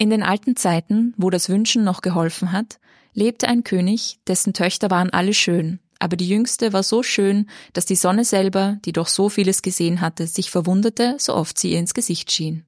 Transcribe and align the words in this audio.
In 0.00 0.08
den 0.08 0.22
alten 0.22 0.56
Zeiten, 0.56 1.12
wo 1.18 1.28
das 1.28 1.50
Wünschen 1.50 1.84
noch 1.84 2.00
geholfen 2.00 2.52
hat, 2.52 2.80
lebte 3.12 3.46
ein 3.48 3.64
König, 3.64 4.18
dessen 4.26 4.54
Töchter 4.54 4.90
waren 4.90 5.10
alle 5.10 5.34
schön, 5.34 5.78
aber 5.98 6.16
die 6.16 6.26
jüngste 6.26 6.72
war 6.72 6.82
so 6.82 7.02
schön, 7.02 7.50
dass 7.74 7.84
die 7.84 7.96
Sonne 7.96 8.24
selber, 8.24 8.78
die 8.86 8.92
doch 8.92 9.08
so 9.08 9.28
vieles 9.28 9.60
gesehen 9.60 10.00
hatte, 10.00 10.26
sich 10.26 10.50
verwunderte, 10.50 11.16
so 11.18 11.34
oft 11.34 11.58
sie 11.58 11.72
ihr 11.72 11.78
ins 11.78 11.92
Gesicht 11.92 12.32
schien. 12.32 12.64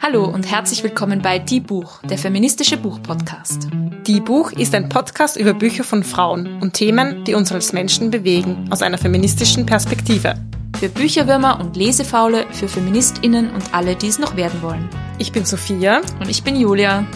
Hallo 0.00 0.24
und 0.24 0.50
herzlich 0.50 0.82
willkommen 0.82 1.20
bei 1.20 1.38
Die 1.38 1.60
Buch, 1.60 2.00
der 2.04 2.16
feministische 2.16 2.78
Buchpodcast. 2.78 3.68
Die 4.06 4.22
Buch 4.22 4.52
ist 4.52 4.74
ein 4.74 4.88
Podcast 4.88 5.36
über 5.36 5.52
Bücher 5.52 5.84
von 5.84 6.02
Frauen 6.02 6.62
und 6.62 6.72
Themen, 6.72 7.26
die 7.26 7.34
uns 7.34 7.52
als 7.52 7.74
Menschen 7.74 8.10
bewegen, 8.10 8.70
aus 8.70 8.80
einer 8.80 8.96
feministischen 8.96 9.66
Perspektive. 9.66 10.34
Für 10.78 10.90
Bücherwürmer 10.90 11.58
und 11.58 11.74
Lesefaule, 11.74 12.46
für 12.52 12.68
FeministInnen 12.68 13.50
und 13.50 13.72
alle, 13.72 13.96
die 13.96 14.08
es 14.08 14.18
noch 14.18 14.36
werden 14.36 14.60
wollen. 14.60 14.90
Ich 15.18 15.32
bin 15.32 15.46
Sophia. 15.46 16.02
Und 16.20 16.28
ich 16.28 16.42
bin 16.42 16.54
Julia. 16.54 17.06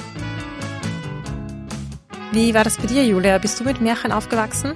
Wie 2.33 2.55
war 2.55 2.65
das 2.65 2.79
bei 2.79 2.87
dir, 2.87 3.05
Julia? 3.05 3.37
Bist 3.37 3.61
du 3.61 3.65
mit 3.65 3.83
Märchen 3.83 4.13
aufgewachsen? 4.13 4.73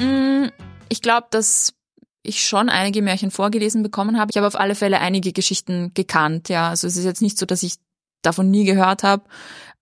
Mm, 0.00 0.48
ich 0.88 1.00
glaube, 1.00 1.28
dass 1.30 1.74
ich 2.24 2.44
schon 2.44 2.68
einige 2.68 3.02
Märchen 3.02 3.30
vorgelesen 3.30 3.84
bekommen 3.84 4.18
habe. 4.18 4.32
Ich 4.32 4.36
habe 4.36 4.48
auf 4.48 4.58
alle 4.58 4.74
Fälle 4.74 4.98
einige 4.98 5.32
Geschichten 5.32 5.92
gekannt. 5.94 6.48
Ja, 6.48 6.70
also 6.70 6.88
es 6.88 6.96
ist 6.96 7.04
jetzt 7.04 7.22
nicht 7.22 7.38
so, 7.38 7.46
dass 7.46 7.62
ich 7.62 7.74
davon 8.22 8.50
nie 8.50 8.64
gehört 8.64 9.04
habe. 9.04 9.22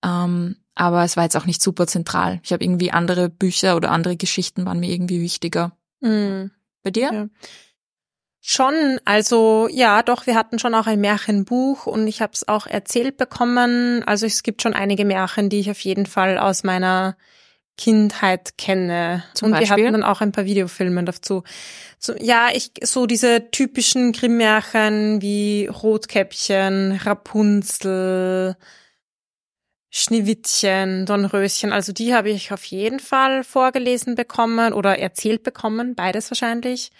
Ähm, 0.05 0.57
aber 0.75 1.05
es 1.05 1.17
war 1.17 1.25
jetzt 1.25 1.39
auch 1.39 1.47
nicht 1.47 1.63
super 1.63 1.87
zentral. 1.87 2.39
Ich 2.43 2.53
habe 2.53 2.63
irgendwie 2.63 2.91
andere 2.91 3.31
Bücher 3.31 3.77
oder 3.77 3.91
andere 3.91 4.19
Geschichten 4.19 4.67
waren 4.67 4.79
mir 4.79 4.91
irgendwie 4.91 5.23
wichtiger. 5.23 5.73
Mhm. 6.01 6.51
Bei 6.83 6.91
dir? 6.91 7.13
Ja. 7.13 7.27
Schon, 8.45 8.99
also 9.05 9.69
ja, 9.71 10.03
doch, 10.03 10.27
wir 10.27 10.35
hatten 10.35 10.59
schon 10.59 10.75
auch 10.75 10.89
ein 10.89 11.01
Märchenbuch 11.01 11.87
und 11.87 12.09
ich 12.09 12.21
habe 12.21 12.33
es 12.35 12.49
auch 12.49 12.67
erzählt 12.67 13.17
bekommen. 13.17 14.03
Also 14.05 14.27
es 14.27 14.43
gibt 14.43 14.63
schon 14.63 14.75
einige 14.75 15.05
Märchen, 15.05 15.49
die 15.49 15.61
ich 15.61 15.71
auf 15.71 15.79
jeden 15.79 16.07
Fall 16.07 16.39
aus 16.39 16.65
meiner 16.65 17.17
Kindheit 17.79 18.59
kenne. 18.59 19.23
Zum 19.35 19.47
und 19.47 19.53
Beispiel? 19.53 19.77
wir 19.77 19.85
hatten 19.85 19.93
dann 19.93 20.03
auch 20.03 20.21
ein 20.21 20.33
paar 20.33 20.45
Videofilme 20.45 21.05
dazu. 21.05 21.45
So, 22.01 22.15
ja, 22.19 22.49
ich 22.53 22.73
so 22.83 23.07
diese 23.07 23.49
typischen 23.53 24.11
Grimm-Märchen 24.11 25.23
wie 25.23 25.69
Rotkäppchen, 25.69 26.99
Rapunzel, 27.01 28.57
Schneewittchen, 29.89 31.07
Dornröschen, 31.07 31.73
also 31.73 31.93
die 31.93 32.13
habe 32.13 32.31
ich 32.31 32.51
auf 32.51 32.65
jeden 32.65 32.99
Fall 32.99 33.45
vorgelesen 33.45 34.17
bekommen 34.17 34.73
oder 34.73 34.99
erzählt 34.99 35.45
bekommen, 35.45 35.95
beides 35.95 36.29
wahrscheinlich. 36.29 36.91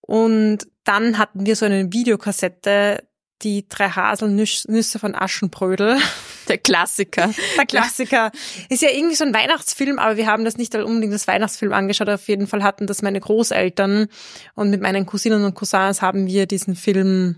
Und 0.00 0.66
dann 0.84 1.18
hatten 1.18 1.46
wir 1.46 1.56
so 1.56 1.66
eine 1.66 1.92
Videokassette, 1.92 3.04
die 3.42 3.66
drei 3.68 3.88
Haselnüsse 3.88 4.98
von 4.98 5.14
Aschenbrödel. 5.14 5.98
Der 6.48 6.58
Klassiker. 6.58 7.30
Der 7.56 7.66
Klassiker. 7.66 8.32
Ist 8.68 8.82
ja 8.82 8.90
irgendwie 8.90 9.14
so 9.14 9.24
ein 9.24 9.32
Weihnachtsfilm, 9.32 9.98
aber 9.98 10.16
wir 10.16 10.26
haben 10.26 10.44
das 10.44 10.56
nicht 10.56 10.74
unbedingt 10.74 11.14
das 11.14 11.28
Weihnachtsfilm 11.28 11.72
angeschaut. 11.72 12.08
Auf 12.08 12.26
jeden 12.28 12.48
Fall 12.48 12.64
hatten 12.64 12.86
das 12.86 13.02
meine 13.02 13.20
Großeltern 13.20 14.08
und 14.54 14.70
mit 14.70 14.80
meinen 14.80 15.06
Cousinen 15.06 15.44
und 15.44 15.54
Cousins 15.54 16.02
haben 16.02 16.26
wir 16.26 16.46
diesen 16.46 16.74
Film 16.74 17.36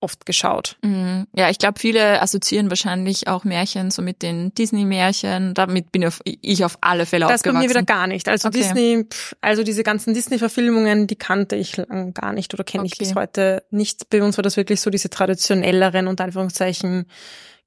oft 0.00 0.26
geschaut. 0.26 0.76
Mhm. 0.82 1.26
Ja, 1.34 1.50
ich 1.50 1.58
glaube, 1.58 1.80
viele 1.80 2.22
assoziieren 2.22 2.70
wahrscheinlich 2.70 3.26
auch 3.28 3.44
Märchen 3.44 3.90
so 3.90 4.00
mit 4.02 4.22
den 4.22 4.54
Disney-Märchen. 4.54 5.54
Damit 5.54 5.90
bin 5.92 6.08
ich 6.24 6.64
auf 6.64 6.78
alle 6.80 7.04
Fälle 7.04 7.26
das 7.26 7.40
aufgewachsen. 7.40 7.44
Das 7.44 7.52
bei 7.54 7.58
mir 7.66 7.70
wieder 7.70 7.82
gar 7.82 8.06
nicht. 8.06 8.28
Also 8.28 8.48
Okay. 8.48 8.58
Disney, 8.58 9.04
pff, 9.10 9.34
also 9.40 9.62
diese 9.64 9.82
ganzen 9.82 10.14
Disney-Verfilmungen, 10.14 11.06
die 11.08 11.16
kannte 11.16 11.56
ich 11.56 11.80
gar 12.14 12.32
nicht 12.32 12.54
oder 12.54 12.64
kenne 12.64 12.86
ich 12.86 12.92
Okay. 12.92 13.04
bis 13.04 13.14
heute 13.14 13.62
nicht. 13.70 14.08
Bei 14.10 14.22
uns 14.22 14.36
war 14.38 14.42
das 14.42 14.56
wirklich 14.56 14.80
so 14.80 14.90
diese 14.90 15.10
traditionelleren 15.10 16.06
und 16.06 16.20
Anführungszeichen 16.20 17.06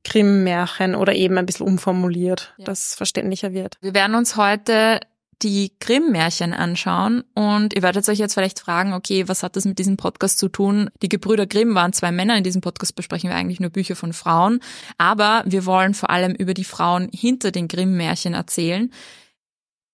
Grimm-Märchen 0.03 0.95
oder 0.95 1.13
eben 1.13 1.37
ein 1.37 1.45
bisschen 1.45 1.67
umformuliert, 1.67 2.53
Ja. 2.57 2.65
dass 2.65 2.95
verständlicher 2.95 3.53
wird. 3.53 3.77
Wir 3.81 3.93
werden 3.93 4.15
uns 4.15 4.35
heute 4.35 4.99
die 5.43 5.73
Grimm-Märchen 5.79 6.53
anschauen 6.53 7.23
und 7.33 7.73
ihr 7.75 7.81
werdet 7.81 8.07
euch 8.07 8.19
jetzt 8.19 8.33
vielleicht 8.33 8.59
fragen, 8.59 8.93
okay, 8.93 9.27
was 9.27 9.43
hat 9.43 9.55
das 9.55 9.65
mit 9.65 9.79
diesem 9.79 9.97
Podcast 9.97 10.39
zu 10.39 10.49
tun? 10.49 10.89
Die 11.01 11.09
Gebrüder 11.09 11.47
Grimm 11.47 11.75
waren 11.75 11.93
zwei 11.93 12.11
Männer, 12.11 12.37
in 12.37 12.43
diesem 12.43 12.61
Podcast 12.61 12.95
besprechen 12.95 13.29
wir 13.29 13.35
eigentlich 13.35 13.59
nur 13.59 13.69
Bücher 13.69 13.95
von 13.95 14.13
Frauen, 14.13 14.59
aber 14.97 15.43
wir 15.45 15.65
wollen 15.65 15.93
vor 15.93 16.09
allem 16.09 16.33
über 16.33 16.53
die 16.53 16.63
Frauen 16.63 17.09
hinter 17.13 17.51
den 17.51 17.67
Grimm-Märchen 17.67 18.33
erzählen. 18.33 18.91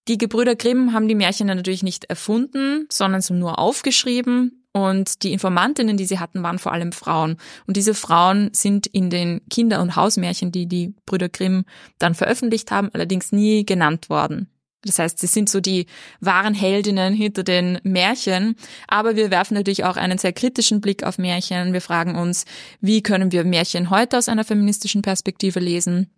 Die 0.07 0.17
Gebrüder 0.17 0.55
Grimm 0.55 0.93
haben 0.93 1.07
die 1.07 1.15
Märchen 1.15 1.47
natürlich 1.47 1.83
nicht 1.83 2.05
erfunden, 2.05 2.87
sondern 2.89 3.21
so 3.21 3.33
nur 3.33 3.59
aufgeschrieben 3.59 4.63
und 4.77 5.23
die 5.23 5.33
Informantinnen, 5.33 5.97
die 5.97 6.05
sie 6.05 6.19
hatten, 6.19 6.43
waren 6.43 6.59
vor 6.59 6.71
allem 6.71 6.91
Frauen. 6.91 7.37
Und 7.65 7.77
diese 7.77 7.93
Frauen 7.93 8.49
sind 8.53 8.85
in 8.87 9.09
den 9.09 9.41
Kinder- 9.49 9.81
und 9.81 9.95
Hausmärchen, 9.95 10.51
die 10.51 10.67
die 10.67 10.93
Brüder 11.05 11.29
Grimm 11.29 11.65
dann 11.97 12.13
veröffentlicht 12.13 12.69
haben, 12.71 12.89
allerdings 12.93 13.31
nie 13.31 13.65
genannt 13.65 14.09
worden. 14.09 14.49
Das 14.87 14.99
heißt, 14.99 15.19
sie 15.19 15.27
sind 15.27 15.49
so 15.49 15.59
die 15.59 15.85
wahren 16.19 16.53
Heldinnen 16.53 17.13
hinter 17.13 17.43
den 17.43 17.79
Märchen. 17.83 18.55
Aber 18.87 19.15
wir 19.15 19.31
werfen 19.31 19.53
natürlich 19.53 19.83
auch 19.83 19.97
einen 19.97 20.17
sehr 20.17 20.33
kritischen 20.33 20.81
Blick 20.81 21.03
auf 21.03 21.17
Märchen. 21.17 21.73
Wir 21.73 21.81
fragen 21.81 22.15
uns, 22.15 22.45
wie 22.81 23.03
können 23.03 23.31
wir 23.31 23.43
Märchen 23.43 23.89
heute 23.89 24.17
aus 24.17 24.29
einer 24.29 24.43
feministischen 24.43 25.01
Perspektive 25.01 25.59
lesen? 25.59 26.09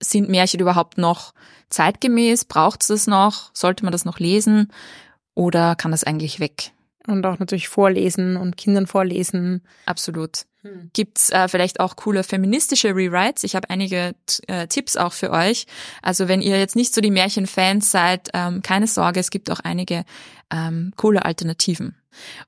Sind 0.00 0.28
Märchen 0.28 0.60
überhaupt 0.60 0.98
noch 0.98 1.32
zeitgemäß? 1.70 2.44
Braucht 2.44 2.82
es 2.82 2.88
das 2.88 3.06
noch? 3.06 3.50
Sollte 3.54 3.84
man 3.84 3.92
das 3.92 4.04
noch 4.04 4.18
lesen? 4.18 4.70
Oder 5.34 5.74
kann 5.74 5.90
das 5.90 6.04
eigentlich 6.04 6.38
weg? 6.40 6.72
Und 7.06 7.24
auch 7.24 7.38
natürlich 7.38 7.68
vorlesen 7.68 8.36
und 8.36 8.56
Kindern 8.56 8.86
vorlesen. 8.86 9.62
Absolut. 9.86 10.46
Gibt's 10.92 11.30
äh, 11.30 11.48
vielleicht 11.48 11.80
auch 11.80 11.96
coole 11.96 12.24
feministische 12.24 12.88
Rewrites? 12.88 13.44
Ich 13.44 13.54
habe 13.54 13.70
einige 13.70 14.14
äh, 14.48 14.66
Tipps 14.66 14.96
auch 14.96 15.12
für 15.12 15.30
euch. 15.30 15.66
Also 16.02 16.28
wenn 16.28 16.42
ihr 16.42 16.58
jetzt 16.58 16.76
nicht 16.76 16.94
so 16.94 17.00
die 17.00 17.10
Märchenfans 17.10 17.90
seid, 17.90 18.30
ähm, 18.34 18.62
keine 18.62 18.86
Sorge, 18.86 19.20
es 19.20 19.30
gibt 19.30 19.50
auch 19.50 19.60
einige 19.60 20.04
ähm, 20.50 20.92
coole 20.96 21.24
Alternativen. 21.24 21.96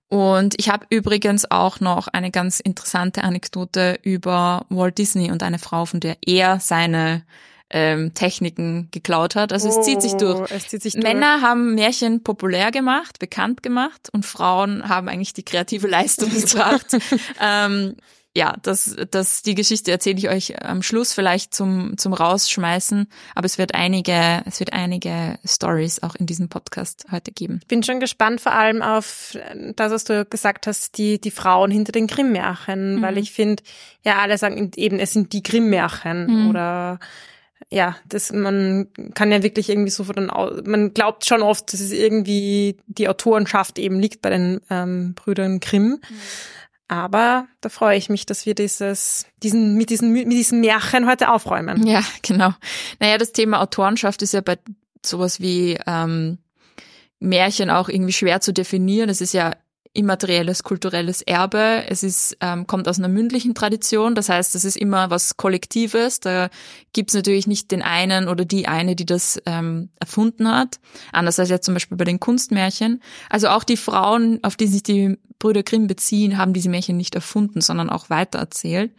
Und 0.08 0.54
ich 0.58 0.70
habe 0.70 0.86
übrigens 0.90 1.50
auch 1.50 1.80
noch 1.80 2.08
eine 2.08 2.30
ganz 2.30 2.60
interessante 2.60 3.22
Anekdote 3.22 3.98
über 4.02 4.64
Walt 4.70 4.98
Disney 4.98 5.30
und 5.30 5.42
eine 5.42 5.58
Frau, 5.58 5.84
von 5.84 6.00
der 6.00 6.16
er 6.24 6.58
seine 6.58 7.22
ähm, 7.70 8.14
Techniken 8.14 8.88
geklaut 8.90 9.34
hat. 9.36 9.52
Also 9.52 9.68
es 9.68 9.82
zieht 9.82 10.00
sich 10.02 10.14
durch. 10.14 10.38
Oh, 10.38 10.46
Es 10.48 10.68
zieht 10.68 10.82
sich 10.82 10.94
durch. 10.94 11.02
Männer 11.04 11.42
haben 11.42 11.74
Märchen 11.74 12.22
populär 12.22 12.70
gemacht, 12.70 13.18
bekannt 13.18 13.62
gemacht 13.62 14.08
und 14.12 14.24
Frauen 14.24 14.88
haben 14.88 15.08
eigentlich 15.08 15.34
die 15.34 15.44
kreative 15.44 15.86
Leistung 15.88 16.30
gebracht. 16.30 16.86
ähm, 17.40 17.96
ja, 18.34 18.54
das, 18.62 18.94
das, 19.10 19.42
die 19.42 19.54
Geschichte 19.56 19.90
erzähle 19.90 20.18
ich 20.18 20.28
euch 20.28 20.62
am 20.64 20.82
Schluss 20.82 21.12
vielleicht 21.12 21.54
zum, 21.54 21.96
zum 21.98 22.12
Rausschmeißen, 22.12 23.08
aber 23.34 23.46
es 23.46 23.58
wird 23.58 23.74
einige, 23.74 24.42
es 24.44 24.60
wird 24.60 24.72
einige 24.74 25.38
Stories 25.44 26.02
auch 26.04 26.14
in 26.14 26.26
diesem 26.26 26.48
Podcast 26.48 27.06
heute 27.10 27.32
geben. 27.32 27.60
bin 27.66 27.82
schon 27.82 27.98
gespannt 28.00 28.40
vor 28.40 28.52
allem 28.52 28.80
auf 28.80 29.36
das, 29.74 29.90
was 29.90 30.04
du 30.04 30.24
gesagt 30.24 30.66
hast, 30.68 30.98
die, 30.98 31.20
die 31.20 31.32
Frauen 31.32 31.70
hinter 31.72 31.90
den 31.90 32.06
Grimm-Märchen, 32.06 32.96
Mhm. 32.96 33.02
weil 33.02 33.18
ich 33.18 33.32
finde, 33.32 33.62
ja, 34.04 34.18
alle 34.18 34.38
sagen 34.38 34.70
eben, 34.76 35.00
es 35.00 35.12
sind 35.14 35.32
die 35.32 35.42
Grimm-Märchen 35.42 36.26
Mhm. 36.44 36.50
oder 36.50 37.00
ja, 37.70 37.96
das, 38.08 38.32
man 38.32 38.88
kann 39.14 39.30
ja 39.30 39.42
wirklich 39.42 39.68
irgendwie 39.68 39.90
so 39.90 40.04
von 40.04 40.30
man 40.64 40.94
glaubt 40.94 41.26
schon 41.26 41.42
oft, 41.42 41.72
dass 41.72 41.80
es 41.80 41.92
irgendwie 41.92 42.78
die 42.86 43.08
Autorenschaft 43.08 43.78
eben 43.78 44.00
liegt 44.00 44.22
bei 44.22 44.30
den 44.30 44.60
ähm, 44.70 45.14
Brüdern 45.14 45.60
Grimm. 45.60 46.00
Aber 46.88 47.46
da 47.60 47.68
freue 47.68 47.98
ich 47.98 48.08
mich, 48.08 48.24
dass 48.24 48.46
wir 48.46 48.54
dieses, 48.54 49.26
diesen, 49.42 49.74
mit 49.74 49.90
diesen, 49.90 50.12
mit 50.12 50.32
diesen 50.32 50.60
Märchen 50.60 51.06
heute 51.06 51.30
aufräumen. 51.30 51.86
Ja, 51.86 52.02
genau. 52.22 52.54
Naja, 52.98 53.18
das 53.18 53.32
Thema 53.32 53.60
Autorenschaft 53.60 54.22
ist 54.22 54.32
ja 54.32 54.40
bei 54.40 54.58
sowas 55.04 55.38
wie 55.38 55.78
ähm, 55.86 56.38
Märchen 57.20 57.68
auch 57.68 57.90
irgendwie 57.90 58.14
schwer 58.14 58.40
zu 58.40 58.54
definieren. 58.54 59.10
Es 59.10 59.20
ist 59.20 59.34
ja 59.34 59.54
immaterielles 59.98 60.62
kulturelles 60.62 61.22
Erbe. 61.22 61.84
Es 61.88 62.02
ist, 62.02 62.36
ähm, 62.40 62.66
kommt 62.66 62.88
aus 62.88 62.98
einer 62.98 63.08
mündlichen 63.08 63.54
Tradition. 63.54 64.14
Das 64.14 64.28
heißt, 64.28 64.54
es 64.54 64.64
ist 64.64 64.76
immer 64.76 65.10
was 65.10 65.36
Kollektives. 65.36 66.20
Da 66.20 66.48
gibt's 66.92 67.14
natürlich 67.14 67.46
nicht 67.48 67.70
den 67.72 67.82
einen 67.82 68.28
oder 68.28 68.44
die 68.44 68.68
eine, 68.68 68.94
die 68.94 69.06
das 69.06 69.42
ähm, 69.44 69.90
erfunden 69.98 70.48
hat. 70.48 70.78
Anders 71.12 71.38
als 71.40 71.50
jetzt 71.50 71.64
zum 71.66 71.74
Beispiel 71.74 71.98
bei 71.98 72.04
den 72.04 72.20
Kunstmärchen. 72.20 73.02
Also 73.28 73.48
auch 73.48 73.64
die 73.64 73.76
Frauen, 73.76 74.38
auf 74.42 74.54
die 74.56 74.68
sich 74.68 74.84
die 74.84 75.18
Brüder 75.40 75.62
Grimm 75.62 75.86
beziehen, 75.88 76.38
haben 76.38 76.52
diese 76.52 76.68
Märchen 76.68 76.96
nicht 76.96 77.14
erfunden, 77.14 77.60
sondern 77.60 77.90
auch 77.90 78.08
weitererzählt. 78.08 78.92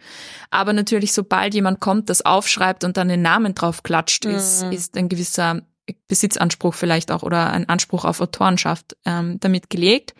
Aber 0.52 0.74
natürlich, 0.74 1.13
sobald 1.13 1.54
jemand 1.54 1.80
kommt, 1.80 2.10
das 2.10 2.25
aufschreibt 2.25 2.84
und 2.84 2.98
dann 2.98 3.07
den 3.07 3.22
Namen 3.22 3.56
drauf 3.56 3.84
klatscht, 3.84 4.25
ist, 4.25 4.66
Mhm. 4.66 4.72
ist 4.72 4.98
ein 4.98 5.10
gewisser 5.10 5.62
Besitzanspruch 6.08 6.74
vielleicht 6.74 7.12
auch 7.12 7.24
oder 7.24 7.52
ein 7.52 7.68
Anspruch 7.70 8.06
auf 8.06 8.22
Autorenschaft 8.22 8.96
ähm, 9.06 9.40
damit 9.40 9.70
gelegt. 9.70 10.14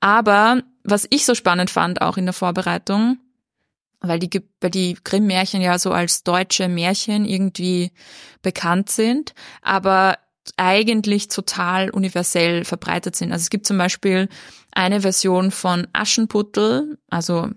Aber 0.00 0.62
was 0.84 1.06
ich 1.10 1.24
so 1.24 1.34
spannend 1.34 1.70
fand, 1.70 2.00
auch 2.00 2.16
in 2.16 2.26
der 2.26 2.32
Vorbereitung, 2.32 3.18
weil 4.00 4.18
die, 4.18 4.42
weil 4.60 4.70
die 4.70 4.96
Grimm-Märchen 5.02 5.60
ja 5.60 5.78
so 5.78 5.92
als 5.92 6.22
deutsche 6.22 6.68
Märchen 6.68 7.24
irgendwie 7.24 7.92
bekannt 8.42 8.90
sind, 8.90 9.34
aber 9.62 10.18
eigentlich 10.56 11.28
total 11.28 11.90
universell 11.90 12.64
verbreitet 12.64 13.16
sind. 13.16 13.32
Also 13.32 13.42
es 13.42 13.50
gibt 13.50 13.66
zum 13.66 13.78
Beispiel 13.78 14.28
eine 14.72 15.00
Version 15.00 15.50
von 15.50 15.88
Aschenputtel, 15.92 16.98
also 17.08 17.50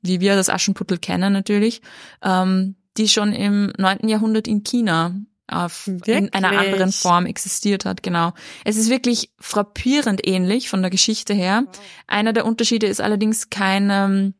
wie 0.00 0.20
wir 0.20 0.34
das 0.34 0.48
Aschenputtel 0.48 0.98
kennen 0.98 1.32
natürlich, 1.32 1.82
ähm, 2.22 2.76
die 2.96 3.08
schon 3.08 3.32
im 3.32 3.72
neunten 3.78 4.08
Jahrhundert 4.08 4.48
in 4.48 4.64
China 4.64 5.14
auf, 5.52 5.88
in 6.06 6.32
einer 6.32 6.58
anderen 6.58 6.92
Form 6.92 7.26
existiert 7.26 7.84
hat, 7.84 8.02
genau. 8.02 8.32
Es 8.64 8.76
ist 8.76 8.90
wirklich 8.90 9.30
frappierend 9.38 10.26
ähnlich 10.26 10.68
von 10.68 10.82
der 10.82 10.90
Geschichte 10.90 11.34
her. 11.34 11.64
Einer 12.06 12.32
der 12.32 12.46
Unterschiede 12.46 12.86
ist 12.86 13.00
allerdings 13.00 13.50
kein, 13.50 13.90
ähm, 13.90 14.34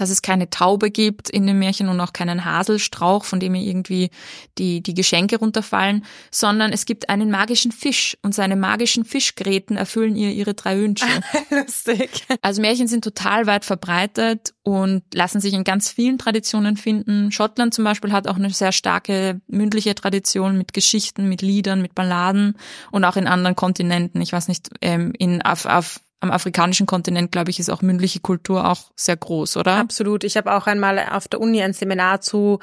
dass 0.00 0.10
es 0.10 0.22
keine 0.22 0.50
Taube 0.50 0.90
gibt 0.90 1.28
in 1.28 1.46
dem 1.46 1.58
Märchen 1.58 1.88
und 1.88 2.00
auch 2.00 2.12
keinen 2.12 2.44
Haselstrauch, 2.44 3.24
von 3.24 3.40
dem 3.40 3.54
irgendwie 3.54 4.10
die, 4.58 4.82
die 4.82 4.94
Geschenke 4.94 5.38
runterfallen, 5.38 6.04
sondern 6.30 6.72
es 6.72 6.86
gibt 6.86 7.08
einen 7.08 7.30
magischen 7.30 7.72
Fisch 7.72 8.16
und 8.22 8.34
seine 8.34 8.56
magischen 8.56 9.04
Fischgräten 9.04 9.76
erfüllen 9.76 10.16
ihr 10.16 10.30
ihre 10.30 10.54
drei 10.54 10.78
Wünsche. 10.78 11.06
Lustig. 11.50 12.26
Also 12.42 12.60
Märchen 12.60 12.88
sind 12.88 13.04
total 13.04 13.46
weit 13.46 13.64
verbreitet 13.64 14.54
und 14.62 15.02
lassen 15.12 15.40
sich 15.40 15.54
in 15.54 15.64
ganz 15.64 15.90
vielen 15.90 16.18
Traditionen 16.18 16.76
finden. 16.76 17.32
Schottland 17.32 17.74
zum 17.74 17.84
Beispiel 17.84 18.12
hat 18.12 18.28
auch 18.28 18.36
eine 18.36 18.50
sehr 18.50 18.72
starke 18.72 19.40
mündliche 19.46 19.94
Tradition 19.94 20.56
mit 20.56 20.72
Geschichten, 20.72 21.28
mit 21.28 21.42
Liedern, 21.42 21.82
mit 21.82 21.94
Balladen 21.94 22.56
und 22.90 23.04
auch 23.04 23.16
in 23.16 23.26
anderen 23.26 23.56
Kontinenten. 23.56 24.20
Ich 24.20 24.32
weiß 24.32 24.48
nicht, 24.48 24.68
ähm, 24.80 25.12
in 25.18 25.42
auf, 25.42 25.66
auf 25.66 26.00
am 26.20 26.30
afrikanischen 26.30 26.86
Kontinent, 26.86 27.30
glaube 27.30 27.50
ich, 27.50 27.60
ist 27.60 27.70
auch 27.70 27.82
mündliche 27.82 28.20
Kultur 28.20 28.68
auch 28.68 28.90
sehr 28.96 29.16
groß, 29.16 29.56
oder? 29.56 29.76
Absolut. 29.76 30.24
Ich 30.24 30.36
habe 30.36 30.52
auch 30.52 30.66
einmal 30.66 30.98
auf 30.98 31.28
der 31.28 31.40
Uni 31.40 31.62
ein 31.62 31.72
Seminar 31.72 32.20
zu 32.20 32.58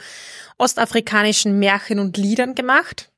ostafrikanischen 0.57 1.57
Märchen 1.59 1.99
und 1.99 2.17
Liedern 2.17 2.55
gemacht. 2.55 3.11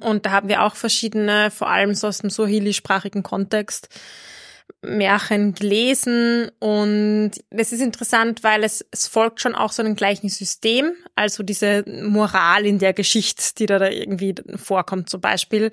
Und 0.00 0.26
da 0.26 0.30
haben 0.30 0.48
wir 0.48 0.62
auch 0.62 0.74
verschiedene, 0.74 1.50
vor 1.50 1.68
allem 1.68 1.94
so 1.94 2.08
aus 2.08 2.18
dem 2.18 2.30
Swahili-sprachigen 2.30 3.22
Kontext, 3.22 3.88
Märchen 4.82 5.54
gelesen. 5.54 6.50
Und 6.58 7.32
es 7.50 7.72
ist 7.72 7.80
interessant, 7.80 8.42
weil 8.42 8.64
es, 8.64 8.84
es 8.90 9.06
folgt 9.06 9.40
schon 9.40 9.54
auch 9.54 9.72
so 9.72 9.82
einem 9.82 9.94
gleichen 9.94 10.30
System. 10.30 10.92
Also 11.14 11.42
diese 11.42 11.84
Moral 11.86 12.66
in 12.66 12.78
der 12.78 12.94
Geschichte, 12.94 13.42
die 13.58 13.66
da, 13.66 13.78
da 13.78 13.88
irgendwie 13.88 14.34
vorkommt, 14.56 15.10
zum 15.10 15.20
Beispiel 15.20 15.70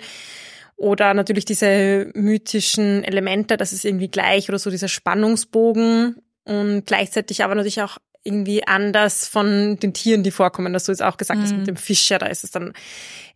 oder 0.76 1.14
natürlich 1.14 1.44
diese 1.44 2.10
mythischen 2.14 3.04
Elemente, 3.04 3.56
das 3.56 3.72
ist 3.72 3.84
irgendwie 3.84 4.08
gleich 4.08 4.48
oder 4.48 4.58
so 4.58 4.70
dieser 4.70 4.88
Spannungsbogen 4.88 6.16
und 6.44 6.86
gleichzeitig 6.86 7.44
aber 7.44 7.54
natürlich 7.54 7.82
auch 7.82 7.98
irgendwie 8.24 8.66
anders 8.66 9.26
von 9.26 9.78
den 9.78 9.94
Tieren, 9.94 10.22
die 10.22 10.30
vorkommen, 10.30 10.72
dass 10.72 10.84
du 10.84 10.92
jetzt 10.92 11.02
auch 11.02 11.16
gesagt 11.16 11.40
hast 11.40 11.52
mit 11.52 11.62
mhm. 11.62 11.66
dem 11.66 11.76
Fischer, 11.76 12.18
da 12.18 12.26
ist 12.26 12.44
es 12.44 12.52
dann 12.52 12.72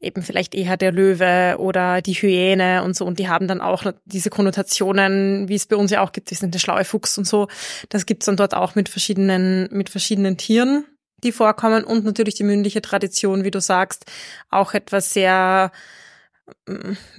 eben 0.01 0.23
vielleicht 0.23 0.55
eher 0.55 0.77
der 0.77 0.93
Löwe 0.93 1.57
oder 1.59 2.03
die 2.03 2.15
Hyäne 2.15 2.85
und 2.85 2.95
so. 2.95 3.05
Und 3.05 3.19
die 3.19 3.29
haben 3.29 3.49
dann 3.49 3.61
auch 3.61 3.85
diese 4.05 4.31
Konnotationen, 4.31 5.49
wie 5.49 5.57
es 5.57 5.67
bei 5.67 5.77
uns 5.77 5.91
ja 5.91 6.03
auch 6.03 6.13
gibt, 6.13 6.31
wir 6.31 6.37
sind 6.37 6.55
der 6.55 6.61
schlaue 6.61 6.85
Fuchs 6.85 7.19
und 7.19 7.27
so, 7.27 7.49
das 7.89 8.07
gibt's 8.07 8.27
dann 8.27 8.37
dort 8.37 8.55
auch 8.55 8.75
mit 8.75 8.89
verschiedenen, 8.89 9.69
mit 9.73 9.91
verschiedenen 9.91 10.37
Tieren, 10.37 10.85
die 11.25 11.33
vorkommen. 11.33 11.83
Und 11.83 12.05
natürlich 12.05 12.35
die 12.35 12.45
mündliche 12.45 12.83
Tradition, 12.83 13.43
wie 13.43 13.51
du 13.51 13.61
sagst, 13.61 14.05
auch 14.51 14.75
etwas 14.75 15.13
sehr 15.13 15.73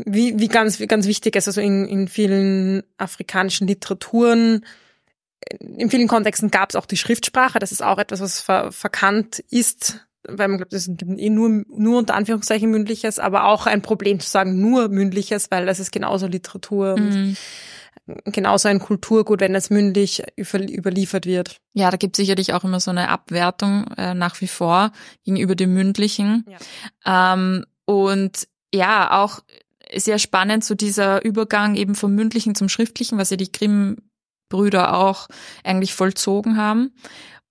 wie, 0.05 0.39
wie 0.39 0.47
ganz, 0.47 0.79
wie 0.79 0.87
ganz 0.87 1.07
wichtig 1.07 1.35
ist, 1.35 1.47
also 1.47 1.61
in, 1.61 1.85
in 1.85 2.07
vielen 2.07 2.83
afrikanischen 2.97 3.67
Literaturen, 3.67 4.65
in 5.59 5.89
vielen 5.89 6.07
Kontexten 6.07 6.51
gab 6.51 6.69
es 6.69 6.75
auch 6.75 6.85
die 6.85 6.97
Schriftsprache, 6.97 7.59
das 7.59 7.71
ist 7.71 7.83
auch 7.83 7.97
etwas, 7.97 8.21
was 8.21 8.41
ver, 8.41 8.71
verkannt 8.71 9.39
ist, 9.49 10.07
weil 10.27 10.47
man 10.47 10.57
glaubt, 10.57 10.73
das 10.73 10.87
ist 10.87 11.01
eh 11.01 11.29
nur, 11.29 11.49
nur 11.69 11.99
unter 11.99 12.15
Anführungszeichen 12.15 12.69
mündliches, 12.69 13.19
aber 13.19 13.45
auch 13.45 13.65
ein 13.65 13.81
Problem 13.81 14.19
zu 14.19 14.29
sagen, 14.29 14.59
nur 14.59 14.89
mündliches, 14.89 15.51
weil 15.51 15.65
das 15.65 15.79
ist 15.79 15.91
genauso 15.91 16.27
Literatur 16.27 16.97
mhm. 16.97 17.37
und 18.25 18.33
genauso 18.33 18.67
ein 18.67 18.79
Kulturgut, 18.79 19.39
wenn 19.39 19.55
es 19.55 19.69
mündlich 19.69 20.23
über, 20.35 20.59
überliefert 20.59 21.25
wird. 21.25 21.57
Ja, 21.73 21.91
da 21.91 21.97
gibt 21.97 22.17
es 22.17 22.23
sicherlich 22.23 22.53
auch 22.53 22.63
immer 22.63 22.79
so 22.79 22.91
eine 22.91 23.09
Abwertung 23.09 23.85
äh, 23.97 24.13
nach 24.13 24.41
wie 24.41 24.47
vor 24.47 24.91
gegenüber 25.23 25.55
dem 25.55 25.73
Mündlichen. 25.73 26.45
Ja. 27.05 27.33
Ähm, 27.33 27.65
und 27.85 28.47
ja, 28.73 29.23
auch 29.23 29.39
sehr 29.93 30.19
spannend, 30.19 30.63
so 30.63 30.75
dieser 30.75 31.23
Übergang 31.23 31.75
eben 31.75 31.95
vom 31.95 32.13
mündlichen 32.13 32.55
zum 32.55 32.69
schriftlichen, 32.69 33.17
was 33.17 33.29
ja 33.29 33.37
die 33.37 33.51
Grimm-Brüder 33.51 34.97
auch 34.97 35.27
eigentlich 35.63 35.93
vollzogen 35.93 36.57
haben. 36.57 36.93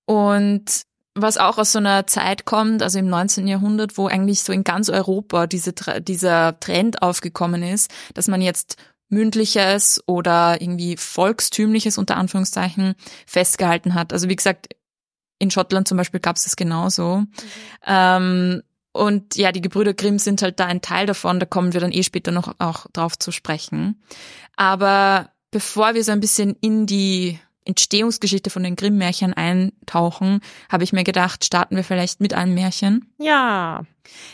Und 0.05 0.83
was 1.15 1.39
auch 1.39 1.57
aus 1.57 1.73
so 1.73 1.79
einer 1.79 2.07
Zeit 2.07 2.45
kommt, 2.45 2.83
also 2.83 2.99
im 2.99 3.09
19. 3.09 3.49
Jahrhundert, 3.49 3.97
wo 3.97 4.07
eigentlich 4.07 4.43
so 4.43 4.53
in 4.53 4.65
ganz 4.65 4.91
Europa 4.91 5.47
diese, 5.47 5.73
dieser 6.01 6.61
Trend 6.61 7.01
aufgekommen 7.01 7.63
ist, 7.63 7.91
dass 8.13 8.29
man 8.29 8.43
jetzt 8.43 8.77
mündliches 9.09 10.03
oder 10.07 10.61
irgendwie 10.61 10.97
volkstümliches 10.97 11.97
unter 11.97 12.17
Anführungszeichen 12.17 12.95
festgehalten 13.27 13.95
hat. 13.95 14.13
Also 14.13 14.29
wie 14.29 14.37
gesagt, 14.37 14.69
in 15.39 15.51
Schottland 15.51 15.89
zum 15.89 15.97
Beispiel 15.97 16.21
gab 16.21 16.37
es 16.37 16.45
das 16.45 16.57
genauso. 16.57 17.19
Mhm. 17.19 17.29
Ähm, 17.87 18.63
und 18.97 19.37
ja, 19.37 19.53
die 19.53 19.61
Gebrüder 19.61 19.95
Grimm 19.95 20.19
sind 20.19 20.43
halt 20.43 20.61
da 20.61 20.67
ein 20.67 20.83
Teil 20.83 21.07
davon, 21.07 21.41
da 21.41 21.47
kommen 21.47 21.73
wir 21.73 21.81
dann 21.81 21.93
eh 21.93 22.03
später 22.03 22.33
noch 22.33 22.55
auch 22.59 22.87
drauf 22.93 23.19
zu 23.19 23.33
sprechen. 23.33 24.03
Aber 24.57 25.31
bevor 25.51 25.95
wir 25.95 26.05
so 26.05 26.13
ein 26.13 26.21
bisschen 26.21 26.57
in 26.61 26.87
die 26.87 27.39
Entstehungsgeschichte 27.67 28.49
von 28.51 28.63
den 28.63 28.77
Grimm-Märchen 28.77 29.35
eintauchen, 29.35 30.41
habe 30.71 30.85
ich 30.85 30.93
mir 30.93 31.05
gedacht, 31.05 31.45
starten 31.45 31.77
wir 31.77 31.85
vielleicht 31.85 32.21
mit 32.21 32.33
einem 32.33 32.55
Märchen. 32.55 33.13
Ja. 33.19 33.85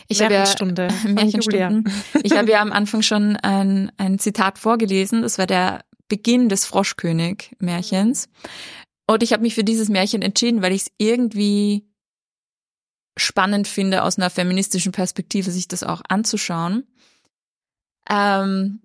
Ich 0.07 0.21
habe 0.21 0.33
ja, 0.33 0.41
Märchenstunden. 0.41 1.91
Ich 2.23 2.37
habe 2.37 2.51
ja 2.51 2.61
am 2.61 2.71
Anfang 2.71 3.01
schon 3.01 3.35
ein, 3.37 3.91
ein 3.97 4.19
Zitat 4.19 4.59
vorgelesen. 4.59 5.23
Das 5.23 5.39
war 5.39 5.47
der 5.47 5.83
Beginn 6.07 6.47
des 6.47 6.65
Froschkönig-Märchens. 6.65 8.29
Und 9.07 9.23
ich 9.23 9.33
habe 9.33 9.41
mich 9.41 9.55
für 9.55 9.63
dieses 9.63 9.89
Märchen 9.89 10.21
entschieden, 10.21 10.61
weil 10.61 10.71
ich 10.71 10.83
es 10.83 10.91
irgendwie 10.97 11.85
spannend 13.17 13.67
finde, 13.67 14.03
aus 14.03 14.17
einer 14.17 14.29
feministischen 14.29 14.91
Perspektive 14.91 15.51
sich 15.51 15.67
das 15.67 15.83
auch 15.83 16.01
anzuschauen. 16.07 16.87
Ähm, 18.09 18.81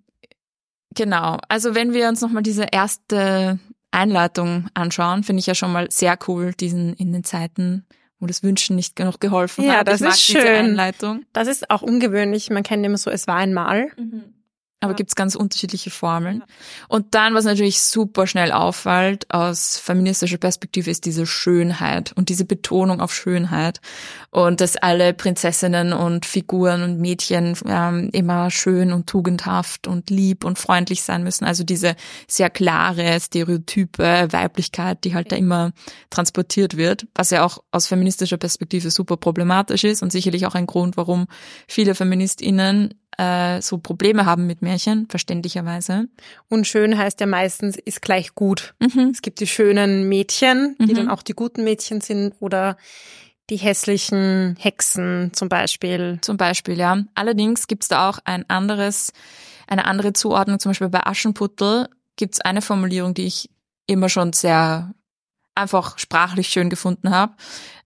genau, 0.95 1.39
also 1.49 1.75
wenn 1.75 1.93
wir 1.93 2.09
uns 2.09 2.21
nochmal 2.21 2.43
diese 2.43 2.67
erste 2.71 3.59
Einleitung 3.91 4.69
anschauen, 4.75 5.25
finde 5.25 5.41
ich 5.41 5.47
ja 5.47 5.55
schon 5.55 5.73
mal 5.73 5.91
sehr 5.91 6.19
cool, 6.29 6.53
diesen 6.53 6.93
in 6.95 7.13
den 7.13 7.25
Zeiten, 7.25 7.87
wo 8.21 8.27
das 8.27 8.43
Wünschen 8.43 8.77
nicht 8.77 8.97
genug 8.97 9.21
geholfen 9.21 9.65
ja, 9.65 9.71
hat. 9.71 9.77
Ja, 9.79 9.85
das 9.85 10.01
ist 10.01 10.21
schön. 10.21 10.47
Einleitung. 10.47 11.25
Das 11.33 11.49
ist 11.49 11.71
auch 11.71 11.83
ungewöhnlich. 11.83 12.51
Man 12.51 12.63
kennt 12.63 12.85
immer 12.85 12.99
so, 12.99 13.11
es 13.11 13.27
war 13.27 13.37
einmal. 13.37 13.89
Mhm. 13.97 14.35
Aber 14.81 14.93
ja. 14.93 14.97
gibt's 14.97 15.17
ganz 15.17 15.35
unterschiedliche 15.35 15.91
Formeln. 15.91 16.39
Ja. 16.39 16.47
Und 16.87 17.15
dann, 17.15 17.35
was 17.35 17.45
natürlich 17.45 17.81
super 17.81 18.29
schnell 18.29 18.53
auffällt 18.53 19.33
aus 19.35 19.77
feministischer 19.77 20.39
Perspektive, 20.39 20.91
ist 20.91 21.05
diese 21.05 21.27
Schönheit 21.27 22.13
und 22.13 22.29
diese 22.29 22.45
Betonung 22.45 23.01
auf 23.01 23.13
Schönheit. 23.13 23.81
Und 24.31 24.61
dass 24.61 24.77
alle 24.77 25.15
Prinzessinnen 25.15 25.93
und 25.93 26.27
Figuren 26.27 26.83
und 26.83 27.01
Mädchen 27.01 27.57
ähm, 27.67 28.11
immer 28.13 28.53
schön 28.53 28.93
und 28.93 29.09
tugendhaft 29.09 29.89
und 29.89 30.11
lieb 30.11 30.45
und 30.45 30.61
freundlich 30.61 31.03
sein 31.03 31.25
müssen. 31.25 31.45
Also 31.45 31.65
diese 31.65 31.97
sehr 32.29 32.49
klare, 32.49 33.19
stereotype 33.21 34.29
Weiblichkeit, 34.31 35.03
die 35.03 35.15
halt 35.15 35.33
da 35.33 35.37
immer 35.37 35.73
transportiert 36.11 36.77
wird, 36.77 37.09
was 37.17 37.31
ja 37.31 37.45
auch 37.45 37.59
aus 37.73 37.89
feministischer 37.89 38.37
Perspektive 38.37 38.93
super 38.93 39.17
problematisch 39.17 39.83
ist 39.83 40.03
und 40.05 40.13
sicherlich 40.13 40.47
auch 40.47 40.55
ein 40.55 40.67
Grund, 40.67 40.97
warum 40.97 41.27
viele 41.67 41.97
FeministInnen 41.97 42.95
äh, 43.19 43.61
so 43.61 43.79
Probleme 43.79 44.25
haben 44.25 44.47
mit 44.47 44.63
Märchen, 44.63 45.07
verständlicherweise. 45.09 46.09
Und 46.49 46.67
schön 46.67 46.97
heißt 46.97 47.21
ja 47.21 47.27
meistens, 47.27 47.77
ist 47.77 48.01
gleich 48.01 48.35
gut. 48.35 48.75
Mhm. 48.79 49.11
Es 49.13 49.23
gibt 49.23 49.41
die 49.41 49.47
schönen 49.47 50.09
Mädchen, 50.09 50.77
die 50.79 50.93
mhm. 50.93 50.97
dann 50.97 51.09
auch 51.11 51.23
die 51.23 51.35
guten 51.35 51.65
Mädchen 51.65 52.01
sind 52.01 52.35
oder 52.41 52.77
die 53.51 53.57
hässlichen 53.57 54.57
Hexen 54.59 55.33
zum 55.33 55.49
Beispiel. 55.49 56.19
Zum 56.21 56.37
Beispiel, 56.37 56.79
ja. 56.79 57.05
Allerdings 57.15 57.67
gibt's 57.67 57.89
da 57.89 58.09
auch 58.09 58.19
ein 58.25 58.49
anderes, 58.49 59.13
eine 59.67 59.85
andere 59.87 60.13
Zuordnung. 60.13 60.61
Zum 60.61 60.71
Beispiel 60.71 60.89
bei 60.89 61.05
Aschenputtel 61.05 61.89
gibt's 62.17 62.41
eine 62.41 62.63
Formulierung, 62.63 63.15
die 63.15 63.27
ich 63.27 63.51
immer 63.87 64.09
schon 64.09 64.33
sehr 64.33 64.95
einfach 65.55 65.99
sprachlich 65.99 66.49
schön 66.49 66.71
gefunden 66.71 67.11
habe. 67.11 67.35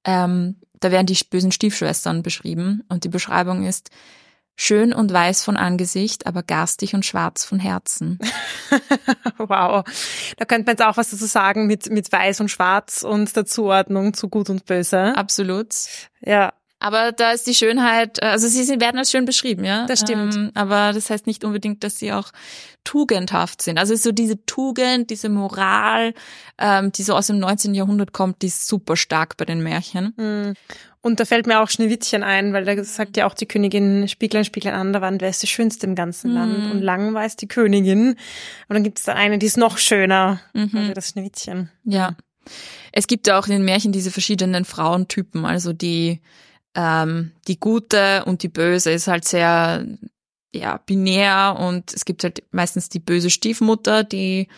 Ähm, 0.05 0.57
da 0.81 0.91
werden 0.91 1.07
die 1.07 1.17
bösen 1.31 1.53
Stiefschwestern 1.53 2.23
beschrieben 2.23 2.83
und 2.89 3.05
die 3.05 3.09
Beschreibung 3.09 3.65
ist, 3.65 3.91
Schön 4.57 4.93
und 4.93 5.13
weiß 5.13 5.43
von 5.43 5.57
Angesicht, 5.57 6.27
aber 6.27 6.43
garstig 6.43 6.95
und 6.95 7.07
schwarz 7.07 7.45
von 7.45 7.59
Herzen. 7.59 8.19
wow. 9.39 9.85
Da 10.37 10.45
könnte 10.45 10.67
man 10.67 10.75
jetzt 10.75 10.83
auch 10.83 10.97
was 10.97 11.11
dazu 11.11 11.27
sagen 11.27 11.67
mit, 11.67 11.91
mit 11.91 12.13
weiß 12.13 12.41
und 12.41 12.51
schwarz 12.51 13.03
und 13.03 13.35
der 13.35 13.47
Zuordnung 13.47 14.15
zu 14.15 14.29
gut 14.29 14.51
und 14.51 14.67
böse. 14.67 15.17
Absolut. 15.17 15.75
Ja. 16.21 16.53
Aber 16.83 17.13
da 17.13 17.31
ist 17.31 17.47
die 17.47 17.55
Schönheit, 17.55 18.19
äh, 18.21 18.27
also 18.27 18.49
sie 18.49 18.81
werden 18.81 18.99
als 18.99 19.13
schön 19.13 19.25
beschrieben, 19.25 19.65
ja. 19.65 19.87
Das 19.87 20.01
stimmt. 20.01 20.35
Ähm, 20.35 20.51
aber 20.55 20.93
das 20.93 21.11
heißt 21.11 21.29
nicht 21.29 21.45
unbedingt, 21.45 21.85
dass 21.85 22.01
sie 22.01 22.13
auch 22.13 22.33
tugendhaft 22.83 23.63
sind. 23.63 23.79
Also 23.79 23.95
so 23.95 24.11
diese 24.11 24.45
Tugend, 24.47 25.11
diese 25.11 25.29
Moral, 25.29 26.13
ähm, 26.59 26.91
die 26.91 27.05
so 27.05 27.15
aus 27.15 27.29
dem 27.29 27.39
19. 27.39 27.75
Jahrhundert 27.75 28.13
kommt, 28.13 28.43
die 28.43 28.49
ist 28.49 28.67
super 28.67 28.97
stark 28.97 29.37
bei 29.37 29.45
den 29.45 29.63
Märchen. 29.63 30.13
Mhm. 30.17 30.55
Und 31.03 31.21
da 31.21 31.25
fällt 31.25 31.47
mir 31.47 31.61
auch 31.61 31.71
Schneewittchen 31.71 32.25
ein, 32.25 32.53
weil 32.53 32.65
da 32.65 32.83
sagt 32.83 33.17
ja 33.17 33.27
auch 33.27 33.35
die 33.35 33.47
Königin, 33.47 34.09
Spieglein, 34.09 34.45
Spieglein 34.45 34.75
an 34.75 34.93
der 34.93 35.03
Wand, 35.03 35.23
wer 35.23 35.31
ist 35.31 35.43
die 35.43 35.49
schönste 35.49 35.87
im 35.87 35.95
ganzen 35.95 36.31
mhm. 36.31 36.37
Land? 36.37 36.73
Und 36.73 36.81
lang 36.81 37.15
war 37.15 37.25
es 37.25 37.37
die 37.37 37.49
Königin. 37.49 38.11
Und 38.11 38.75
dann 38.75 38.83
gibt 38.83 38.99
es 38.99 39.05
da 39.05 39.15
eine, 39.15 39.39
die 39.39 39.47
ist 39.47 39.57
noch 39.57 39.79
schöner, 39.79 40.41
mhm. 40.53 40.71
also 40.75 40.93
das 40.95 41.11
Schneewittchen. 41.11 41.71
Ja. 41.85 42.17
Es 42.91 43.07
gibt 43.07 43.29
ja 43.29 43.39
auch 43.39 43.47
in 43.47 43.53
den 43.53 43.65
Märchen 43.65 43.93
diese 43.93 44.11
verschiedenen 44.11 44.65
Frauentypen, 44.65 45.45
also 45.45 45.73
die 45.73 46.21
ähm, 46.75 47.33
die 47.49 47.59
gute 47.61 48.25
und 48.25 48.43
die 48.43 48.49
böse 48.49 48.91
ist 48.93 49.09
halt 49.09 49.25
sehr 49.27 49.87
ja 50.55 50.77
binär 50.87 51.57
und 51.59 51.93
es 51.95 52.05
gibt 52.05 52.25
halt 52.25 52.43
meistens 52.51 52.89
die 52.89 52.99
böse 53.01 53.31
Stiefmutter, 53.31 54.05
die 54.05 54.49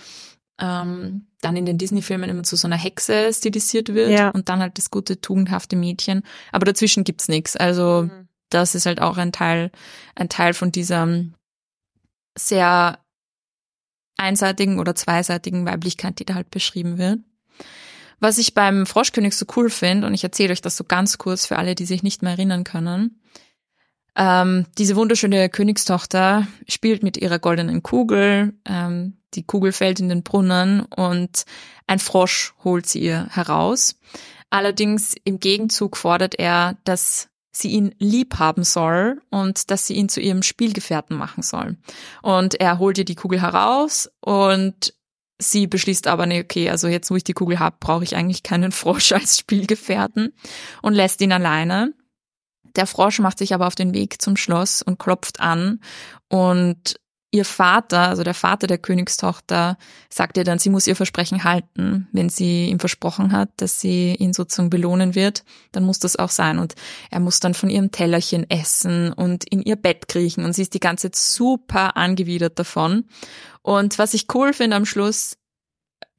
ähm, 0.60 1.26
dann 1.40 1.56
in 1.56 1.66
den 1.66 1.78
Disney-Filmen 1.78 2.30
immer 2.30 2.42
zu 2.44 2.56
so 2.56 2.66
einer 2.68 2.76
Hexe 2.76 3.32
stilisiert 3.32 3.92
wird 3.94 4.10
Ja. 4.10 4.30
und 4.30 4.48
dann 4.48 4.60
halt 4.60 4.78
das 4.78 4.90
gute, 4.90 5.20
tugendhafte 5.20 5.76
Mädchen. 5.76 6.22
Aber 6.52 6.64
dazwischen 6.64 7.04
gibt's 7.04 7.28
nichts. 7.28 7.54
Also 7.56 8.04
Mhm. 8.04 8.28
das 8.50 8.74
ist 8.74 8.86
halt 8.86 9.00
auch 9.00 9.16
ein 9.18 9.32
Teil, 9.32 9.70
ein 10.14 10.28
Teil 10.28 10.54
von 10.54 10.72
dieser 10.72 11.06
sehr 12.38 12.98
einseitigen 14.16 14.78
oder 14.78 14.94
zweiseitigen 14.94 15.66
Weiblichkeit, 15.66 16.18
die 16.18 16.24
da 16.24 16.34
halt 16.34 16.50
beschrieben 16.50 16.98
wird. 16.98 17.18
Was 18.20 18.38
ich 18.38 18.54
beim 18.54 18.86
Froschkönig 18.86 19.36
so 19.36 19.46
cool 19.56 19.70
finde, 19.70 20.06
und 20.06 20.14
ich 20.14 20.24
erzähle 20.24 20.52
euch 20.52 20.62
das 20.62 20.76
so 20.76 20.84
ganz 20.84 21.18
kurz 21.18 21.46
für 21.46 21.58
alle, 21.58 21.74
die 21.74 21.86
sich 21.86 22.02
nicht 22.02 22.22
mehr 22.22 22.32
erinnern 22.32 22.64
können. 22.64 23.20
Ähm, 24.16 24.66
diese 24.78 24.96
wunderschöne 24.96 25.48
Königstochter 25.48 26.46
spielt 26.68 27.02
mit 27.02 27.16
ihrer 27.16 27.38
goldenen 27.38 27.82
Kugel. 27.82 28.54
Ähm, 28.64 29.18
die 29.34 29.42
Kugel 29.42 29.72
fällt 29.72 29.98
in 29.98 30.08
den 30.08 30.22
Brunnen 30.22 30.80
und 30.82 31.44
ein 31.86 31.98
Frosch 31.98 32.54
holt 32.62 32.86
sie 32.86 33.00
ihr 33.00 33.26
heraus. 33.30 33.96
Allerdings 34.50 35.16
im 35.24 35.40
Gegenzug 35.40 35.96
fordert 35.96 36.38
er, 36.38 36.76
dass 36.84 37.28
sie 37.50 37.70
ihn 37.70 37.94
lieb 37.98 38.38
haben 38.38 38.64
soll 38.64 39.20
und 39.30 39.70
dass 39.70 39.86
sie 39.86 39.94
ihn 39.94 40.08
zu 40.08 40.20
ihrem 40.20 40.42
Spielgefährten 40.42 41.16
machen 41.16 41.42
soll. 41.42 41.76
Und 42.22 42.60
er 42.60 42.78
holt 42.78 42.98
ihr 42.98 43.04
die 43.04 43.14
Kugel 43.14 43.42
heraus 43.42 44.10
und 44.20 44.94
sie 45.38 45.66
beschließt 45.66 46.06
aber, 46.06 46.26
nee, 46.26 46.40
okay, 46.40 46.70
also 46.70 46.88
jetzt, 46.88 47.10
wo 47.10 47.16
ich 47.16 47.24
die 47.24 47.32
Kugel 47.32 47.58
habe, 47.58 47.76
brauche 47.80 48.04
ich 48.04 48.16
eigentlich 48.16 48.42
keinen 48.42 48.72
Frosch 48.72 49.12
als 49.12 49.38
Spielgefährten 49.38 50.32
und 50.82 50.94
lässt 50.94 51.20
ihn 51.20 51.32
alleine. 51.32 51.94
Der 52.76 52.86
Frosch 52.86 53.20
macht 53.20 53.38
sich 53.38 53.54
aber 53.54 53.66
auf 53.66 53.76
den 53.76 53.94
Weg 53.94 54.20
zum 54.20 54.36
Schloss 54.36 54.82
und 54.82 54.98
klopft 54.98 55.40
an 55.40 55.80
und 56.28 56.96
ihr 57.34 57.44
Vater, 57.44 58.08
also 58.08 58.22
der 58.22 58.32
Vater 58.32 58.68
der 58.68 58.78
Königstochter, 58.78 59.76
sagt 60.08 60.36
ihr 60.36 60.44
dann, 60.44 60.60
sie 60.60 60.70
muss 60.70 60.86
ihr 60.86 60.94
Versprechen 60.94 61.42
halten. 61.42 62.06
Wenn 62.12 62.28
sie 62.28 62.66
ihm 62.68 62.78
versprochen 62.78 63.32
hat, 63.32 63.50
dass 63.56 63.80
sie 63.80 64.14
ihn 64.14 64.32
sozusagen 64.32 64.70
belohnen 64.70 65.16
wird, 65.16 65.44
dann 65.72 65.82
muss 65.82 65.98
das 65.98 66.14
auch 66.14 66.30
sein. 66.30 66.60
Und 66.60 66.76
er 67.10 67.18
muss 67.18 67.40
dann 67.40 67.54
von 67.54 67.70
ihrem 67.70 67.90
Tellerchen 67.90 68.48
essen 68.48 69.12
und 69.12 69.44
in 69.50 69.62
ihr 69.62 69.74
Bett 69.74 70.06
kriechen. 70.06 70.44
Und 70.44 70.52
sie 70.52 70.62
ist 70.62 70.74
die 70.74 70.80
ganze 70.80 71.10
Zeit 71.10 71.16
super 71.16 71.96
angewidert 71.96 72.56
davon. 72.56 73.04
Und 73.62 73.98
was 73.98 74.14
ich 74.14 74.32
cool 74.32 74.52
finde 74.52 74.76
am 74.76 74.86
Schluss, 74.86 75.36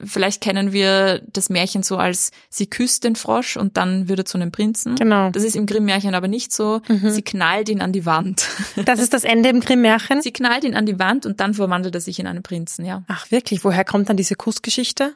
vielleicht 0.04 0.42
kennen 0.42 0.72
wir 0.72 1.22
das 1.32 1.50
Märchen 1.50 1.84
so 1.84 1.98
als, 1.98 2.32
sie 2.50 2.68
küsst 2.68 3.04
den 3.04 3.15
Frosch 3.15 3.58
und 3.58 3.77
dann 3.77 4.08
wird 4.08 4.20
er 4.20 4.25
zu 4.25 4.38
einem 4.38 4.51
Prinzen. 4.51 4.96
Genau. 4.96 5.30
Das 5.30 5.44
ist 5.44 5.56
im 5.56 5.65
Grimm-Märchen 5.65 6.15
aber 6.15 6.27
nicht 6.27 6.51
so. 6.51 6.82
Mhm. 6.88 7.10
Sie 7.10 7.22
knallt 7.22 7.70
ihn 7.70 7.82
an 7.82 7.92
die 7.92 8.06
Wand. 8.06 8.48
Das 8.86 9.00
ist 9.00 9.13
das 9.13 9.24
Ende 9.24 9.50
im 9.50 9.62
Grimm-Märchen? 9.62 10.22
Sie 10.22 10.32
knallt 10.32 10.63
ihn 10.63 10.75
an 10.75 10.86
die 10.86 11.00
Wand 11.00 11.25
und 11.25 11.39
dann 11.39 11.54
verwandelt 11.54 11.96
er 11.96 12.01
sich 12.01 12.20
in 12.20 12.27
einen 12.27 12.44
Prinzen, 12.44 12.86
ja. 12.86 13.04
Ach 13.08 13.32
wirklich, 13.32 13.63
woher 13.63 13.84
kommt 13.84 14.10
dann 14.10 14.18
diese 14.18 14.36
Kussgeschichte? 14.36 15.13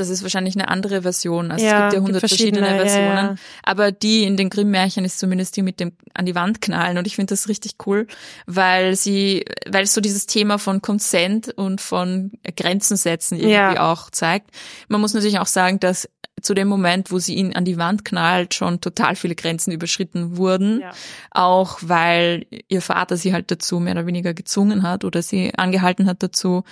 Das 0.00 0.08
ist 0.08 0.22
wahrscheinlich 0.22 0.54
eine 0.56 0.68
andere 0.68 1.02
Version. 1.02 1.50
Also 1.50 1.64
Ja, 1.64 1.88
es 1.88 1.92
gibt 1.94 2.00
ja 2.02 2.06
hundert 2.06 2.20
verschiedene, 2.20 2.58
verschiedene, 2.66 2.76
ja, 2.78 2.84
Versionen. 2.84 3.36
ja. 3.36 3.42
Aber 3.62 3.92
die 3.92 4.24
in 4.24 4.36
den 4.36 4.50
Grimm-Märchen 4.50 5.04
ist 5.04 5.18
zumindest 5.18 5.56
die 5.56 5.62
mit 5.62 5.80
dem 5.80 5.92
an 6.14 6.26
die 6.26 6.34
Wand 6.34 6.60
knallen. 6.60 6.98
Und 6.98 7.06
ich 7.06 7.16
finde 7.16 7.32
das 7.32 7.48
richtig 7.48 7.74
cool, 7.86 8.06
weil 8.46 8.96
sie, 8.96 9.44
weil 9.68 9.84
es 9.84 9.94
so 9.94 10.00
dieses 10.00 10.26
Thema 10.26 10.58
von 10.58 10.82
Consent 10.82 11.48
und 11.56 11.80
von 11.80 12.32
Grenzen 12.56 12.96
setzen 12.96 13.36
irgendwie 13.36 13.52
Ja. 13.54 13.90
auch 13.92 14.10
zeigt. 14.10 14.50
Man 14.88 15.00
muss 15.00 15.14
natürlich 15.14 15.38
auch 15.38 15.46
sagen, 15.46 15.80
dass 15.80 16.08
zu 16.40 16.54
dem 16.54 16.68
Moment, 16.68 17.10
wo 17.10 17.18
sie 17.18 17.34
ihn 17.34 17.56
an 17.56 17.64
die 17.64 17.78
Wand 17.78 18.04
knallt, 18.04 18.54
schon 18.54 18.80
total 18.80 19.16
viele 19.16 19.34
Grenzen 19.34 19.72
überschritten 19.72 20.36
wurden. 20.36 20.80
Ja. 20.80 20.92
Auch 21.32 21.78
weil 21.82 22.46
ihr 22.68 22.80
Vater 22.80 23.16
sie 23.16 23.32
halt 23.32 23.50
dazu 23.50 23.80
mehr 23.80 23.94
oder 23.94 24.06
weniger 24.06 24.34
gezwungen 24.34 24.84
hat 24.84 25.04
oder 25.04 25.20
sie 25.22 25.52
angehalten 25.56 26.06
hat 26.06 26.22
dazu, 26.22 26.62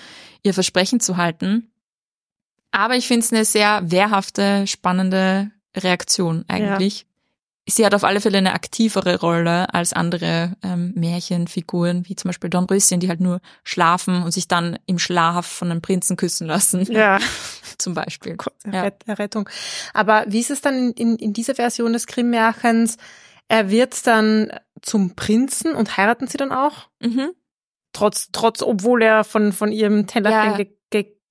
ihr 0.44 0.54
Versprechen 0.54 1.00
zu 1.00 1.16
halten. 1.16 1.68
Aber 2.76 2.94
ich 2.94 3.08
finde 3.08 3.24
es 3.24 3.32
eine 3.32 3.46
sehr 3.46 3.80
wehrhafte, 3.90 4.66
spannende 4.66 5.50
Reaktion 5.74 6.44
eigentlich. 6.46 7.06
Sie 7.66 7.86
hat 7.86 7.94
auf 7.94 8.04
alle 8.04 8.20
Fälle 8.20 8.36
eine 8.36 8.52
aktivere 8.52 9.18
Rolle 9.18 9.72
als 9.72 9.94
andere 9.94 10.52
ähm, 10.62 10.92
Märchenfiguren, 10.94 12.06
wie 12.06 12.16
zum 12.16 12.28
Beispiel 12.28 12.50
Dornröschen, 12.50 13.00
die 13.00 13.08
halt 13.08 13.20
nur 13.20 13.40
schlafen 13.64 14.22
und 14.22 14.30
sich 14.30 14.46
dann 14.46 14.78
im 14.84 14.98
Schlaf 14.98 15.46
von 15.46 15.70
einem 15.70 15.80
Prinzen 15.80 16.16
küssen 16.16 16.46
lassen, 16.46 16.82
Ja, 16.92 17.18
zum 17.78 17.94
Beispiel. 17.94 18.36
Gott, 18.36 18.52
Ja. 18.66 18.72
Erret 18.72 19.02
Errettung. 19.06 19.48
Aber 19.94 20.26
wie 20.28 20.40
ist 20.40 20.50
es 20.50 20.60
dann 20.60 20.76
in, 20.76 20.92
in, 20.92 21.16
in 21.16 21.32
dieser 21.32 21.54
Version 21.54 21.94
des 21.94 22.06
Grimm-Märchens? 22.06 22.98
Er 23.48 23.70
wird 23.70 24.06
dann 24.06 24.52
zum 24.82 25.16
Prinzen 25.16 25.74
und 25.74 25.96
heiraten 25.96 26.26
sie 26.26 26.36
dann 26.36 26.52
auch? 26.52 26.90
Mhm. 27.00 27.30
Trotz, 27.94 28.28
trotz, 28.32 28.60
obwohl 28.60 29.02
er 29.02 29.24
von, 29.24 29.52
von 29.52 29.72
ihrem 29.72 30.06
Tellerchen 30.06 30.58
Ja. 30.58 30.75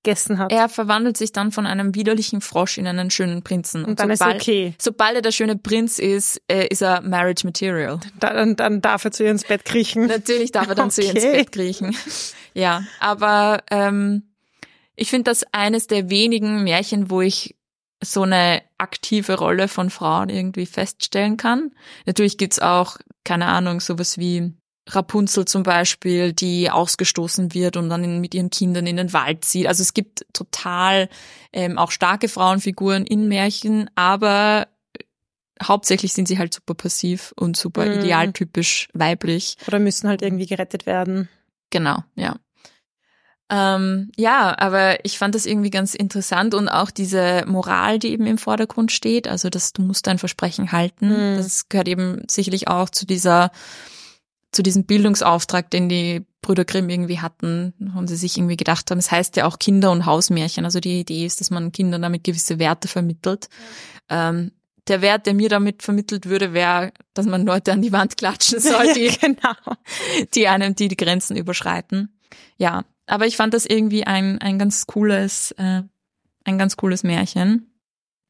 Ge 0.06 0.16
gegessen 0.16 0.38
hat. 0.38 0.52
Er 0.52 0.68
verwandelt 0.68 1.16
sich 1.16 1.32
dann 1.32 1.52
von 1.52 1.66
einem 1.66 1.94
widerlichen 1.94 2.40
Frosch 2.40 2.78
in 2.78 2.86
einen 2.86 3.10
schönen 3.10 3.42
Prinzen. 3.42 3.84
und 3.84 4.00
dann 4.00 4.10
ist 4.10 4.20
er 4.20 4.26
sobald, 4.26 4.42
okay. 4.42 4.74
sobald 4.78 5.16
er 5.16 5.22
der 5.22 5.32
schöne 5.32 5.56
Prinz 5.56 5.98
ist, 5.98 6.40
äh, 6.48 6.66
ist 6.68 6.82
er 6.82 7.02
Marriage 7.02 7.46
Material. 7.46 8.00
Dann, 8.20 8.56
dann 8.56 8.80
darf 8.80 9.04
er 9.04 9.10
zu 9.10 9.24
ihr 9.24 9.30
ins 9.30 9.44
Bett 9.44 9.64
kriechen. 9.64 10.06
Natürlich 10.06 10.52
darf 10.52 10.68
er 10.68 10.74
dann 10.74 10.90
zu 10.90 11.02
ihr 11.02 11.10
ins 11.10 11.24
Okay. 11.24 11.36
Bett 11.36 11.52
kriechen. 11.52 11.96
Ja, 12.54 12.84
aber 13.00 13.62
ähm, 13.70 14.30
ich 14.94 15.10
finde 15.10 15.24
das 15.24 15.44
eines 15.52 15.88
der 15.88 16.08
wenigen 16.08 16.64
Märchen, 16.64 17.10
wo 17.10 17.20
ich 17.20 17.54
so 18.02 18.22
eine 18.22 18.62
aktive 18.78 19.34
Rolle 19.34 19.68
von 19.68 19.90
Frauen 19.90 20.30
irgendwie 20.30 20.64
feststellen 20.64 21.36
kann. 21.36 21.72
Natürlich 22.06 22.38
gibt's 22.38 22.58
auch, 22.58 22.96
keine 23.24 23.44
Ahnung, 23.44 23.80
sowas 23.80 24.16
wie 24.16 24.54
Rapunzel 24.88 25.44
zum 25.46 25.62
Beispiel, 25.64 26.32
die 26.32 26.70
ausgestoßen 26.70 27.54
wird 27.54 27.76
und 27.76 27.88
dann 27.88 28.20
mit 28.20 28.34
ihren 28.34 28.50
Kindern 28.50 28.86
in 28.86 28.96
den 28.96 29.12
Wald 29.12 29.44
zieht. 29.44 29.66
Also 29.66 29.82
es 29.82 29.94
gibt 29.94 30.24
total 30.32 31.08
ähm, 31.52 31.76
auch 31.78 31.90
starke 31.90 32.28
Frauenfiguren 32.28 33.04
in 33.04 33.26
Märchen, 33.28 33.90
aber 33.96 34.68
hauptsächlich 35.62 36.12
sind 36.12 36.28
sie 36.28 36.38
halt 36.38 36.54
super 36.54 36.74
passiv 36.74 37.32
und 37.36 37.56
super 37.56 37.86
Mhm. 37.86 37.94
idealtypisch 37.94 38.88
weiblich. 38.92 39.56
Oder 39.66 39.78
müssen 39.78 40.08
halt 40.08 40.22
irgendwie 40.22 40.46
gerettet 40.46 40.86
werden. 40.86 41.28
Genau, 41.70 42.04
ja. 42.14 42.36
Ähm, 43.48 44.10
ja, 44.16 44.56
aber 44.58 45.04
ich 45.04 45.18
fand 45.18 45.36
das 45.36 45.46
irgendwie 45.46 45.70
ganz 45.70 45.94
interessant 45.94 46.52
und 46.52 46.68
auch 46.68 46.90
diese 46.90 47.44
Moral, 47.46 48.00
die 48.00 48.10
eben 48.10 48.26
im 48.26 48.38
Vordergrund 48.38 48.90
steht, 48.90 49.28
also 49.28 49.50
dass 49.50 49.72
du 49.72 49.82
musst 49.82 50.08
dein 50.08 50.18
Versprechen 50.18 50.72
halten, 50.72 51.34
Mhm. 51.34 51.36
das 51.36 51.68
gehört 51.68 51.86
eben 51.86 52.22
sicherlich 52.28 52.66
auch 52.66 52.90
zu 52.90 53.06
dieser, 53.06 53.52
zu 54.52 54.62
diesem 54.62 54.84
Bildungsauftrag, 54.84 55.70
den 55.70 55.88
die 55.88 56.24
Brüder 56.40 56.64
Grimm 56.64 56.88
irgendwie 56.88 57.20
hatten, 57.20 57.74
und 57.96 58.06
sie 58.08 58.16
sich 58.16 58.38
irgendwie 58.38 58.56
gedacht 58.56 58.90
haben, 58.90 58.98
es 58.98 59.10
heißt 59.10 59.36
ja 59.36 59.46
auch 59.46 59.58
Kinder- 59.58 59.90
und 59.90 60.06
Hausmärchen, 60.06 60.64
also 60.64 60.80
die 60.80 61.00
Idee 61.00 61.26
ist, 61.26 61.40
dass 61.40 61.50
man 61.50 61.72
Kindern 61.72 62.02
damit 62.02 62.24
gewisse 62.24 62.58
Werte 62.58 62.88
vermittelt. 62.88 63.48
Ähm, 64.08 64.52
der 64.88 65.02
Wert, 65.02 65.26
der 65.26 65.34
mir 65.34 65.48
damit 65.48 65.82
vermittelt 65.82 66.26
würde, 66.26 66.52
wäre, 66.52 66.92
dass 67.14 67.26
man 67.26 67.44
Leute 67.44 67.72
an 67.72 67.82
die 67.82 67.92
Wand 67.92 68.16
klatschen 68.16 68.60
soll, 68.60 68.92
die, 68.94 69.08
genau. 69.08 69.54
die 70.34 70.46
einem, 70.46 70.74
die 70.74 70.88
die 70.88 70.96
Grenzen 70.96 71.36
überschreiten. 71.36 72.16
Ja, 72.56 72.84
aber 73.06 73.26
ich 73.26 73.36
fand 73.36 73.54
das 73.54 73.66
irgendwie 73.66 74.06
ein, 74.06 74.38
ein 74.38 74.58
ganz 74.58 74.86
cooles, 74.86 75.52
äh, 75.52 75.82
ein 76.44 76.58
ganz 76.58 76.76
cooles 76.76 77.02
Märchen. 77.02 77.72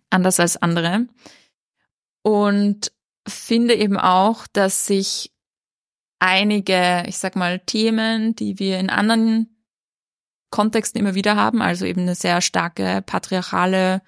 Anders 0.09 0.41
als 0.41 0.57
andere. 0.57 1.07
Und 2.23 2.93
finde 3.29 3.75
eben 3.75 3.99
auch, 3.99 4.47
dass 4.47 4.87
sich 4.87 5.33
einige, 6.19 7.05
ich 7.07 7.19
sag 7.19 7.37
mal, 7.37 7.61
Themen, 7.61 8.35
die 8.35 8.59
wir 8.59 8.79
in 8.79 8.91
anderen 8.91 9.57
Kontexten 10.51 11.01
immer 11.01 11.15
wieder 11.15 11.37
haben, 11.37 11.61
also 11.63 11.85
eben 11.85 12.03
eine 12.03 12.15
sehr 12.15 12.41
starke 12.41 13.03
patriarchale 13.05 14.03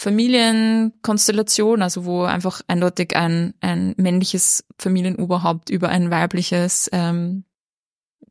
Familienkonstellation, 0.00 1.82
also 1.82 2.04
wo 2.04 2.24
einfach 2.24 2.62
eindeutig 2.66 3.14
ein, 3.14 3.54
ein 3.60 3.94
männliches 3.98 4.64
Familienoberhaupt 4.78 5.70
über 5.70 5.90
ein 5.90 6.10
weibliches 6.10 6.88
ähm, 6.92 7.44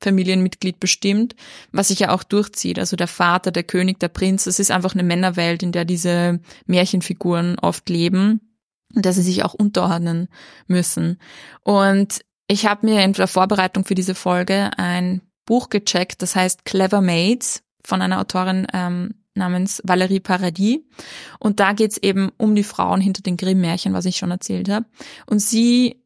Familienmitglied 0.01 0.79
bestimmt, 0.79 1.35
was 1.71 1.89
sich 1.89 1.99
ja 1.99 2.09
auch 2.09 2.23
durchzieht. 2.23 2.79
Also 2.79 2.95
der 2.95 3.07
Vater, 3.07 3.51
der 3.51 3.63
König, 3.63 3.99
der 3.99 4.09
Prinz, 4.09 4.47
es 4.47 4.59
ist 4.59 4.71
einfach 4.71 4.93
eine 4.93 5.03
Männerwelt, 5.03 5.61
in 5.61 5.71
der 5.71 5.85
diese 5.85 6.39
Märchenfiguren 6.65 7.59
oft 7.59 7.87
leben 7.87 8.50
und 8.95 9.05
dass 9.05 9.15
sie 9.15 9.21
sich 9.21 9.43
auch 9.43 9.53
unterordnen 9.53 10.27
müssen. 10.67 11.19
Und 11.63 12.21
ich 12.47 12.65
habe 12.65 12.85
mir 12.85 13.03
in 13.03 13.13
der 13.13 13.27
Vorbereitung 13.27 13.85
für 13.85 13.95
diese 13.95 14.15
Folge 14.15 14.71
ein 14.77 15.21
Buch 15.45 15.69
gecheckt, 15.69 16.21
das 16.21 16.35
heißt 16.35 16.65
Clever 16.65 17.01
Maids 17.01 17.63
von 17.85 18.01
einer 18.01 18.19
Autorin 18.19 18.67
ähm, 18.73 19.15
namens 19.33 19.81
Valérie 19.85 20.21
Paradis. 20.21 20.79
Und 21.39 21.59
da 21.59 21.73
geht's 21.73 21.97
eben 21.97 22.31
um 22.37 22.55
die 22.55 22.63
Frauen 22.63 23.01
hinter 23.01 23.21
den 23.21 23.37
Grimm-Märchen, 23.37 23.93
was 23.93 24.05
ich 24.05 24.17
schon 24.17 24.31
erzählt 24.31 24.69
habe. 24.69 24.85
Und 25.25 25.39
sie 25.39 26.00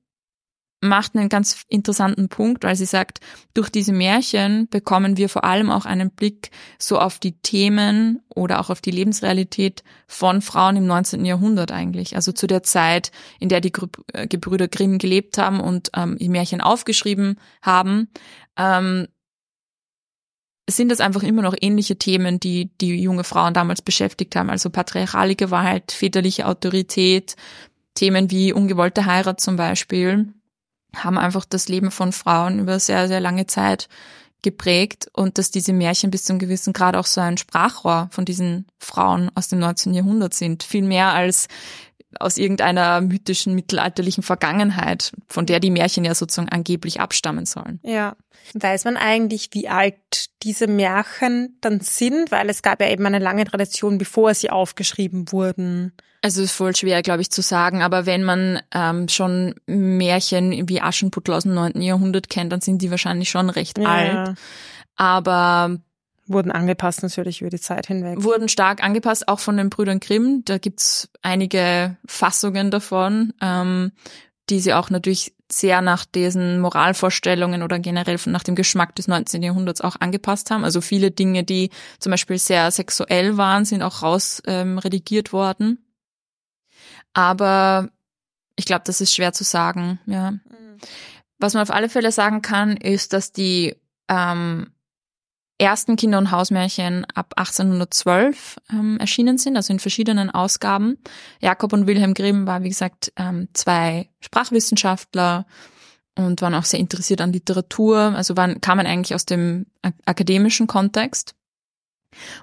macht 0.81 1.15
einen 1.15 1.29
ganz 1.29 1.63
interessanten 1.67 2.29
Punkt, 2.29 2.63
weil 2.63 2.75
sie 2.75 2.85
sagt, 2.85 3.19
durch 3.53 3.69
diese 3.69 3.93
Märchen 3.93 4.67
bekommen 4.69 5.17
wir 5.17 5.29
vor 5.29 5.43
allem 5.43 5.69
auch 5.69 5.85
einen 5.85 6.11
Blick 6.11 6.51
so 6.77 6.99
auf 6.99 7.19
die 7.19 7.39
Themen 7.39 8.21
oder 8.29 8.59
auch 8.59 8.69
auf 8.69 8.81
die 8.81 8.91
Lebensrealität 8.91 9.83
von 10.07 10.41
Frauen 10.41 10.75
im 10.77 10.85
19. 10.85 11.25
Jahrhundert 11.25 11.71
eigentlich. 11.71 12.15
Also 12.15 12.31
zu 12.31 12.47
der 12.47 12.63
Zeit, 12.63 13.11
in 13.39 13.49
der 13.49 13.61
die 13.61 13.73
äh, 14.13 14.27
Gebrüder 14.27 14.67
Grimm 14.67 14.97
gelebt 14.97 15.37
haben 15.37 15.59
und 15.59 15.89
ähm, 15.95 16.17
die 16.17 16.29
Märchen 16.29 16.61
aufgeschrieben 16.61 17.39
haben. 17.61 18.09
Ähm, 18.57 19.07
sind 20.67 20.89
das 20.89 20.99
einfach 20.99 21.21
immer 21.21 21.43
noch 21.43 21.55
ähnliche 21.61 21.97
Themen, 21.97 22.39
die 22.39 22.75
die 22.81 22.99
junge 22.99 23.23
Frauen 23.23 23.53
damals 23.53 23.83
beschäftigt 23.83 24.35
haben. 24.35 24.49
Also 24.49 24.71
patriarchale 24.71 25.35
Gewalt, 25.35 25.91
väterliche 25.91 26.47
Autorität, 26.47 27.35
Themen 27.93 28.31
wie 28.31 28.51
ungewollte 28.51 29.05
Heirat 29.05 29.39
zum 29.39 29.57
Beispiel 29.57 30.33
haben 31.03 31.17
einfach 31.17 31.45
das 31.45 31.67
Leben 31.67 31.91
von 31.91 32.11
Frauen 32.11 32.59
über 32.59 32.79
sehr, 32.79 33.07
sehr 33.07 33.19
lange 33.19 33.47
Zeit 33.47 33.87
geprägt 34.41 35.09
und 35.13 35.37
dass 35.37 35.49
diese 35.51 35.73
Märchen 35.73 36.11
bis 36.11 36.23
zu 36.23 36.33
einem 36.33 36.39
gewissen 36.39 36.71
Grad 36.71 36.95
auch 36.95 37.07
so 37.07 37.19
ein 37.19 37.37
Sprachrohr 37.37 38.09
von 38.11 38.25
diesen 38.25 38.67
Frauen 38.77 39.31
aus 39.33 39.47
dem 39.47 39.59
19. 39.59 39.93
Jahrhundert 39.93 40.33
sind. 40.33 40.63
Viel 40.63 40.83
mehr 40.83 41.13
als 41.13 41.47
aus 42.19 42.37
irgendeiner 42.37 43.01
mythischen 43.01 43.55
mittelalterlichen 43.55 44.23
Vergangenheit, 44.23 45.11
von 45.27 45.45
der 45.45 45.59
die 45.59 45.71
Märchen 45.71 46.05
ja 46.05 46.15
sozusagen 46.15 46.49
angeblich 46.49 46.99
abstammen 46.99 47.45
sollen. 47.45 47.79
Ja. 47.83 48.15
Weiß 48.53 48.85
man 48.85 48.95
eigentlich, 48.95 49.49
wie 49.53 49.67
alt 49.67 50.29
diese 50.43 50.67
Märchen 50.67 51.57
dann 51.61 51.79
sind? 51.79 52.31
Weil 52.31 52.49
es 52.49 52.61
gab 52.61 52.79
ja 52.79 52.89
eben 52.89 53.05
eine 53.05 53.19
lange 53.19 53.45
Tradition, 53.45 53.97
bevor 53.97 54.33
sie 54.33 54.51
aufgeschrieben 54.51 55.31
wurden. 55.31 55.93
Also 56.25 56.41
ist 56.41 56.53
voll 56.53 56.75
schwer, 56.75 57.03
glaube 57.03 57.21
ich, 57.21 57.29
zu 57.29 57.43
sagen, 57.43 57.83
aber 57.83 58.07
wenn 58.07 58.23
man 58.23 58.59
ähm, 58.73 59.07
schon 59.09 59.53
Märchen 59.67 60.67
wie 60.67 60.81
Aschenputtel 60.81 61.35
aus 61.35 61.43
dem 61.43 61.53
9. 61.53 61.79
Jahrhundert 61.83 62.31
kennt, 62.31 62.51
dann 62.51 62.61
sind 62.61 62.81
die 62.81 62.89
wahrscheinlich 62.89 63.29
schon 63.29 63.51
recht 63.51 63.77
ja. 63.77 63.85
alt. 63.85 64.37
Aber 64.95 65.77
wurden 66.25 66.49
angepasst 66.49 67.03
natürlich 67.03 67.41
über 67.41 67.51
die 67.51 67.59
Zeit 67.59 67.85
hinweg. 67.85 68.23
Wurden 68.23 68.49
stark 68.49 68.83
angepasst, 68.83 69.27
auch 69.27 69.39
von 69.39 69.55
den 69.55 69.69
Brüdern 69.69 69.99
Grimm. 69.99 70.41
Da 70.45 70.57
gibt's 70.57 71.09
einige 71.21 71.95
Fassungen 72.07 72.71
davon, 72.71 73.31
ähm, 73.39 73.91
die 74.49 74.61
sie 74.61 74.73
auch 74.73 74.89
natürlich 74.89 75.35
sehr 75.51 75.83
nach 75.83 76.05
diesen 76.05 76.59
Moralvorstellungen 76.59 77.61
oder 77.61 77.77
generell 77.77 78.17
nach 78.25 78.41
dem 78.41 78.55
Geschmack 78.55 78.95
des 78.95 79.07
19. 79.07 79.43
Jahrhunderts 79.43 79.81
auch 79.81 79.97
angepasst 79.99 80.49
haben. 80.49 80.63
Also 80.63 80.81
viele 80.81 81.11
Dinge, 81.11 81.43
die 81.43 81.69
zum 81.99 82.09
Beispiel 82.09 82.39
sehr 82.39 82.71
sexuell 82.71 83.37
waren, 83.37 83.63
sind 83.63 83.83
auch 83.83 84.01
raus 84.01 84.41
ähm, 84.47 84.79
redigiert 84.79 85.31
worden. 85.31 85.84
Aber 87.15 87.89
ich 88.55 88.65
glaube, 88.65 88.83
das 88.85 89.01
ist 89.01 89.15
schwer 89.15 89.33
zu 89.33 89.43
sagen, 89.43 89.99
ja. 90.05 90.31
Mhm. 90.31 90.39
Was 91.39 91.53
man 91.53 91.63
auf 91.63 91.71
alle 91.71 91.89
Fälle 91.89 92.11
sagen 92.11 92.41
kann, 92.41 92.77
ist, 92.77 93.11
dass 93.11 93.31
die 93.31 93.75
ähm, 94.07 94.71
ersten 95.57 95.95
Kinder- 95.95 96.17
und 96.17 96.31
Hausmärchen 96.31 97.05
ab 97.13 97.33
1812 97.37 98.57
ähm, 98.71 98.97
erschienen 98.99 99.37
sind, 99.37 99.55
also 99.55 99.73
in 99.73 99.79
verschiedenen 99.79 100.29
Ausgaben. 100.29 100.97
Jakob 101.41 101.73
und 101.73 101.87
Wilhelm 101.87 102.13
Grimm 102.13 102.47
waren, 102.47 102.63
wie 102.63 102.69
gesagt, 102.69 103.11
ähm, 103.15 103.47
zwei 103.53 104.09
Sprachwissenschaftler 104.19 105.45
und 106.17 106.41
waren 106.41 106.53
auch 106.53 106.63
sehr 106.63 106.79
interessiert 106.79 107.21
an 107.21 107.33
Literatur, 107.33 107.97
also 107.97 108.37
waren, 108.37 108.61
kamen 108.61 108.85
eigentlich 108.85 109.15
aus 109.15 109.25
dem 109.25 109.65
akademischen 110.05 110.67
Kontext. 110.67 111.35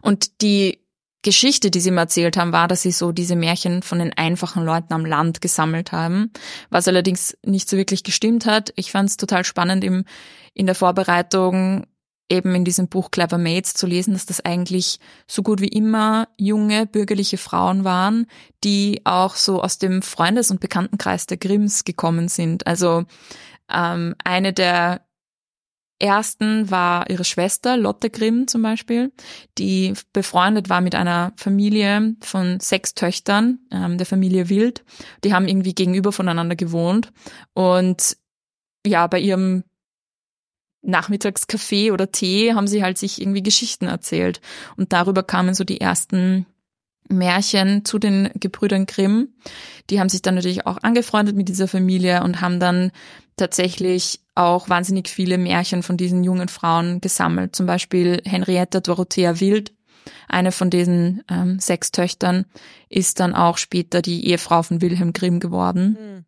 Und 0.03 0.43
die 0.43 0.82
Geschichte, 1.23 1.71
die 1.71 1.81
sie 1.81 1.91
mir 1.91 2.01
erzählt 2.01 2.37
haben, 2.37 2.53
war, 2.53 2.69
dass 2.69 2.83
sie 2.83 2.91
so 2.91 3.13
diese 3.13 3.37
Märchen 3.37 3.83
von 3.83 4.01
den 4.01 4.13
einfachen 4.13 4.65
Leuten 4.65 4.93
am 4.93 5.07
Land 5.07 5.41
gesammelt 5.41 5.93
haben, 5.93 6.33
was 6.71 6.89
allerdings 6.89 7.37
nicht 7.45 7.69
so 7.69 7.77
wirklich 7.77 8.03
gestimmt 8.03 8.45
hat. 8.45 8.73
Ich 8.77 8.91
fand 8.91 9.09
es 9.09 9.17
total 9.17 9.45
spannend 9.45 9.85
im, 9.85 10.05
in 10.53 10.67
der 10.67 10.75
Vorbereitung 10.75 11.87
eben 12.29 12.55
in 12.55 12.65
diesem 12.65 12.89
Buch 12.89 13.11
Clever 13.11 13.39
Maids 13.39 13.75
zu 13.75 13.87
lesen, 13.87 14.15
dass 14.15 14.27
das 14.27 14.45
eigentlich 14.45 14.99
so 15.27 15.43
gut 15.43 15.61
wie 15.61 15.69
immer 15.69 16.29
junge 16.39 16.87
bürgerliche 16.87 17.37
Frauen 17.37 17.85
waren, 17.85 18.27
die 18.65 19.03
auch 19.05 19.37
so 19.37 19.63
aus 19.63 19.79
dem 19.79 20.03
Freundes- 20.03 20.51
und 20.51 20.61
Bekanntenkreis 20.61 21.27
der 21.27 21.37
Grimms 21.37 21.85
gekommen 21.85 22.29
sind. 22.29 22.67
Also 22.67 23.05
ähm, 23.71 24.15
eine 24.25 24.53
der 24.53 25.03
ersten 26.03 26.71
war 26.71 27.09
ihre 27.09 27.25
Schwester 27.25 27.77
Lotte 27.77 28.11
Grimm 28.11 28.49
zum 28.49 28.63
Beispiel, 28.63 29.13
die 29.59 29.95
befreundet 30.13 30.69
war 30.69 30.81
mit 30.81 30.95
einer 30.95 31.33
Familie 31.37 32.17
von 32.21 32.61
sechs 32.61 32.95
Töchtern, 32.95 33.61
ähm, 33.71 33.99
der 33.99 34.07
Familie 34.07 34.49
Wild. 34.49 34.85
Die 35.25 35.33
haben 35.33 35.49
irgendwie 35.49 35.75
gegenüber 35.75 36.13
voneinander 36.13 36.57
gewohnt 36.57 37.13
und 37.55 38.17
ja, 38.85 39.07
bei 39.07 39.21
ihrem 39.21 39.65
Nachmittagskaffee 40.83 41.93
oder 41.93 42.11
Tee 42.11 42.55
haben 42.55 42.67
sie 42.67 42.83
halt 42.83 42.99
sich 42.99 43.21
irgendwie 43.21 43.43
Geschichten 43.43 43.87
erzählt 43.87 44.41
und 44.77 44.93
darüber 44.93 45.23
kamen 45.23 45.55
so 45.55 45.63
die 45.63 45.81
ersten 45.81 46.47
Märchen 47.09 47.85
zu 47.85 47.99
den 47.99 48.31
Gebrüdern 48.35 48.87
Grimm. 48.87 49.29
Die 49.91 50.01
haben 50.01 50.09
sich 50.09 50.23
dann 50.23 50.35
natürlich 50.35 50.67
auch 50.67 50.79
angefreundet 50.83 51.37
mit 51.37 51.49
dieser 51.49 51.69
Familie 51.69 52.23
und 52.23 52.41
haben 52.41 52.59
dann 52.59 52.91
tatsächlich 53.37 54.21
auch 54.35 54.69
wahnsinnig 54.69 55.09
viele 55.09 55.39
Märchen 55.39 55.83
von 55.83 55.97
diesen 55.97 56.25
jungen 56.25 56.49
Frauen 56.49 57.01
gesammelt. 57.01 57.55
Zum 57.55 57.67
Beispiel 57.67 58.21
Henrietta 58.25 58.81
Dorothea 58.81 59.41
Wild, 59.41 59.73
eine 60.29 60.53
von 60.53 60.71
diesen 60.71 61.23
ähm, 61.31 61.59
sechs 61.59 61.93
Töchtern, 61.93 62.47
ist 62.89 63.21
dann 63.21 63.35
auch 63.35 63.59
später 63.59 64.03
die 64.03 64.27
Ehefrau 64.29 64.63
von 64.63 64.81
Wilhelm 64.81 65.13
Grimm 65.13 65.41
geworden. 65.41 65.97
Mhm. 66.01 66.25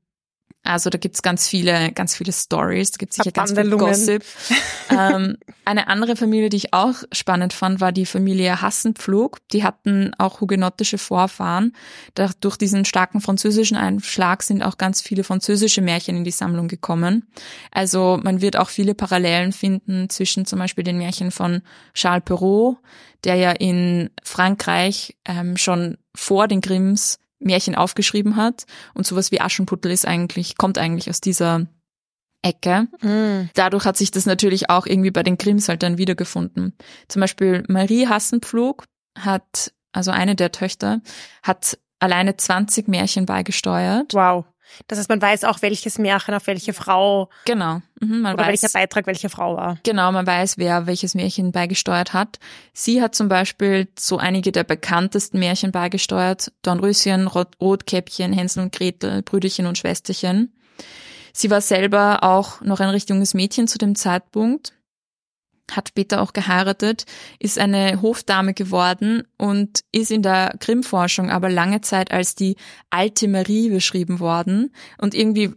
Also 0.64 0.88
da 0.88 0.96
gibt's 0.96 1.20
ganz 1.20 1.46
viele, 1.46 1.92
ganz 1.92 2.16
viele 2.16 2.32
Stories, 2.32 2.90
da 2.92 2.96
gibt's 2.96 3.16
sicher 3.16 3.32
ganz 3.32 3.52
viel 3.52 3.70
Gossip. 3.70 4.24
ähm, 4.90 5.36
eine 5.66 5.88
andere 5.88 6.16
Familie, 6.16 6.48
die 6.48 6.56
ich 6.56 6.72
auch 6.72 6.94
spannend 7.12 7.52
fand, 7.52 7.82
war 7.82 7.92
die 7.92 8.06
Familie 8.06 8.62
Hassenpflug. 8.62 9.46
Die 9.52 9.62
hatten 9.62 10.12
auch 10.16 10.40
hugenottische 10.40 10.96
Vorfahren. 10.96 11.74
Da, 12.14 12.30
durch 12.40 12.56
diesen 12.56 12.86
starken 12.86 13.20
französischen 13.20 13.76
Einschlag 13.76 14.42
sind 14.42 14.62
auch 14.62 14.78
ganz 14.78 15.02
viele 15.02 15.22
französische 15.22 15.82
Märchen 15.82 16.16
in 16.16 16.24
die 16.24 16.30
Sammlung 16.30 16.68
gekommen. 16.68 17.28
Also 17.70 18.18
man 18.22 18.40
wird 18.40 18.56
auch 18.56 18.70
viele 18.70 18.94
Parallelen 18.94 19.52
finden 19.52 20.08
zwischen 20.08 20.46
zum 20.46 20.58
Beispiel 20.60 20.84
den 20.84 20.96
Märchen 20.96 21.30
von 21.30 21.60
Charles 21.92 22.24
Perrault, 22.24 22.78
der 23.24 23.36
ja 23.36 23.50
in 23.52 24.08
Frankreich 24.22 25.14
ähm, 25.26 25.58
schon 25.58 25.98
vor 26.14 26.48
den 26.48 26.62
Grimms 26.62 27.18
Märchen 27.44 27.74
aufgeschrieben 27.74 28.36
hat. 28.36 28.64
Und 28.94 29.06
sowas 29.06 29.30
wie 29.30 29.40
Aschenputtel 29.40 29.90
ist 29.90 30.06
eigentlich, 30.06 30.56
kommt 30.56 30.78
eigentlich 30.78 31.10
aus 31.10 31.20
dieser 31.20 31.66
Ecke. 32.42 32.88
Mm. 33.00 33.50
Dadurch 33.54 33.84
hat 33.84 33.96
sich 33.96 34.10
das 34.10 34.26
natürlich 34.26 34.70
auch 34.70 34.86
irgendwie 34.86 35.10
bei 35.10 35.22
den 35.22 35.38
Grimms 35.38 35.68
halt 35.68 35.82
dann 35.82 35.98
wiedergefunden. 35.98 36.74
Zum 37.08 37.20
Beispiel 37.20 37.64
Marie 37.68 38.06
Hassenpflug 38.06 38.84
hat, 39.18 39.72
also 39.92 40.10
eine 40.10 40.34
der 40.34 40.52
Töchter, 40.52 41.00
hat 41.42 41.78
alleine 42.00 42.36
20 42.36 42.86
Märchen 42.88 43.26
beigesteuert. 43.26 44.12
Wow. 44.12 44.44
Das 44.88 44.98
heißt, 44.98 45.08
man 45.08 45.20
weiß 45.20 45.44
auch, 45.44 45.62
welches 45.62 45.98
Märchen 45.98 46.34
auf 46.34 46.46
welche 46.46 46.72
Frau. 46.72 47.28
Genau. 47.44 47.80
Mhm, 48.00 48.20
man 48.20 48.34
oder 48.34 48.44
weiß, 48.44 48.62
welcher 48.62 48.72
Beitrag 48.72 49.06
welche 49.06 49.28
Frau 49.28 49.56
war. 49.56 49.78
Genau, 49.82 50.10
man 50.12 50.26
weiß, 50.26 50.58
wer 50.58 50.86
welches 50.86 51.14
Märchen 51.14 51.52
beigesteuert 51.52 52.12
hat. 52.12 52.38
Sie 52.72 53.02
hat 53.02 53.14
zum 53.14 53.28
Beispiel 53.28 53.88
so 53.98 54.18
einige 54.18 54.52
der 54.52 54.64
bekanntesten 54.64 55.38
Märchen 55.38 55.72
beigesteuert. 55.72 56.52
Dornröschen, 56.62 57.26
Rot 57.26 57.56
Rotkäppchen, 57.60 58.32
Hänsel 58.32 58.62
und 58.64 58.72
Gretel, 58.72 59.22
Brüderchen 59.22 59.66
und 59.66 59.78
Schwesterchen. 59.78 60.52
Sie 61.32 61.50
war 61.50 61.60
selber 61.60 62.22
auch 62.22 62.60
noch 62.60 62.80
ein 62.80 62.90
recht 62.90 63.10
junges 63.10 63.34
Mädchen 63.34 63.66
zu 63.66 63.78
dem 63.78 63.96
Zeitpunkt 63.96 64.72
hat 65.70 65.88
später 65.88 66.20
auch 66.20 66.32
geheiratet, 66.32 67.06
ist 67.38 67.58
eine 67.58 68.02
Hofdame 68.02 68.54
geworden 68.54 69.24
und 69.38 69.80
ist 69.92 70.10
in 70.10 70.22
der 70.22 70.54
Grimm-Forschung 70.60 71.30
aber 71.30 71.50
lange 71.50 71.80
Zeit 71.80 72.10
als 72.10 72.34
die 72.34 72.56
alte 72.90 73.28
Marie 73.28 73.70
beschrieben 73.70 74.20
worden. 74.20 74.72
Und 74.98 75.14
irgendwie 75.14 75.54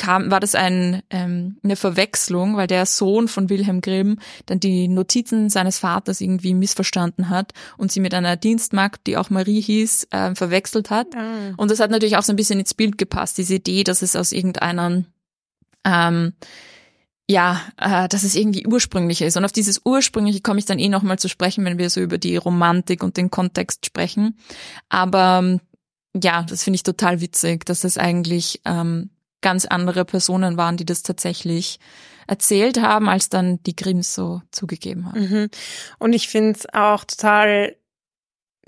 kam, 0.00 0.30
war 0.30 0.40
das 0.40 0.54
ein, 0.54 1.02
ähm, 1.10 1.58
eine 1.62 1.76
Verwechslung, 1.76 2.56
weil 2.56 2.66
der 2.66 2.86
Sohn 2.86 3.28
von 3.28 3.50
Wilhelm 3.50 3.82
Grimm 3.82 4.18
dann 4.46 4.58
die 4.58 4.88
Notizen 4.88 5.50
seines 5.50 5.78
Vaters 5.78 6.20
irgendwie 6.22 6.54
missverstanden 6.54 7.28
hat 7.28 7.52
und 7.76 7.92
sie 7.92 8.00
mit 8.00 8.14
einer 8.14 8.36
Dienstmagd, 8.36 9.06
die 9.06 9.18
auch 9.18 9.28
Marie 9.28 9.60
hieß, 9.60 10.08
äh, 10.10 10.34
verwechselt 10.34 10.88
hat. 10.88 11.08
Ah. 11.14 11.52
Und 11.58 11.70
das 11.70 11.80
hat 11.80 11.90
natürlich 11.90 12.16
auch 12.16 12.22
so 12.22 12.32
ein 12.32 12.36
bisschen 12.36 12.60
ins 12.60 12.72
Bild 12.72 12.96
gepasst, 12.96 13.36
diese 13.36 13.56
Idee, 13.56 13.84
dass 13.84 14.00
es 14.00 14.16
aus 14.16 14.32
irgendeiner 14.32 15.04
ähm, 15.84 16.32
ja, 17.30 17.60
äh, 17.76 18.08
dass 18.08 18.24
es 18.24 18.34
irgendwie 18.34 18.66
ursprünglich 18.66 19.22
ist. 19.22 19.36
Und 19.36 19.44
auf 19.44 19.52
dieses 19.52 19.82
Ursprüngliche 19.84 20.40
komme 20.40 20.58
ich 20.58 20.66
dann 20.66 20.80
eh 20.80 20.88
nochmal 20.88 21.16
zu 21.16 21.28
sprechen, 21.28 21.64
wenn 21.64 21.78
wir 21.78 21.88
so 21.88 22.00
über 22.00 22.18
die 22.18 22.36
Romantik 22.36 23.04
und 23.04 23.16
den 23.16 23.30
Kontext 23.30 23.86
sprechen. 23.86 24.36
Aber 24.88 25.38
ähm, 25.40 25.60
ja, 26.20 26.42
das 26.42 26.64
finde 26.64 26.74
ich 26.74 26.82
total 26.82 27.20
witzig, 27.20 27.64
dass 27.64 27.84
es 27.84 27.98
eigentlich 27.98 28.60
ähm, 28.64 29.10
ganz 29.42 29.64
andere 29.64 30.04
Personen 30.04 30.56
waren, 30.56 30.76
die 30.76 30.84
das 30.84 31.04
tatsächlich 31.04 31.78
erzählt 32.26 32.82
haben, 32.82 33.08
als 33.08 33.28
dann 33.28 33.62
die 33.62 33.76
Grimms 33.76 34.12
so 34.12 34.42
zugegeben 34.50 35.06
haben. 35.06 35.20
Mhm. 35.20 35.50
Und 36.00 36.12
ich 36.14 36.26
finde 36.26 36.58
es 36.58 36.66
auch 36.74 37.04
total 37.04 37.76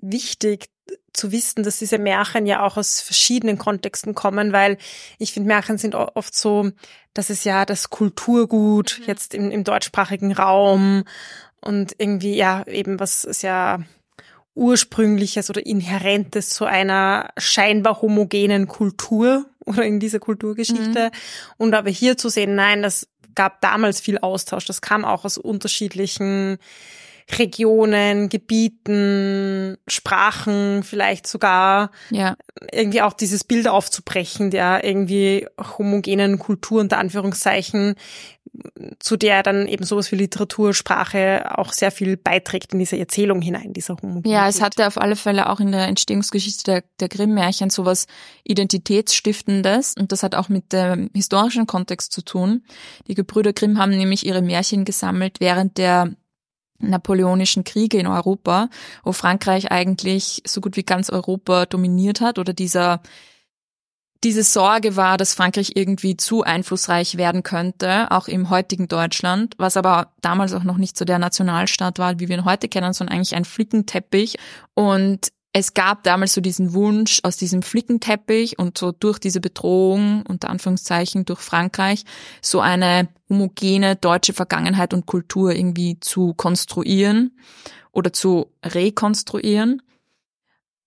wichtig, 0.00 0.66
zu 1.12 1.30
wissen, 1.30 1.62
dass 1.62 1.78
diese 1.78 1.98
Märchen 1.98 2.46
ja 2.46 2.64
auch 2.64 2.76
aus 2.76 3.00
verschiedenen 3.00 3.58
Kontexten 3.58 4.14
kommen, 4.14 4.52
weil 4.52 4.78
ich 5.18 5.32
finde, 5.32 5.48
Märchen 5.48 5.78
sind 5.78 5.94
oft 5.94 6.34
so, 6.34 6.70
dass 7.14 7.30
es 7.30 7.44
ja 7.44 7.64
das 7.64 7.90
Kulturgut 7.90 8.98
mhm. 9.00 9.04
jetzt 9.06 9.34
im, 9.34 9.50
im 9.50 9.64
deutschsprachigen 9.64 10.32
Raum 10.32 11.04
und 11.60 11.94
irgendwie 11.98 12.34
ja 12.34 12.66
eben 12.66 12.98
was 12.98 13.24
ist 13.24 13.42
ja 13.42 13.80
ursprüngliches 14.54 15.48
oder 15.48 15.64
inhärentes 15.64 16.50
zu 16.50 16.64
einer 16.64 17.30
scheinbar 17.38 18.02
homogenen 18.02 18.68
Kultur 18.68 19.46
oder 19.64 19.84
in 19.84 20.00
dieser 20.00 20.18
Kulturgeschichte. 20.18 21.10
Mhm. 21.12 21.18
Und 21.56 21.74
aber 21.74 21.90
hier 21.90 22.16
zu 22.18 22.28
sehen, 22.28 22.54
nein, 22.54 22.82
das 22.82 23.08
gab 23.34 23.60
damals 23.60 24.00
viel 24.00 24.18
Austausch. 24.18 24.66
Das 24.66 24.82
kam 24.82 25.04
auch 25.04 25.24
aus 25.24 25.38
unterschiedlichen 25.38 26.58
Regionen, 27.38 28.28
Gebieten, 28.28 29.76
Sprachen, 29.86 30.82
vielleicht 30.82 31.26
sogar 31.26 31.90
ja. 32.10 32.36
irgendwie 32.70 33.02
auch 33.02 33.12
dieses 33.12 33.44
Bild 33.44 33.68
aufzubrechen 33.68 34.50
der 34.50 34.84
irgendwie 34.84 35.46
homogenen 35.78 36.38
Kultur 36.38 36.80
unter 36.80 36.98
Anführungszeichen, 36.98 37.94
zu 38.98 39.16
der 39.16 39.42
dann 39.42 39.66
eben 39.66 39.84
sowas 39.84 40.12
wie 40.12 40.16
Literatur, 40.16 40.74
Sprache 40.74 41.56
auch 41.56 41.72
sehr 41.72 41.90
viel 41.90 42.16
beiträgt 42.16 42.72
in 42.74 42.78
diese 42.78 42.98
Erzählung 42.98 43.40
hinein, 43.40 43.72
dieser 43.72 43.96
Homogenität. 43.96 44.32
Ja, 44.32 44.48
es 44.48 44.60
hatte 44.60 44.86
auf 44.86 44.98
alle 44.98 45.16
Fälle 45.16 45.48
auch 45.48 45.60
in 45.60 45.72
der 45.72 45.88
Entstehungsgeschichte 45.88 46.64
der, 46.64 46.84
der 47.00 47.08
Grimm-Märchen 47.08 47.70
sowas 47.70 48.06
Identitätsstiftendes 48.44 49.94
und 49.98 50.12
das 50.12 50.22
hat 50.22 50.34
auch 50.34 50.48
mit 50.48 50.72
dem 50.72 51.10
historischen 51.14 51.66
Kontext 51.66 52.12
zu 52.12 52.22
tun. 52.22 52.62
Die 53.06 53.14
Gebrüder 53.14 53.52
Grimm 53.52 53.78
haben 53.78 53.92
nämlich 53.92 54.26
ihre 54.26 54.42
Märchen 54.42 54.84
gesammelt 54.84 55.40
während 55.40 55.78
der 55.78 56.12
napoleonischen 56.82 57.64
Kriege 57.64 57.98
in 57.98 58.06
Europa, 58.06 58.68
wo 59.04 59.12
Frankreich 59.12 59.70
eigentlich 59.70 60.42
so 60.46 60.60
gut 60.60 60.76
wie 60.76 60.82
ganz 60.82 61.10
Europa 61.10 61.66
dominiert 61.66 62.20
hat 62.20 62.38
oder 62.38 62.52
dieser 62.52 63.00
diese 64.24 64.44
Sorge 64.44 64.94
war, 64.94 65.16
dass 65.16 65.34
Frankreich 65.34 65.72
irgendwie 65.74 66.16
zu 66.16 66.44
einflussreich 66.44 67.16
werden 67.16 67.42
könnte, 67.42 68.10
auch 68.10 68.28
im 68.28 68.50
heutigen 68.50 68.86
Deutschland, 68.86 69.54
was 69.58 69.76
aber 69.76 70.12
damals 70.20 70.54
auch 70.54 70.62
noch 70.62 70.76
nicht 70.76 70.96
so 70.96 71.04
der 71.04 71.18
Nationalstaat 71.18 71.98
war, 71.98 72.20
wie 72.20 72.28
wir 72.28 72.38
ihn 72.38 72.44
heute 72.44 72.68
kennen, 72.68 72.92
sondern 72.92 73.16
eigentlich 73.16 73.34
ein 73.34 73.44
Flickenteppich. 73.44 74.36
Und 74.74 75.32
es 75.52 75.74
gab 75.74 76.02
damals 76.02 76.32
so 76.32 76.40
diesen 76.40 76.72
Wunsch, 76.72 77.20
aus 77.24 77.36
diesem 77.36 77.62
Flickenteppich 77.62 78.58
und 78.58 78.78
so 78.78 78.90
durch 78.90 79.18
diese 79.18 79.40
Bedrohung, 79.40 80.24
unter 80.26 80.48
Anführungszeichen, 80.48 81.26
durch 81.26 81.40
Frankreich, 81.40 82.04
so 82.40 82.60
eine 82.60 83.08
homogene 83.28 83.96
deutsche 83.96 84.32
Vergangenheit 84.32 84.94
und 84.94 85.06
Kultur 85.06 85.52
irgendwie 85.52 86.00
zu 86.00 86.32
konstruieren 86.34 87.38
oder 87.92 88.12
zu 88.12 88.50
rekonstruieren. 88.64 89.82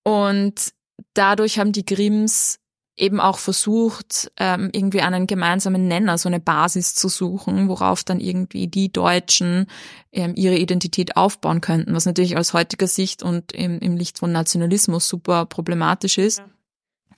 Und 0.04 0.74
dadurch 1.14 1.60
haben 1.60 1.72
die 1.72 1.86
Grimms 1.86 2.60
eben 2.98 3.20
auch 3.20 3.40
versucht, 3.40 4.32
ähm, 4.38 4.70
irgendwie 4.72 5.02
einen 5.02 5.28
gemeinsamen 5.28 5.88
Nenner, 5.88 6.18
so 6.18 6.30
eine 6.30 6.40
Basis 6.40 6.96
zu 6.96 7.10
suchen, 7.10 7.68
worauf 7.68 8.04
dann 8.04 8.20
irgendwie 8.20 8.68
die 8.68 8.92
Deutschen 8.92 9.68
ähm, 10.14 10.34
ihre 10.36 10.58
Identität 10.58 11.18
aufbauen 11.18 11.60
könnten, 11.60 11.94
was 11.94 12.06
natürlich 12.06 12.38
aus 12.38 12.54
heutiger 12.54 12.88
Sicht 12.88 13.22
und 13.22 13.52
im, 13.52 13.80
im 13.80 13.98
Licht 13.98 14.20
von 14.20 14.32
Nationalismus 14.32 15.08
super 15.08 15.46
problematisch 15.46 16.18
ist. 16.18 16.40
Ja. 16.40 16.46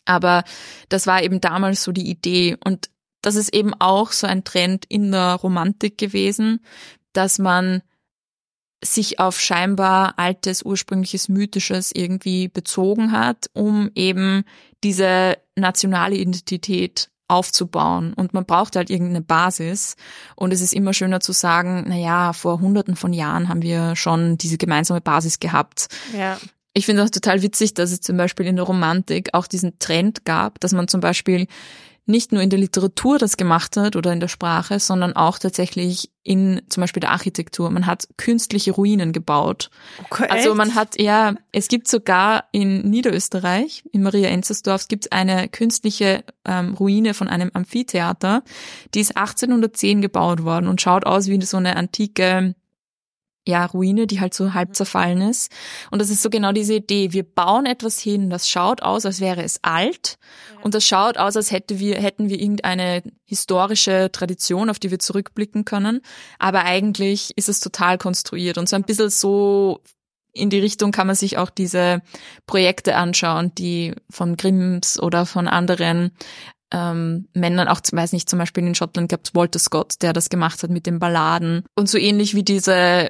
Aber 0.05 0.43
das 0.89 1.05
war 1.05 1.21
eben 1.21 1.41
damals 1.41 1.83
so 1.83 1.91
die 1.91 2.09
Idee. 2.09 2.57
Und 2.63 2.89
das 3.21 3.35
ist 3.35 3.53
eben 3.53 3.73
auch 3.75 4.11
so 4.13 4.25
ein 4.25 4.43
Trend 4.43 4.85
in 4.87 5.11
der 5.11 5.33
Romantik 5.35 5.97
gewesen, 5.97 6.61
dass 7.13 7.37
man 7.37 7.83
sich 8.83 9.19
auf 9.19 9.39
scheinbar 9.39 10.13
altes, 10.17 10.63
ursprüngliches, 10.63 11.29
mythisches 11.29 11.91
irgendwie 11.93 12.47
bezogen 12.47 13.11
hat, 13.11 13.49
um 13.53 13.89
eben 13.95 14.43
diese 14.83 15.37
nationale 15.55 16.15
Identität 16.15 17.09
aufzubauen. 17.27 18.13
Und 18.13 18.33
man 18.33 18.45
braucht 18.45 18.75
halt 18.75 18.89
irgendeine 18.89 19.21
Basis. 19.21 19.95
Und 20.35 20.53
es 20.53 20.61
ist 20.61 20.73
immer 20.73 20.93
schöner 20.93 21.19
zu 21.19 21.33
sagen, 21.33 21.85
na 21.87 21.97
ja, 21.97 22.33
vor 22.33 22.61
hunderten 22.61 22.95
von 22.95 23.13
Jahren 23.13 23.49
haben 23.49 23.61
wir 23.61 23.95
schon 23.95 24.37
diese 24.37 24.57
gemeinsame 24.57 25.01
Basis 25.01 25.39
gehabt. 25.39 25.87
Ja. 26.17 26.37
Ich 26.73 26.85
finde 26.85 27.03
auch 27.03 27.09
total 27.09 27.41
witzig, 27.41 27.73
dass 27.73 27.91
es 27.91 28.01
zum 28.01 28.17
Beispiel 28.17 28.45
in 28.45 28.55
der 28.55 28.65
Romantik 28.65 29.29
auch 29.33 29.47
diesen 29.47 29.79
Trend 29.79 30.25
gab, 30.25 30.59
dass 30.59 30.73
man 30.73 30.87
zum 30.87 31.01
Beispiel 31.01 31.47
nicht 32.07 32.31
nur 32.31 32.41
in 32.41 32.49
der 32.49 32.59
Literatur 32.59 33.17
das 33.17 33.37
gemacht 33.37 33.77
hat 33.77 33.95
oder 33.95 34.13
in 34.13 34.19
der 34.19 34.29
Sprache, 34.29 34.79
sondern 34.79 35.13
auch 35.13 35.39
tatsächlich 35.39 36.09
in 36.23 36.61
zum 36.69 36.81
Beispiel 36.81 37.01
der 37.01 37.11
Architektur. 37.11 37.69
Man 37.69 37.85
hat 37.85 38.07
künstliche 38.17 38.71
Ruinen 38.71 39.13
gebaut. 39.13 39.69
Okay, 40.09 40.27
also 40.29 40.55
man 40.55 40.73
hat, 40.75 40.99
ja, 40.99 41.35
es 41.51 41.67
gibt 41.67 41.87
sogar 41.87 42.45
in 42.51 42.89
Niederösterreich, 42.89 43.83
in 43.91 44.03
Maria 44.03 44.29
Enzersdorf, 44.29 44.87
gibt 44.87 45.05
es 45.05 45.11
eine 45.11 45.49
künstliche 45.49 46.23
ähm, 46.45 46.73
Ruine 46.75 47.13
von 47.13 47.27
einem 47.27 47.51
Amphitheater. 47.53 48.43
Die 48.93 49.01
ist 49.01 49.15
1810 49.15 50.01
gebaut 50.01 50.43
worden 50.43 50.67
und 50.67 50.81
schaut 50.81 51.05
aus 51.05 51.27
wie 51.27 51.41
so 51.41 51.57
eine 51.57 51.75
antike 51.75 52.55
ja, 53.47 53.65
Ruine, 53.65 54.07
die 54.07 54.19
halt 54.19 54.33
so 54.33 54.53
halb 54.53 54.75
zerfallen 54.75 55.21
ist. 55.21 55.51
Und 55.91 55.99
das 55.99 56.09
ist 56.09 56.21
so 56.21 56.29
genau 56.29 56.51
diese 56.51 56.75
Idee. 56.75 57.13
Wir 57.13 57.23
bauen 57.23 57.65
etwas 57.65 57.99
hin, 57.99 58.29
das 58.29 58.49
schaut 58.49 58.81
aus, 58.81 59.05
als 59.05 59.19
wäre 59.19 59.43
es 59.43 59.59
alt. 59.63 60.17
Ja. 60.55 60.63
Und 60.63 60.73
das 60.73 60.85
schaut 60.85 61.17
aus, 61.17 61.35
als 61.35 61.51
hätte 61.51 61.79
wir, 61.79 61.95
hätten 61.95 62.29
wir 62.29 62.39
irgendeine 62.39 63.03
historische 63.25 64.09
Tradition, 64.11 64.69
auf 64.69 64.79
die 64.79 64.91
wir 64.91 64.99
zurückblicken 64.99 65.65
können. 65.65 66.01
Aber 66.39 66.65
eigentlich 66.65 67.31
ist 67.35 67.49
es 67.49 67.59
total 67.59 67.97
konstruiert. 67.97 68.57
Und 68.57 68.69
so 68.69 68.75
ein 68.75 68.83
bisschen 68.83 69.09
so 69.09 69.81
in 70.33 70.49
die 70.49 70.59
Richtung 70.59 70.91
kann 70.91 71.07
man 71.07 71.15
sich 71.15 71.37
auch 71.37 71.49
diese 71.49 72.01
Projekte 72.45 72.95
anschauen, 72.95 73.53
die 73.55 73.95
von 74.09 74.37
Grimms 74.37 74.99
oder 74.99 75.25
von 75.25 75.47
anderen 75.47 76.11
ähm, 76.71 77.27
Männern, 77.33 77.67
auch 77.67 77.81
weiß 77.91 78.13
nicht, 78.13 78.29
zum 78.29 78.39
Beispiel 78.39 78.65
in 78.65 78.75
Schottland 78.75 79.09
gab 79.09 79.21
es 79.23 79.33
Walter 79.33 79.59
Scott, 79.59 79.95
der 80.01 80.13
das 80.13 80.29
gemacht 80.29 80.63
hat 80.63 80.69
mit 80.69 80.85
den 80.85 80.99
Balladen. 80.99 81.63
Und 81.75 81.89
so 81.89 81.97
ähnlich 81.97 82.35
wie 82.35 82.43
diese 82.43 83.09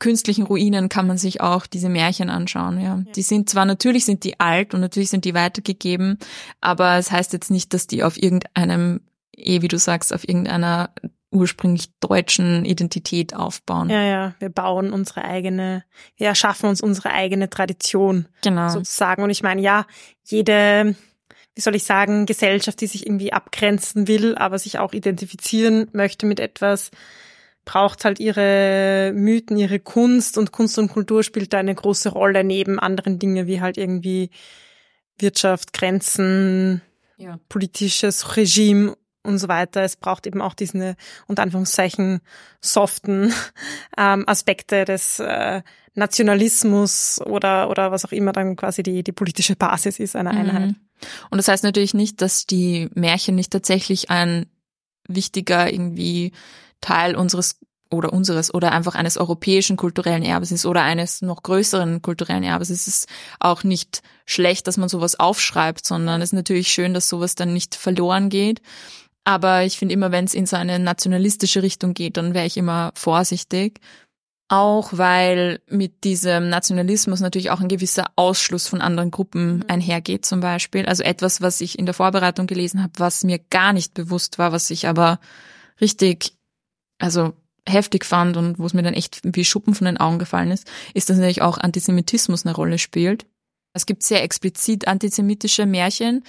künstlichen 0.00 0.44
Ruinen 0.44 0.88
kann 0.88 1.06
man 1.06 1.18
sich 1.18 1.40
auch 1.40 1.66
diese 1.66 1.88
Märchen 1.88 2.28
anschauen, 2.28 2.80
ja. 2.80 3.02
Die 3.14 3.22
sind 3.22 3.48
zwar 3.48 3.64
natürlich 3.64 4.04
sind 4.04 4.24
die 4.24 4.40
alt 4.40 4.74
und 4.74 4.80
natürlich 4.80 5.10
sind 5.10 5.24
die 5.24 5.34
weitergegeben, 5.34 6.18
aber 6.60 6.96
es 6.96 7.12
heißt 7.12 7.32
jetzt 7.32 7.50
nicht, 7.50 7.72
dass 7.72 7.86
die 7.86 8.02
auf 8.02 8.20
irgendeinem, 8.20 9.02
eh 9.36 9.62
wie 9.62 9.68
du 9.68 9.78
sagst, 9.78 10.12
auf 10.12 10.28
irgendeiner 10.28 10.90
ursprünglich 11.30 11.90
deutschen 12.00 12.64
Identität 12.64 13.34
aufbauen. 13.34 13.88
Ja, 13.88 14.02
ja, 14.02 14.34
wir 14.40 14.48
bauen 14.48 14.92
unsere 14.92 15.24
eigene, 15.24 15.84
wir 16.16 16.26
erschaffen 16.26 16.68
uns 16.68 16.80
unsere 16.80 17.10
eigene 17.10 17.48
Tradition. 17.48 18.26
Genau. 18.42 18.68
Sozusagen. 18.68 19.22
Und 19.22 19.30
ich 19.30 19.42
meine, 19.42 19.60
ja, 19.60 19.86
jede, 20.24 20.96
wie 21.54 21.60
soll 21.60 21.76
ich 21.76 21.84
sagen, 21.84 22.26
Gesellschaft, 22.26 22.80
die 22.80 22.88
sich 22.88 23.06
irgendwie 23.06 23.32
abgrenzen 23.32 24.08
will, 24.08 24.34
aber 24.34 24.58
sich 24.58 24.78
auch 24.78 24.92
identifizieren 24.92 25.88
möchte 25.92 26.26
mit 26.26 26.40
etwas, 26.40 26.90
braucht 27.70 28.04
halt 28.04 28.18
ihre 28.18 29.12
Mythen, 29.14 29.56
ihre 29.56 29.78
Kunst 29.78 30.36
und 30.36 30.50
Kunst 30.50 30.76
und 30.80 30.88
Kultur 30.88 31.22
spielt 31.22 31.52
da 31.52 31.58
eine 31.58 31.72
große 31.72 32.08
Rolle 32.08 32.42
neben 32.42 32.80
anderen 32.80 33.20
Dingen 33.20 33.46
wie 33.46 33.60
halt 33.60 33.78
irgendwie 33.78 34.30
Wirtschaft, 35.20 35.72
Grenzen, 35.72 36.82
ja. 37.16 37.38
politisches 37.48 38.36
Regime 38.36 38.96
und 39.22 39.38
so 39.38 39.46
weiter. 39.46 39.82
Es 39.82 39.94
braucht 39.94 40.26
eben 40.26 40.42
auch 40.42 40.54
diese 40.54 40.96
unter 41.28 41.44
Anführungszeichen 41.44 42.22
soften 42.60 43.32
ähm, 43.96 44.24
Aspekte 44.26 44.84
des 44.84 45.20
äh, 45.20 45.62
Nationalismus 45.94 47.20
oder 47.24 47.70
oder 47.70 47.92
was 47.92 48.04
auch 48.04 48.10
immer 48.10 48.32
dann 48.32 48.56
quasi 48.56 48.82
die 48.82 49.04
die 49.04 49.12
politische 49.12 49.54
Basis 49.54 50.00
ist 50.00 50.16
einer 50.16 50.32
Einheit. 50.32 50.70
Mhm. 50.70 50.76
Und 51.30 51.38
das 51.38 51.46
heißt 51.46 51.62
natürlich 51.62 51.94
nicht, 51.94 52.20
dass 52.20 52.46
die 52.46 52.90
Märchen 52.94 53.36
nicht 53.36 53.52
tatsächlich 53.52 54.10
ein 54.10 54.46
wichtiger 55.06 55.72
irgendwie 55.72 56.32
Teil 56.80 57.16
unseres 57.16 57.58
oder 57.90 58.12
unseres 58.12 58.54
oder 58.54 58.72
einfach 58.72 58.94
eines 58.94 59.16
europäischen 59.16 59.76
kulturellen 59.76 60.22
Erbes 60.22 60.52
ist 60.52 60.64
oder 60.64 60.82
eines 60.82 61.22
noch 61.22 61.42
größeren 61.42 62.02
kulturellen 62.02 62.44
Erbes. 62.44 62.70
Es 62.70 62.86
ist 62.86 63.08
auch 63.40 63.64
nicht 63.64 64.02
schlecht, 64.26 64.66
dass 64.66 64.76
man 64.76 64.88
sowas 64.88 65.18
aufschreibt, 65.18 65.84
sondern 65.84 66.22
es 66.22 66.28
ist 66.28 66.34
natürlich 66.34 66.68
schön, 66.68 66.94
dass 66.94 67.08
sowas 67.08 67.34
dann 67.34 67.52
nicht 67.52 67.74
verloren 67.74 68.28
geht. 68.28 68.62
Aber 69.24 69.64
ich 69.64 69.78
finde 69.78 69.94
immer, 69.94 70.12
wenn 70.12 70.24
es 70.24 70.34
in 70.34 70.46
so 70.46 70.56
eine 70.56 70.78
nationalistische 70.78 71.62
Richtung 71.62 71.92
geht, 71.94 72.16
dann 72.16 72.32
wäre 72.32 72.46
ich 72.46 72.56
immer 72.56 72.92
vorsichtig. 72.94 73.80
Auch 74.48 74.90
weil 74.92 75.60
mit 75.68 76.02
diesem 76.02 76.48
Nationalismus 76.48 77.20
natürlich 77.20 77.50
auch 77.50 77.60
ein 77.60 77.68
gewisser 77.68 78.06
Ausschluss 78.16 78.66
von 78.66 78.80
anderen 78.80 79.12
Gruppen 79.12 79.58
mhm. 79.58 79.64
einhergeht 79.68 80.26
zum 80.26 80.40
Beispiel. 80.40 80.86
Also 80.86 81.04
etwas, 81.04 81.40
was 81.40 81.60
ich 81.60 81.78
in 81.78 81.86
der 81.86 81.94
Vorbereitung 81.94 82.46
gelesen 82.46 82.82
habe, 82.82 82.94
was 82.96 83.22
mir 83.22 83.38
gar 83.50 83.72
nicht 83.72 83.94
bewusst 83.94 84.38
war, 84.38 84.50
was 84.50 84.70
ich 84.70 84.88
aber 84.88 85.20
richtig 85.80 86.34
also 87.00 87.34
heftig 87.68 88.04
fand 88.04 88.36
und 88.36 88.58
wo 88.58 88.66
es 88.66 88.74
mir 88.74 88.82
dann 88.82 88.94
echt 88.94 89.20
wie 89.24 89.44
Schuppen 89.44 89.74
von 89.74 89.86
den 89.86 89.98
Augen 89.98 90.18
gefallen 90.18 90.50
ist, 90.50 90.70
ist, 90.94 91.10
dass 91.10 91.16
natürlich 91.16 91.42
auch 91.42 91.58
Antisemitismus 91.58 92.46
eine 92.46 92.54
Rolle 92.54 92.78
spielt. 92.78 93.26
Es 93.72 93.86
gibt 93.86 94.02
sehr 94.02 94.22
explizit 94.22 94.88
antisemitische 94.88 95.66
Märchen, 95.66 96.24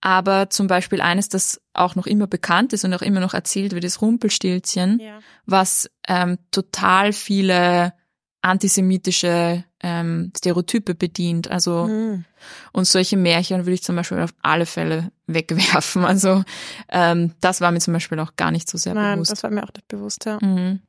aber 0.00 0.50
zum 0.50 0.66
Beispiel 0.66 1.00
eines, 1.00 1.28
das 1.30 1.60
auch 1.72 1.94
noch 1.94 2.06
immer 2.06 2.26
bekannt 2.26 2.72
ist 2.74 2.84
und 2.84 2.92
auch 2.92 3.02
immer 3.02 3.20
noch 3.20 3.32
erzählt 3.32 3.72
wird, 3.72 3.84
ist 3.84 4.02
Rumpelstilzchen, 4.02 5.00
ja. 5.00 5.20
was 5.46 5.90
ähm, 6.06 6.38
total 6.50 7.12
viele 7.12 7.94
antisemitische 8.42 9.64
ähm, 9.86 10.32
Stereotype 10.36 10.94
bedient. 10.94 11.50
Also 11.50 11.86
Mhm. 11.86 12.24
und 12.72 12.86
solche 12.86 13.16
Märchen 13.18 13.60
würde 13.66 13.74
ich 13.74 13.82
zum 13.82 13.96
Beispiel 13.96 14.18
auf 14.20 14.32
alle 14.42 14.64
Fälle 14.66 15.10
wegwerfen. 15.26 16.04
Also 16.04 16.42
ähm, 16.88 17.32
das 17.40 17.60
war 17.60 17.70
mir 17.70 17.80
zum 17.80 17.92
Beispiel 17.92 18.18
auch 18.18 18.34
gar 18.36 18.50
nicht 18.50 18.68
so 18.70 18.78
sehr 18.78 18.94
Nein, 18.94 19.16
bewusst. 19.16 19.32
das 19.32 19.42
war 19.42 19.50
mir 19.50 19.62
auch 19.62 19.72
nicht 19.74 19.86
bewusst, 19.88 20.24
ja. 20.24 20.38
Mhm. 20.40 20.80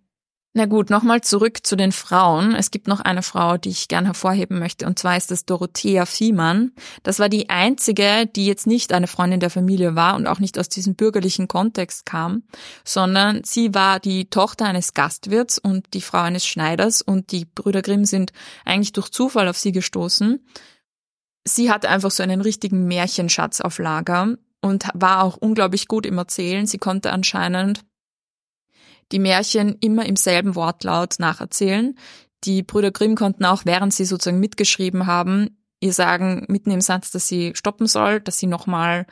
Na 0.58 0.68
gut, 0.68 0.90
nochmal 0.90 1.20
zurück 1.20 1.68
zu 1.68 1.76
den 1.76 1.92
Frauen. 1.92 2.56
Es 2.56 2.72
gibt 2.72 2.88
noch 2.88 3.02
eine 3.02 3.24
Frau, 3.24 3.58
die 3.58 3.72
ich 3.72 3.90
gern 3.90 4.06
hervorheben 4.06 4.58
möchte, 4.58 4.86
und 4.86 4.98
zwar 4.98 5.18
ist 5.18 5.30
das 5.30 5.44
Dorothea 5.44 6.06
Fiemann. 6.06 6.72
Das 7.04 7.20
war 7.20 7.28
die 7.28 7.50
einzige, 7.50 8.26
die 8.26 8.46
jetzt 8.46 8.66
nicht 8.66 8.94
eine 8.94 9.08
Freundin 9.08 9.42
der 9.42 9.50
Familie 9.50 9.96
war 9.96 10.16
und 10.16 10.28
auch 10.28 10.40
nicht 10.40 10.58
aus 10.58 10.70
diesem 10.70 10.96
bürgerlichen 10.96 11.50
Kontext 11.50 12.06
kam, 12.06 12.44
sondern 12.86 13.44
sie 13.44 13.74
war 13.74 14.00
die 14.00 14.30
Tochter 14.30 14.64
eines 14.64 14.94
Gastwirts 14.94 15.60
und 15.60 15.94
die 15.94 16.00
Frau 16.00 16.20
eines 16.20 16.48
Schneiders 16.48 17.02
und 17.02 17.34
die 17.34 17.44
Brüder 17.44 17.82
Grimm 17.82 18.06
sind 18.06 18.32
eigentlich 18.64 18.94
durch 18.94 19.10
Zufall 19.10 19.50
auf 19.50 19.58
sie 19.58 19.74
gestoßen. 19.74 20.40
Sie 21.44 21.70
hatte 21.70 21.90
einfach 21.90 22.12
so 22.12 22.24
einen 22.24 22.40
richtigen 22.40 22.88
Märchenschatz 22.88 23.60
auf 23.60 23.78
Lager 23.78 24.38
und 24.62 24.86
war 24.94 25.22
auch 25.22 25.36
unglaublich 25.36 25.90
gut 25.90 26.06
im 26.06 26.18
Erzählen. 26.18 26.66
Sie 26.66 26.78
konnte 26.78 27.12
anscheinend 27.12 27.84
die 29.12 29.20
Märchen 29.20 29.78
immer 29.80 30.06
im 30.06 30.16
selben 30.16 30.56
Wortlaut 30.56 31.16
nacherzählen. 31.20 31.98
Die 32.44 32.64
Brüder 32.64 32.92
Grimm 32.92 33.16
konnten 33.16 33.46
auch, 33.46 33.66
während 33.66 33.94
sie 33.94 34.06
sozusagen 34.06 34.40
mitgeschrieben 34.40 35.08
haben, 35.08 35.58
ihr 35.80 35.94
sagen 35.94 36.46
mitten 36.48 36.72
im 36.72 36.82
Satz, 36.82 37.12
dass 37.12 37.28
sie 37.28 37.54
stoppen 37.56 37.88
soll, 37.88 38.20
dass 38.20 38.40
sie 38.40 38.48
nochmal 38.48 39.06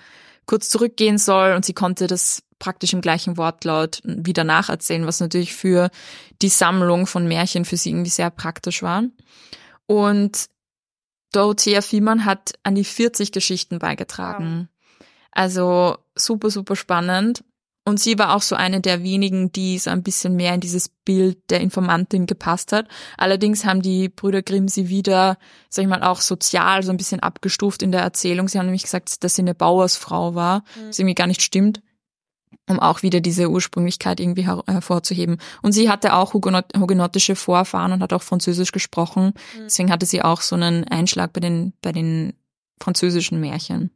kurz 0.45 0.69
zurückgehen 0.69 1.17
soll 1.17 1.53
und 1.53 1.65
sie 1.65 1.73
konnte 1.73 2.07
das 2.07 2.43
praktisch 2.59 2.93
im 2.93 3.01
gleichen 3.01 3.37
Wortlaut 3.37 4.01
wieder 4.03 4.43
nacherzählen, 4.43 5.05
was 5.05 5.19
natürlich 5.19 5.53
für 5.53 5.89
die 6.41 6.49
Sammlung 6.49 7.07
von 7.07 7.27
Märchen 7.27 7.65
für 7.65 7.77
sie 7.77 7.89
irgendwie 7.89 8.09
sehr 8.09 8.29
praktisch 8.29 8.81
war. 8.83 9.03
Und 9.85 10.47
Dorothea 11.33 11.81
Fiemann 11.81 12.25
hat 12.25 12.53
an 12.63 12.75
die 12.75 12.85
40 12.85 13.31
Geschichten 13.31 13.79
beigetragen. 13.79 14.69
Also 15.31 15.97
super, 16.15 16.49
super 16.49 16.75
spannend. 16.75 17.43
Und 17.85 17.99
sie 17.99 18.17
war 18.17 18.35
auch 18.35 18.41
so 18.41 18.55
eine 18.55 18.79
der 18.79 19.03
wenigen, 19.03 19.51
die 19.51 19.77
so 19.77 19.89
ein 19.89 20.03
bisschen 20.03 20.35
mehr 20.35 20.53
in 20.53 20.61
dieses 20.61 20.87
Bild 20.87 21.37
der 21.49 21.59
Informantin 21.59 22.27
gepasst 22.27 22.71
hat. 22.71 22.87
Allerdings 23.17 23.65
haben 23.65 23.81
die 23.81 24.07
Brüder 24.07 24.41
Grimm 24.41 24.69
sie 24.69 24.87
wieder, 24.87 25.37
sag 25.69 25.83
ich 25.83 25.89
mal, 25.89 26.01
auch 26.01 26.21
sozial 26.21 26.83
so 26.83 26.91
ein 26.91 26.97
bisschen 26.97 27.19
abgestuft 27.19 27.83
in 27.83 27.91
der 27.91 28.01
Erzählung. 28.01 28.47
Sie 28.47 28.57
haben 28.57 28.67
nämlich 28.67 28.83
gesagt, 28.83 29.21
dass 29.23 29.35
sie 29.35 29.41
eine 29.41 29.53
Bauersfrau 29.53 30.33
war, 30.33 30.63
was 30.87 30.97
irgendwie 30.97 31.15
gar 31.15 31.27
nicht 31.27 31.41
stimmt, 31.41 31.81
um 32.69 32.79
auch 32.79 33.03
wieder 33.03 33.19
diese 33.19 33.49
Ursprünglichkeit 33.49 34.21
irgendwie 34.21 34.45
her 34.45 34.63
hervorzuheben. 34.65 35.37
Und 35.61 35.73
sie 35.73 35.89
hatte 35.89 36.13
auch 36.13 36.33
Hugenot 36.33 36.65
hugenottische 36.77 37.35
Vorfahren 37.35 37.91
und 37.91 38.01
hat 38.01 38.13
auch 38.13 38.23
Französisch 38.23 38.71
gesprochen. 38.71 39.33
Deswegen 39.59 39.91
hatte 39.91 40.05
sie 40.05 40.21
auch 40.21 40.39
so 40.39 40.55
einen 40.55 40.85
Einschlag 40.85 41.33
bei 41.33 41.41
den, 41.41 41.73
bei 41.81 41.91
den 41.91 42.31
französischen 42.79 43.41
Märchen. 43.41 43.91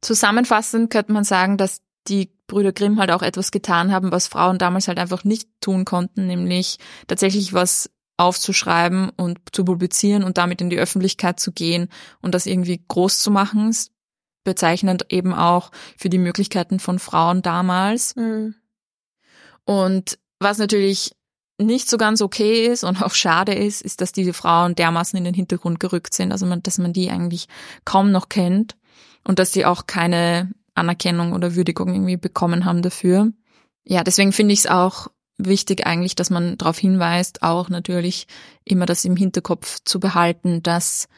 Zusammenfassend 0.00 0.90
könnte 0.90 1.12
man 1.12 1.22
sagen, 1.22 1.56
dass 1.56 1.80
die 2.08 2.32
Brüder 2.46 2.72
Grimm 2.72 2.98
halt 2.98 3.10
auch 3.10 3.22
etwas 3.22 3.50
getan 3.50 3.92
haben, 3.92 4.12
was 4.12 4.26
Frauen 4.26 4.58
damals 4.58 4.88
halt 4.88 4.98
einfach 4.98 5.24
nicht 5.24 5.48
tun 5.60 5.84
konnten, 5.84 6.26
nämlich 6.26 6.78
tatsächlich 7.06 7.52
was 7.52 7.90
aufzuschreiben 8.16 9.10
und 9.10 9.40
zu 9.52 9.64
publizieren 9.64 10.22
und 10.22 10.38
damit 10.38 10.60
in 10.60 10.70
die 10.70 10.78
Öffentlichkeit 10.78 11.40
zu 11.40 11.52
gehen 11.52 11.88
und 12.20 12.34
das 12.34 12.46
irgendwie 12.46 12.82
groß 12.86 13.20
zu 13.20 13.30
machen. 13.30 13.70
Ist 13.70 13.92
bezeichnend 14.44 15.06
eben 15.10 15.32
auch 15.32 15.70
für 15.96 16.08
die 16.08 16.18
Möglichkeiten 16.18 16.78
von 16.78 16.98
Frauen 16.98 17.42
damals. 17.42 18.16
Mhm. 18.16 18.54
Und 19.64 20.18
was 20.40 20.58
natürlich 20.58 21.12
nicht 21.58 21.88
so 21.88 21.96
ganz 21.96 22.20
okay 22.20 22.66
ist 22.66 22.82
und 22.84 23.02
auch 23.02 23.14
schade 23.14 23.54
ist, 23.54 23.82
ist, 23.82 24.00
dass 24.00 24.12
diese 24.12 24.32
Frauen 24.32 24.74
dermaßen 24.74 25.16
in 25.16 25.24
den 25.24 25.34
Hintergrund 25.34 25.80
gerückt 25.80 26.14
sind, 26.14 26.32
also 26.32 26.46
man, 26.46 26.62
dass 26.62 26.78
man 26.78 26.92
die 26.92 27.10
eigentlich 27.10 27.46
kaum 27.84 28.10
noch 28.10 28.28
kennt 28.28 28.76
und 29.24 29.38
dass 29.38 29.52
sie 29.52 29.64
auch 29.64 29.86
keine 29.86 30.50
Anerkennung 30.74 31.32
oder 31.32 31.54
Würdigung 31.54 31.92
irgendwie 31.92 32.16
bekommen 32.16 32.64
haben 32.64 32.82
dafür. 32.82 33.32
Ja, 33.84 34.04
deswegen 34.04 34.32
finde 34.32 34.54
ich 34.54 34.60
es 34.60 34.66
auch 34.66 35.08
wichtig 35.38 35.86
eigentlich, 35.86 36.14
dass 36.14 36.30
man 36.30 36.56
darauf 36.58 36.78
hinweist, 36.78 37.42
auch 37.42 37.68
natürlich 37.68 38.26
immer 38.64 38.86
das 38.86 39.04
im 39.04 39.16
Hinterkopf 39.16 39.78
zu 39.84 39.98
behalten, 40.00 40.62
dass 40.62 41.08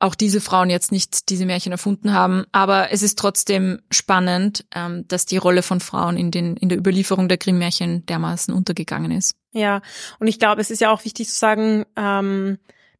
auch 0.00 0.14
diese 0.14 0.40
Frauen 0.40 0.70
jetzt 0.70 0.92
nicht 0.92 1.28
diese 1.28 1.44
Märchen 1.44 1.72
erfunden 1.72 2.12
haben, 2.12 2.44
aber 2.52 2.92
es 2.92 3.02
ist 3.02 3.18
trotzdem 3.18 3.80
spannend, 3.90 4.64
ähm, 4.74 5.06
dass 5.08 5.26
die 5.26 5.38
Rolle 5.38 5.62
von 5.62 5.80
Frauen 5.80 6.16
in, 6.16 6.30
den, 6.30 6.56
in 6.56 6.68
der 6.68 6.78
Überlieferung 6.78 7.28
der 7.28 7.38
Grimm-Märchen 7.38 8.06
dermaßen 8.06 8.54
untergegangen 8.54 9.10
ist. 9.10 9.34
Ja, 9.52 9.82
und 10.20 10.28
ich 10.28 10.38
glaube, 10.38 10.60
es 10.60 10.70
ist 10.70 10.80
ja 10.80 10.92
auch 10.92 11.04
wichtig 11.04 11.28
zu 11.28 11.34
sagen, 11.34 11.84
ähm, 11.96 12.58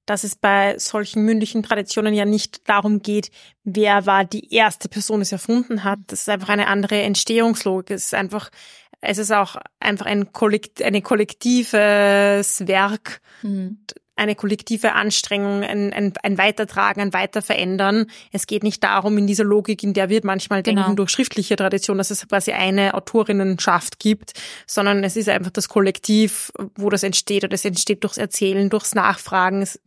dass 0.08 0.24
es 0.24 0.36
bei 0.36 0.78
solchen 0.78 1.24
mündlichen 1.24 1.62
Traditionen 1.62 2.14
ja 2.14 2.24
nicht 2.24 2.68
darum 2.68 3.02
geht, 3.02 3.30
wer 3.64 4.06
war 4.06 4.24
die 4.24 4.54
erste 4.54 4.88
Person, 4.88 5.20
die 5.20 5.24
es 5.24 5.32
erfunden 5.32 5.84
hat. 5.84 5.98
Das 6.06 6.20
ist 6.20 6.28
einfach 6.28 6.48
eine 6.48 6.68
andere 6.68 7.02
Entstehungslogik. 7.02 7.90
Es 7.90 8.06
ist 8.06 8.14
einfach, 8.14 8.50
es 9.02 9.18
ist 9.18 9.32
auch 9.32 9.56
einfach 9.80 10.06
ein 10.06 10.32
Kollekt, 10.32 10.82
eine 10.82 11.02
kollektives 11.02 12.66
Werk, 12.66 13.20
eine 14.18 14.34
kollektive 14.34 14.92
Anstrengung, 14.94 15.62
ein, 15.62 15.92
ein, 15.92 16.12
ein 16.22 16.38
Weitertragen, 16.38 17.00
ein 17.00 17.12
Weiterverändern. 17.12 18.06
Es 18.32 18.46
geht 18.46 18.62
nicht 18.62 18.82
darum, 18.82 19.16
in 19.16 19.26
dieser 19.26 19.44
Logik, 19.44 19.82
in 19.82 19.94
der 19.94 20.08
wir 20.08 20.20
manchmal 20.24 20.62
denken, 20.62 20.82
Genau. 20.82 20.94
durch 20.94 21.10
schriftliche 21.10 21.56
Tradition, 21.56 21.98
dass 21.98 22.10
es 22.10 22.28
quasi 22.28 22.52
eine 22.52 22.94
Autorinnenschaft 22.94 23.98
gibt, 23.98 24.32
sondern 24.66 25.04
es 25.04 25.16
ist 25.16 25.28
einfach 25.28 25.50
das 25.50 25.68
Kollektiv, 25.68 26.52
wo 26.76 26.90
das 26.90 27.02
entsteht. 27.02 27.44
Und 27.44 27.52
es 27.52 27.64
entsteht 27.64 28.02
durchs 28.04 28.18
Erzählen, 28.18 28.68
durchs 28.70 28.94
Nachfragen, 28.94 29.62
es 29.62 29.80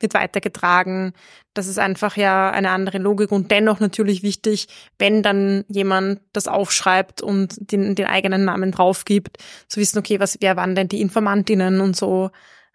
wird 0.00 0.14
weitergetragen. 0.14 1.12
Das 1.54 1.66
ist 1.66 1.78
einfach 1.78 2.16
ja 2.16 2.50
eine 2.50 2.70
andere 2.70 2.98
Logik 2.98 3.32
und 3.32 3.50
dennoch 3.50 3.80
natürlich 3.80 4.22
wichtig, 4.22 4.68
wenn 4.98 5.22
dann 5.22 5.64
jemand 5.68 6.20
das 6.32 6.48
aufschreibt 6.48 7.20
und 7.22 7.54
den, 7.72 7.94
den 7.94 8.06
eigenen 8.06 8.44
Namen 8.44 8.72
drauf 8.72 9.04
gibt, 9.04 9.38
zu 9.68 9.80
wissen, 9.80 9.98
okay, 9.98 10.18
was, 10.20 10.38
wer 10.40 10.56
waren 10.56 10.74
denn 10.74 10.88
die 10.88 11.00
Informantinnen 11.00 11.80
und 11.80 11.96
so. 11.96 12.30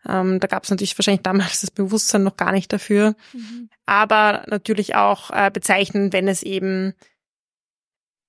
Ähm, 0.07 0.39
da 0.39 0.47
gab 0.47 0.63
es 0.63 0.69
natürlich 0.69 0.97
wahrscheinlich 0.97 1.23
damals 1.23 1.61
das 1.61 1.71
Bewusstsein 1.71 2.23
noch 2.23 2.37
gar 2.37 2.51
nicht 2.51 2.71
dafür. 2.71 3.15
Aber 3.85 4.43
natürlich 4.47 4.95
auch 4.95 5.31
äh, 5.31 5.49
bezeichnend, 5.51 6.13
wenn 6.13 6.27
es 6.27 6.43
eben 6.43 6.93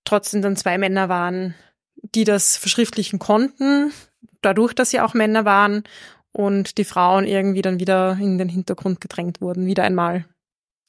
trotzdem 0.04 0.42
dann 0.42 0.56
zwei 0.56 0.78
Männer 0.78 1.08
waren, 1.08 1.54
die 1.96 2.24
das 2.24 2.56
verschriftlichen 2.56 3.18
konnten, 3.18 3.92
dadurch, 4.40 4.72
dass 4.72 4.90
sie 4.90 5.00
auch 5.00 5.14
Männer 5.14 5.44
waren 5.44 5.84
und 6.32 6.78
die 6.78 6.84
Frauen 6.84 7.26
irgendwie 7.26 7.62
dann 7.62 7.80
wieder 7.80 8.16
in 8.20 8.38
den 8.38 8.48
Hintergrund 8.48 9.00
gedrängt 9.00 9.40
wurden, 9.40 9.66
wieder 9.66 9.84
einmal. 9.84 10.24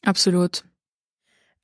Absolut. 0.06 0.64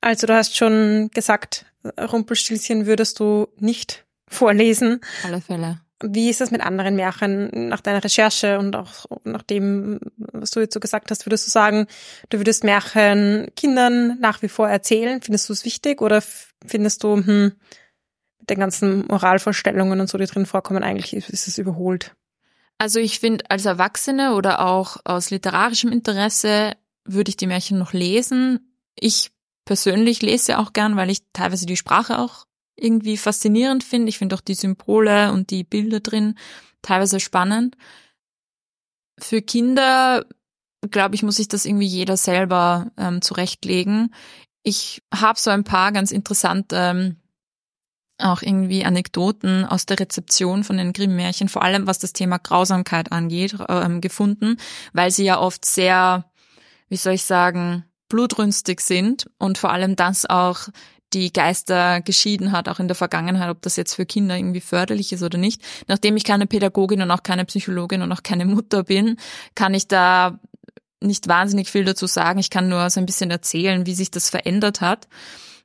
Also 0.01 0.27
du 0.27 0.35
hast 0.35 0.55
schon 0.57 1.09
gesagt, 1.13 1.65
Rumpelstilzchen 1.99 2.85
würdest 2.85 3.19
du 3.19 3.47
nicht 3.57 4.05
vorlesen. 4.27 5.01
Alle 5.23 5.41
Fälle. 5.41 5.81
Wie 6.07 6.29
ist 6.29 6.41
das 6.41 6.51
mit 6.51 6.61
anderen 6.61 6.95
Märchen 6.95 7.69
nach 7.69 7.81
deiner 7.81 8.03
Recherche 8.03 8.59
und 8.59 8.75
auch 8.75 9.05
nach 9.23 9.43
dem, 9.43 9.99
was 10.17 10.51
du 10.51 10.59
jetzt 10.59 10.73
so 10.73 10.79
gesagt 10.79 11.11
hast? 11.11 11.25
Würdest 11.25 11.47
du 11.47 11.51
sagen, 11.51 11.87
du 12.29 12.37
würdest 12.37 12.63
Märchen 12.63 13.47
Kindern 13.55 14.19
nach 14.19 14.41
wie 14.41 14.49
vor 14.49 14.69
erzählen? 14.69 15.21
Findest 15.21 15.49
du 15.49 15.53
es 15.53 15.65
wichtig 15.65 16.01
oder 16.01 16.21
findest 16.65 17.03
du, 17.03 17.15
hm, 17.17 17.53
mit 18.39 18.49
den 18.49 18.59
ganzen 18.59 19.05
Moralvorstellungen 19.07 19.99
und 19.99 20.07
so, 20.07 20.17
die 20.17 20.25
drin 20.25 20.45
vorkommen, 20.45 20.83
eigentlich 20.83 21.13
ist 21.13 21.47
es 21.47 21.57
überholt? 21.57 22.15
Also 22.77 22.99
ich 22.99 23.19
finde, 23.19 23.49
als 23.49 23.65
Erwachsene 23.65 24.35
oder 24.35 24.65
auch 24.65 24.97
aus 25.05 25.29
literarischem 25.31 25.91
Interesse 25.91 26.73
würde 27.05 27.29
ich 27.29 27.37
die 27.37 27.47
Märchen 27.47 27.77
noch 27.77 27.93
lesen. 27.93 28.75
Ich 28.95 29.31
persönlich 29.65 30.21
lese 30.21 30.59
auch 30.59 30.73
gern, 30.73 30.95
weil 30.95 31.09
ich 31.09 31.19
teilweise 31.33 31.65
die 31.65 31.77
Sprache 31.77 32.19
auch 32.19 32.45
irgendwie 32.75 33.17
faszinierend 33.17 33.83
finde. 33.83 34.09
Ich 34.09 34.17
finde 34.17 34.35
auch 34.35 34.41
die 34.41 34.55
Symbole 34.55 35.31
und 35.31 35.49
die 35.49 35.63
Bilder 35.63 35.99
drin 35.99 36.35
teilweise 36.81 37.19
spannend. 37.19 37.77
Für 39.19 39.41
Kinder, 39.41 40.25
glaube 40.91 41.15
ich, 41.15 41.23
muss 41.23 41.37
sich 41.37 41.47
das 41.47 41.65
irgendwie 41.65 41.87
jeder 41.87 42.17
selber 42.17 42.91
ähm, 42.97 43.21
zurechtlegen. 43.21 44.13
Ich 44.63 45.03
habe 45.13 45.39
so 45.39 45.51
ein 45.51 45.63
paar 45.63 45.91
ganz 45.91 46.11
interessante 46.11 46.75
ähm, 46.75 47.15
auch 48.17 48.41
irgendwie 48.41 48.85
Anekdoten 48.85 49.65
aus 49.65 49.85
der 49.85 49.99
Rezeption 49.99 50.63
von 50.63 50.77
den 50.77 50.93
Grimm-Märchen, 50.93 51.49
vor 51.49 51.63
allem 51.63 51.87
was 51.87 51.99
das 51.99 52.13
Thema 52.13 52.37
Grausamkeit 52.37 53.11
angeht, 53.11 53.55
ähm, 53.67 54.01
gefunden, 54.01 54.57
weil 54.93 55.11
sie 55.11 55.25
ja 55.25 55.39
oft 55.39 55.65
sehr, 55.65 56.25
wie 56.87 56.95
soll 56.95 57.13
ich 57.13 57.25
sagen, 57.25 57.83
blutrünstig 58.07 58.79
sind 58.81 59.29
und 59.37 59.57
vor 59.57 59.71
allem 59.71 59.95
das 59.95 60.25
auch 60.25 60.69
die 61.15 61.31
Geister 61.31 62.01
geschieden 62.01 62.51
hat, 62.51 62.67
auch 62.67 62.79
in 62.79 62.89
der 62.89 62.95
Vergangenheit, 62.95 63.49
ob 63.49 63.61
das 63.61 63.77
jetzt 63.77 63.95
für 63.95 64.05
Kinder 64.05 64.35
irgendwie 64.35 64.59
förderlich 64.59 65.13
ist 65.13 65.23
oder 65.23 65.37
nicht. 65.37 65.61
Nachdem 65.87 66.17
ich 66.17 66.25
keine 66.25 66.45
Pädagogin 66.45 67.01
und 67.01 67.09
auch 67.09 67.23
keine 67.23 67.45
Psychologin 67.45 68.01
und 68.01 68.11
auch 68.11 68.21
keine 68.21 68.45
Mutter 68.45 68.83
bin, 68.83 69.17
kann 69.55 69.73
ich 69.73 69.87
da 69.87 70.39
nicht 70.99 71.29
wahnsinnig 71.29 71.69
viel 71.69 71.85
dazu 71.85 72.05
sagen. 72.05 72.39
Ich 72.39 72.49
kann 72.49 72.67
nur 72.67 72.89
so 72.89 72.99
ein 72.99 73.05
bisschen 73.05 73.31
erzählen, 73.31 73.85
wie 73.85 73.93
sich 73.93 74.11
das 74.11 74.29
verändert 74.29 74.81
hat. 74.81 75.07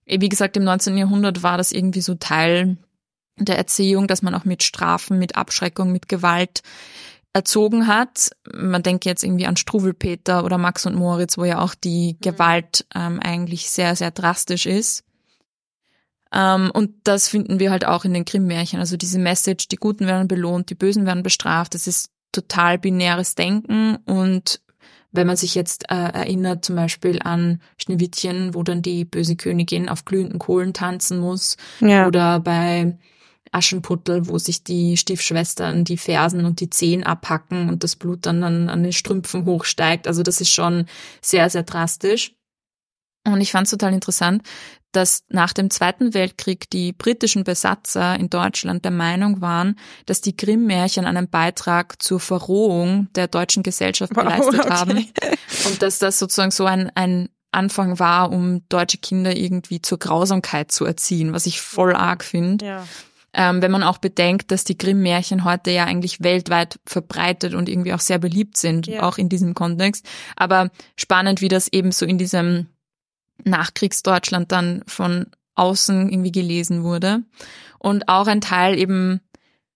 Wie 0.06 0.28
gesagt, 0.28 0.56
im 0.56 0.64
19. 0.64 0.96
Jahrhundert 0.96 1.42
war 1.42 1.58
das 1.58 1.72
irgendwie 1.72 2.00
so 2.00 2.14
Teil 2.14 2.76
der 3.36 3.58
Erziehung, 3.58 4.06
dass 4.06 4.22
man 4.22 4.34
auch 4.34 4.44
mit 4.44 4.62
Strafen, 4.62 5.18
mit 5.18 5.34
Abschreckung, 5.36 5.90
mit 5.90 6.08
Gewalt 6.08 6.62
erzogen 7.32 7.86
hat. 7.86 8.30
Man 8.52 8.82
denkt 8.82 9.04
jetzt 9.04 9.24
irgendwie 9.24 9.46
an 9.46 9.56
Struwelpeter 9.56 10.44
oder 10.44 10.58
Max 10.58 10.86
und 10.86 10.94
Moritz, 10.94 11.38
wo 11.38 11.44
ja 11.44 11.60
auch 11.60 11.74
die 11.74 12.14
mhm. 12.14 12.20
Gewalt 12.20 12.86
ähm, 12.94 13.20
eigentlich 13.20 13.70
sehr, 13.70 13.96
sehr 13.96 14.10
drastisch 14.10 14.66
ist. 14.66 15.04
Ähm, 16.32 16.70
und 16.72 16.92
das 17.04 17.28
finden 17.28 17.58
wir 17.58 17.70
halt 17.70 17.84
auch 17.84 18.04
in 18.04 18.14
den 18.14 18.24
Grimm-Märchen. 18.24 18.78
Also 18.78 18.96
diese 18.96 19.18
Message, 19.18 19.68
die 19.68 19.76
Guten 19.76 20.06
werden 20.06 20.28
belohnt, 20.28 20.70
die 20.70 20.74
Bösen 20.74 21.06
werden 21.06 21.22
bestraft. 21.22 21.74
Das 21.74 21.86
ist 21.86 22.10
total 22.32 22.78
binäres 22.78 23.34
Denken 23.34 23.96
und 24.06 24.60
wenn 25.12 25.26
man 25.26 25.36
sich 25.36 25.54
jetzt 25.54 25.90
äh, 25.90 25.94
erinnert 25.94 26.64
zum 26.64 26.76
Beispiel 26.76 27.20
an 27.20 27.60
Schneewittchen, 27.78 28.54
wo 28.54 28.62
dann 28.62 28.82
die 28.82 29.04
böse 29.04 29.36
Königin 29.36 29.88
auf 29.88 30.04
glühenden 30.04 30.38
Kohlen 30.38 30.72
tanzen 30.72 31.18
muss, 31.18 31.56
ja. 31.80 32.06
oder 32.06 32.38
bei 32.38 32.96
Aschenputtel, 33.52 34.28
wo 34.28 34.38
sich 34.38 34.62
die 34.62 34.96
Stiefschwestern 34.96 35.84
die 35.84 35.96
Fersen 35.96 36.44
und 36.44 36.60
die 36.60 36.70
Zehen 36.70 37.02
abhacken 37.02 37.68
und 37.68 37.82
das 37.82 37.96
Blut 37.96 38.26
dann 38.26 38.44
an, 38.44 38.68
an 38.68 38.82
den 38.84 38.92
Strümpfen 38.92 39.44
hochsteigt. 39.44 40.06
Also 40.06 40.22
das 40.22 40.40
ist 40.40 40.52
schon 40.52 40.86
sehr, 41.20 41.50
sehr 41.50 41.64
drastisch. 41.64 42.36
Und 43.26 43.40
ich 43.40 43.52
fand 43.52 43.66
es 43.66 43.70
total 43.70 43.92
interessant, 43.92 44.42
dass 44.92 45.22
nach 45.28 45.52
dem 45.52 45.70
Zweiten 45.70 46.14
Weltkrieg 46.14 46.68
die 46.70 46.92
britischen 46.92 47.44
Besatzer 47.44 48.18
in 48.18 48.28
Deutschland 48.28 48.84
der 48.84 48.90
Meinung 48.90 49.40
waren, 49.40 49.78
dass 50.06 50.20
die 50.20 50.36
Grimm-Märchen 50.36 51.04
einen 51.04 51.28
Beitrag 51.28 52.02
zur 52.02 52.18
Verrohung 52.18 53.08
der 53.14 53.28
deutschen 53.28 53.62
Gesellschaft 53.62 54.14
geleistet 54.14 54.58
wow, 54.58 54.64
okay. 54.64 54.70
haben 54.70 55.08
und 55.66 55.82
dass 55.82 55.98
das 55.98 56.18
sozusagen 56.18 56.50
so 56.50 56.64
ein, 56.64 56.90
ein 56.94 57.28
Anfang 57.52 57.98
war, 57.98 58.30
um 58.30 58.66
deutsche 58.68 58.98
Kinder 58.98 59.36
irgendwie 59.36 59.82
zur 59.82 59.98
Grausamkeit 59.98 60.72
zu 60.72 60.84
erziehen, 60.84 61.32
was 61.32 61.46
ich 61.46 61.60
voll 61.60 61.94
arg 61.94 62.24
finde. 62.24 62.64
Ja. 62.64 62.86
Ähm, 63.32 63.62
wenn 63.62 63.70
man 63.70 63.84
auch 63.84 63.98
bedenkt, 63.98 64.50
dass 64.50 64.64
die 64.64 64.76
Grimm-Märchen 64.76 65.44
heute 65.44 65.70
ja 65.70 65.84
eigentlich 65.84 66.20
weltweit 66.20 66.80
verbreitet 66.84 67.54
und 67.54 67.68
irgendwie 67.68 67.92
auch 67.92 68.00
sehr 68.00 68.18
beliebt 68.18 68.56
sind, 68.56 68.88
ja. 68.88 69.04
auch 69.04 69.18
in 69.18 69.28
diesem 69.28 69.54
Kontext. 69.54 70.04
Aber 70.34 70.70
spannend, 70.96 71.40
wie 71.40 71.48
das 71.48 71.68
eben 71.68 71.92
so 71.92 72.04
in 72.04 72.18
diesem 72.18 72.66
Nachkriegsdeutschland 73.44 74.52
dann 74.52 74.82
von 74.86 75.26
außen 75.54 76.10
irgendwie 76.10 76.32
gelesen 76.32 76.82
wurde. 76.82 77.22
Und 77.78 78.08
auch 78.08 78.26
ein 78.26 78.40
Teil 78.40 78.78
eben 78.78 79.20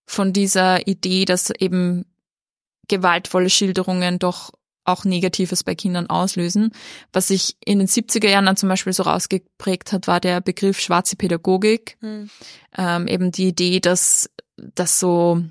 von 0.06 0.32
dieser 0.32 0.86
Idee, 0.86 1.24
dass 1.24 1.50
eben 1.50 2.04
gewaltvolle 2.88 3.50
Schilderungen 3.50 4.18
doch 4.18 4.52
auch 4.84 5.04
Negatives 5.04 5.64
bei 5.64 5.74
Kindern 5.74 6.10
auslösen. 6.10 6.72
Was 7.12 7.28
sich 7.28 7.56
in 7.64 7.78
den 7.78 7.88
70er 7.88 8.28
Jahren 8.28 8.44
dann 8.46 8.56
zum 8.56 8.68
Beispiel 8.68 8.92
so 8.92 9.04
rausgeprägt 9.04 9.92
hat, 9.92 10.06
war 10.06 10.20
der 10.20 10.40
Begriff 10.40 10.78
schwarze 10.78 11.16
Pädagogik. 11.16 11.96
Mhm. 12.00 12.30
Ähm, 12.76 13.06
eben 13.06 13.32
die 13.32 13.48
Idee, 13.48 13.80
dass, 13.80 14.28
dass 14.56 15.00
so 15.00 15.42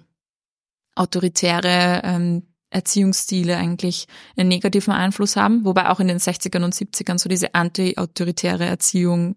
autoritäre 0.96 2.02
ähm, 2.04 2.44
Erziehungsstile 2.74 3.58
eigentlich 3.58 4.08
einen 4.36 4.50
negativen 4.50 4.94
Einfluss 4.94 5.36
haben, 5.36 5.66
wobei 5.66 5.90
auch 5.90 6.00
in 6.00 6.08
den 6.08 6.20
60ern 6.20 6.64
und 6.64 6.74
70ern 6.74 7.18
so 7.18 7.30
diese 7.30 7.56
anti-autoritäre 7.56 8.66
Erziehung 8.66 9.36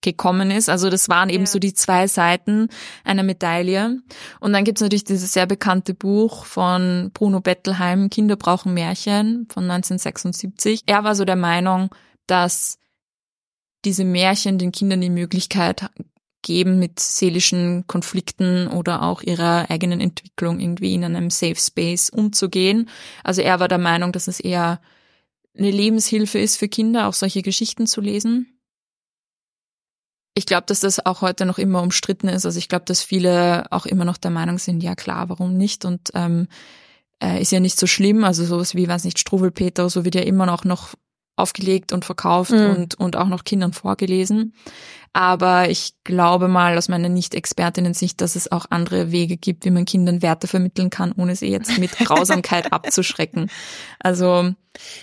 gekommen 0.00 0.50
ist. 0.50 0.68
Also 0.68 0.88
das 0.90 1.08
waren 1.08 1.28
eben 1.28 1.44
ja. 1.44 1.50
so 1.50 1.58
die 1.58 1.74
zwei 1.74 2.06
Seiten 2.06 2.68
einer 3.04 3.22
Medaille. 3.22 3.98
Und 4.40 4.52
dann 4.52 4.64
gibt's 4.64 4.80
natürlich 4.80 5.04
dieses 5.04 5.32
sehr 5.32 5.46
bekannte 5.46 5.94
Buch 5.94 6.44
von 6.44 7.10
Bruno 7.12 7.40
Bettelheim, 7.40 8.08
Kinder 8.10 8.36
brauchen 8.36 8.74
Märchen 8.74 9.46
von 9.50 9.64
1976. 9.64 10.82
Er 10.86 11.04
war 11.04 11.14
so 11.14 11.24
der 11.24 11.36
Meinung, 11.36 11.90
dass 12.26 12.78
diese 13.84 14.04
Märchen 14.04 14.58
den 14.58 14.72
Kindern 14.72 15.00
die 15.00 15.10
Möglichkeit 15.10 15.90
geben, 16.46 16.78
mit 16.78 17.00
seelischen 17.00 17.86
Konflikten 17.88 18.68
oder 18.68 19.02
auch 19.02 19.20
ihrer 19.20 19.68
eigenen 19.68 20.00
Entwicklung 20.00 20.60
irgendwie 20.60 20.94
in 20.94 21.04
einem 21.04 21.28
Safe 21.28 21.56
Space 21.56 22.08
umzugehen. 22.08 22.88
Also 23.24 23.42
er 23.42 23.58
war 23.58 23.66
der 23.66 23.78
Meinung, 23.78 24.12
dass 24.12 24.28
es 24.28 24.38
eher 24.38 24.80
eine 25.58 25.72
Lebenshilfe 25.72 26.38
ist 26.38 26.56
für 26.56 26.68
Kinder, 26.68 27.08
auch 27.08 27.14
solche 27.14 27.42
Geschichten 27.42 27.88
zu 27.88 28.00
lesen. 28.00 28.46
Ich 30.34 30.46
glaube, 30.46 30.66
dass 30.66 30.80
das 30.80 31.04
auch 31.04 31.20
heute 31.20 31.46
noch 31.46 31.58
immer 31.58 31.82
umstritten 31.82 32.28
ist. 32.28 32.46
Also 32.46 32.58
ich 32.58 32.68
glaube, 32.68 32.84
dass 32.84 33.02
viele 33.02 33.66
auch 33.72 33.84
immer 33.84 34.04
noch 34.04 34.16
der 34.16 34.30
Meinung 34.30 34.58
sind, 34.58 34.82
ja 34.84 34.94
klar, 34.94 35.28
warum 35.28 35.56
nicht? 35.56 35.84
Und 35.84 36.12
ähm, 36.14 36.46
äh, 37.20 37.42
ist 37.42 37.50
ja 37.50 37.58
nicht 37.58 37.78
so 37.78 37.88
schlimm. 37.88 38.22
Also 38.22 38.44
sowas 38.44 38.76
wie, 38.76 38.86
weiß 38.86 39.02
nicht, 39.02 39.18
Struwelpeter, 39.18 39.90
so 39.90 40.04
wird 40.04 40.14
ja 40.14 40.22
immer 40.22 40.46
noch 40.46 40.64
noch 40.64 40.94
aufgelegt 41.36 41.92
und 41.92 42.04
verkauft 42.04 42.52
mhm. 42.52 42.70
und, 42.70 42.94
und 42.96 43.16
auch 43.16 43.28
noch 43.28 43.44
Kindern 43.44 43.72
vorgelesen. 43.72 44.54
Aber 45.12 45.70
ich 45.70 45.94
glaube 46.04 46.48
mal 46.48 46.76
aus 46.76 46.88
meiner 46.88 47.08
Nicht-Expertinnen-Sicht, 47.08 48.20
dass 48.20 48.36
es 48.36 48.52
auch 48.52 48.66
andere 48.68 49.12
Wege 49.12 49.36
gibt, 49.36 49.64
wie 49.64 49.70
man 49.70 49.86
Kindern 49.86 50.20
Werte 50.20 50.46
vermitteln 50.46 50.90
kann, 50.90 51.12
ohne 51.16 51.36
sie 51.36 51.48
jetzt 51.48 51.78
mit 51.78 51.92
Grausamkeit 51.98 52.72
abzuschrecken. 52.72 53.50
Also, 53.98 54.52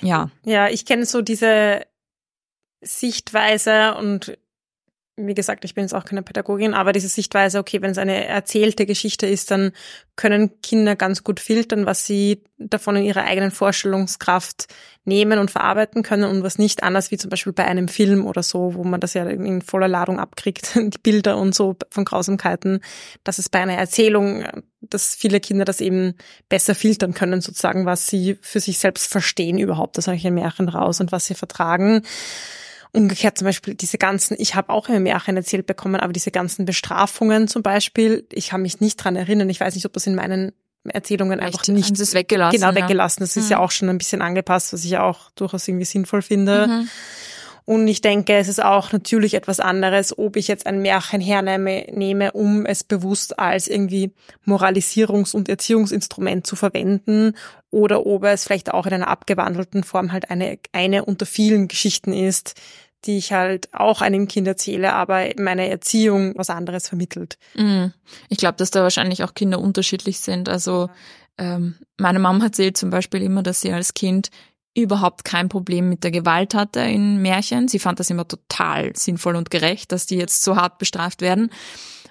ja. 0.01 0.29
Ja, 0.45 0.67
ich 0.67 0.85
kenne 0.85 1.05
so 1.05 1.21
diese 1.21 1.81
Sichtweise 2.81 3.95
und 3.95 4.37
wie 5.15 5.35
gesagt, 5.35 5.63
ich 5.63 5.75
bin 5.75 5.83
jetzt 5.83 5.93
auch 5.93 6.05
keine 6.05 6.23
Pädagogin, 6.23 6.73
aber 6.73 6.91
diese 6.91 7.07
Sichtweise, 7.07 7.59
okay, 7.59 7.81
wenn 7.83 7.91
es 7.91 7.99
eine 7.99 8.25
erzählte 8.25 8.87
Geschichte 8.87 9.27
ist, 9.27 9.51
dann 9.51 9.71
können 10.15 10.59
Kinder 10.61 10.95
ganz 10.95 11.23
gut 11.23 11.39
filtern, 11.39 11.85
was 11.85 12.07
sie 12.07 12.43
davon 12.57 12.95
in 12.95 13.03
ihrer 13.03 13.23
eigenen 13.23 13.51
Vorstellungskraft 13.51 14.73
nehmen 15.05 15.37
und 15.37 15.51
verarbeiten 15.51 16.01
können 16.01 16.23
und 16.23 16.41
was 16.41 16.57
nicht. 16.57 16.81
Anders 16.81 17.11
wie 17.11 17.17
zum 17.17 17.29
Beispiel 17.29 17.53
bei 17.53 17.65
einem 17.65 17.89
Film 17.89 18.25
oder 18.25 18.41
so, 18.41 18.73
wo 18.73 18.83
man 18.83 18.99
das 18.99 19.13
ja 19.13 19.23
in 19.25 19.61
voller 19.61 19.87
Ladung 19.87 20.19
abkriegt, 20.19 20.71
die 20.75 20.97
Bilder 20.97 21.37
und 21.37 21.53
so 21.53 21.75
von 21.91 22.05
Grausamkeiten, 22.05 22.79
dass 23.23 23.37
es 23.37 23.49
bei 23.49 23.59
einer 23.59 23.77
Erzählung, 23.77 24.45
dass 24.81 25.13
viele 25.13 25.39
Kinder 25.39 25.65
das 25.65 25.79
eben 25.79 26.15
besser 26.49 26.73
filtern 26.73 27.13
können, 27.13 27.39
sozusagen, 27.39 27.85
was 27.85 28.07
sie 28.07 28.37
für 28.41 28.59
sich 28.59 28.79
selbst 28.79 29.11
verstehen 29.11 29.59
überhaupt, 29.59 29.97
das 29.97 30.05
solche 30.05 30.31
Märchen 30.31 30.69
raus 30.69 30.99
und 31.01 31.11
was 31.11 31.27
sie 31.27 31.35
vertragen. 31.35 32.01
Umgekehrt 32.95 33.39
zum 33.39 33.45
Beispiel 33.45 33.73
diese 33.73 33.97
ganzen, 33.97 34.35
ich 34.39 34.53
habe 34.53 34.69
auch 34.69 34.87
immer 34.87 34.99
Märchen 34.99 35.35
erzählt 35.35 35.65
bekommen, 35.65 35.95
aber 35.95 36.13
diese 36.13 36.29
ganzen 36.29 36.65
Bestrafungen 36.65 37.47
zum 37.47 37.63
Beispiel, 37.63 38.27
ich 38.31 38.49
kann 38.49 38.61
mich 38.61 38.81
nicht 38.81 38.97
dran 38.97 39.15
erinnern. 39.15 39.49
Ich 39.49 39.59
weiß 39.59 39.73
nicht, 39.73 39.85
ob 39.85 39.93
das 39.93 40.05
in 40.05 40.13
meinen 40.13 40.51
Erzählungen 40.85 41.39
Echt? 41.39 41.47
einfach 41.47 41.67
nicht. 41.67 41.87
Haben 41.87 41.95
sie 41.95 42.03
es 42.03 42.13
weggelassen? 42.13 42.59
Genau, 42.59 42.75
weggelassen. 42.75 43.21
Das 43.21 43.35
ist 43.35 43.49
ja 43.49 43.57
mhm. 43.57 43.63
auch 43.63 43.71
schon 43.71 43.89
ein 43.89 43.97
bisschen 43.97 44.21
angepasst, 44.21 44.73
was 44.73 44.83
ich 44.83 44.91
ja 44.91 45.03
auch 45.03 45.31
durchaus 45.31 45.67
irgendwie 45.67 45.85
sinnvoll 45.85 46.21
finde. 46.21 46.67
Mhm. 46.67 46.89
Und 47.65 47.87
ich 47.87 48.01
denke, 48.01 48.35
es 48.35 48.49
ist 48.49 48.61
auch 48.61 48.91
natürlich 48.91 49.35
etwas 49.35 49.61
anderes, 49.61 50.17
ob 50.17 50.35
ich 50.35 50.49
jetzt 50.49 50.67
ein 50.67 50.81
Märchen 50.81 51.21
hernehme, 51.21 51.85
nehme, 51.93 52.33
um 52.33 52.65
es 52.65 52.83
bewusst 52.83 53.39
als 53.39 53.69
irgendwie 53.69 54.11
Moralisierungs- 54.45 55.33
und 55.33 55.47
Erziehungsinstrument 55.47 56.45
zu 56.45 56.57
verwenden 56.57 57.37
oder 57.71 58.05
ob 58.05 58.25
es 58.25 58.43
vielleicht 58.43 58.73
auch 58.73 58.85
in 58.85 58.93
einer 58.93 59.07
abgewandelten 59.07 59.83
Form 59.83 60.11
halt 60.11 60.29
eine, 60.29 60.59
eine 60.73 61.05
unter 61.05 61.25
vielen 61.25 61.69
Geschichten 61.69 62.11
ist, 62.11 62.55
die 63.05 63.17
ich 63.17 63.33
halt 63.33 63.73
auch 63.73 64.01
einem 64.01 64.27
Kind 64.27 64.47
erzähle, 64.47 64.93
aber 64.93 65.29
meine 65.37 65.69
Erziehung 65.69 66.33
was 66.35 66.49
anderes 66.49 66.87
vermittelt. 66.87 67.37
Mhm. 67.55 67.93
Ich 68.29 68.37
glaube, 68.37 68.57
dass 68.57 68.71
da 68.71 68.83
wahrscheinlich 68.83 69.23
auch 69.23 69.33
Kinder 69.33 69.59
unterschiedlich 69.59 70.19
sind. 70.19 70.49
Also 70.49 70.89
ähm, 71.37 71.75
meine 71.97 72.19
Mama 72.19 72.45
erzählt 72.45 72.77
zum 72.77 72.89
Beispiel 72.89 73.21
immer, 73.21 73.43
dass 73.43 73.61
sie 73.61 73.71
als 73.71 73.93
Kind 73.93 74.29
überhaupt 74.75 75.23
kein 75.23 75.49
Problem 75.49 75.89
mit 75.89 76.03
der 76.03 76.11
Gewalt 76.11 76.55
hatte 76.55 76.79
in 76.79 77.21
Märchen. 77.21 77.67
Sie 77.67 77.79
fand 77.79 77.99
das 77.99 78.09
immer 78.09 78.27
total 78.27 78.95
sinnvoll 78.95 79.35
und 79.35 79.51
gerecht, 79.51 79.91
dass 79.91 80.05
die 80.05 80.15
jetzt 80.15 80.43
so 80.43 80.55
hart 80.55 80.79
bestraft 80.79 81.21
werden. 81.21 81.51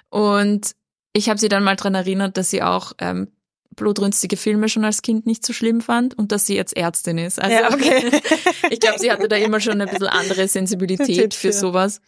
Und 0.09 0.73
ich 1.13 1.29
habe 1.29 1.39
sie 1.39 1.49
dann 1.49 1.63
mal 1.63 1.75
dran 1.75 1.95
erinnert, 1.95 2.37
dass 2.37 2.49
sie 2.49 2.63
auch 2.63 2.93
ähm, 2.99 3.27
blutrünstige 3.75 4.37
Filme 4.37 4.69
schon 4.69 4.85
als 4.85 5.01
Kind 5.01 5.25
nicht 5.25 5.45
so 5.45 5.53
schlimm 5.53 5.81
fand 5.81 6.17
und 6.17 6.31
dass 6.31 6.45
sie 6.45 6.55
jetzt 6.55 6.75
Ärztin 6.75 7.17
ist. 7.17 7.41
Also 7.41 7.55
ja, 7.55 7.73
okay. 7.73 8.21
ich 8.69 8.79
glaube, 8.79 8.99
sie 8.99 9.11
hatte 9.11 9.27
da 9.27 9.35
immer 9.35 9.59
schon 9.59 9.81
ein 9.81 9.89
bisschen 9.89 10.07
andere 10.07 10.47
Sensibilität 10.47 11.33
für 11.33 11.51
sowas. 11.51 12.01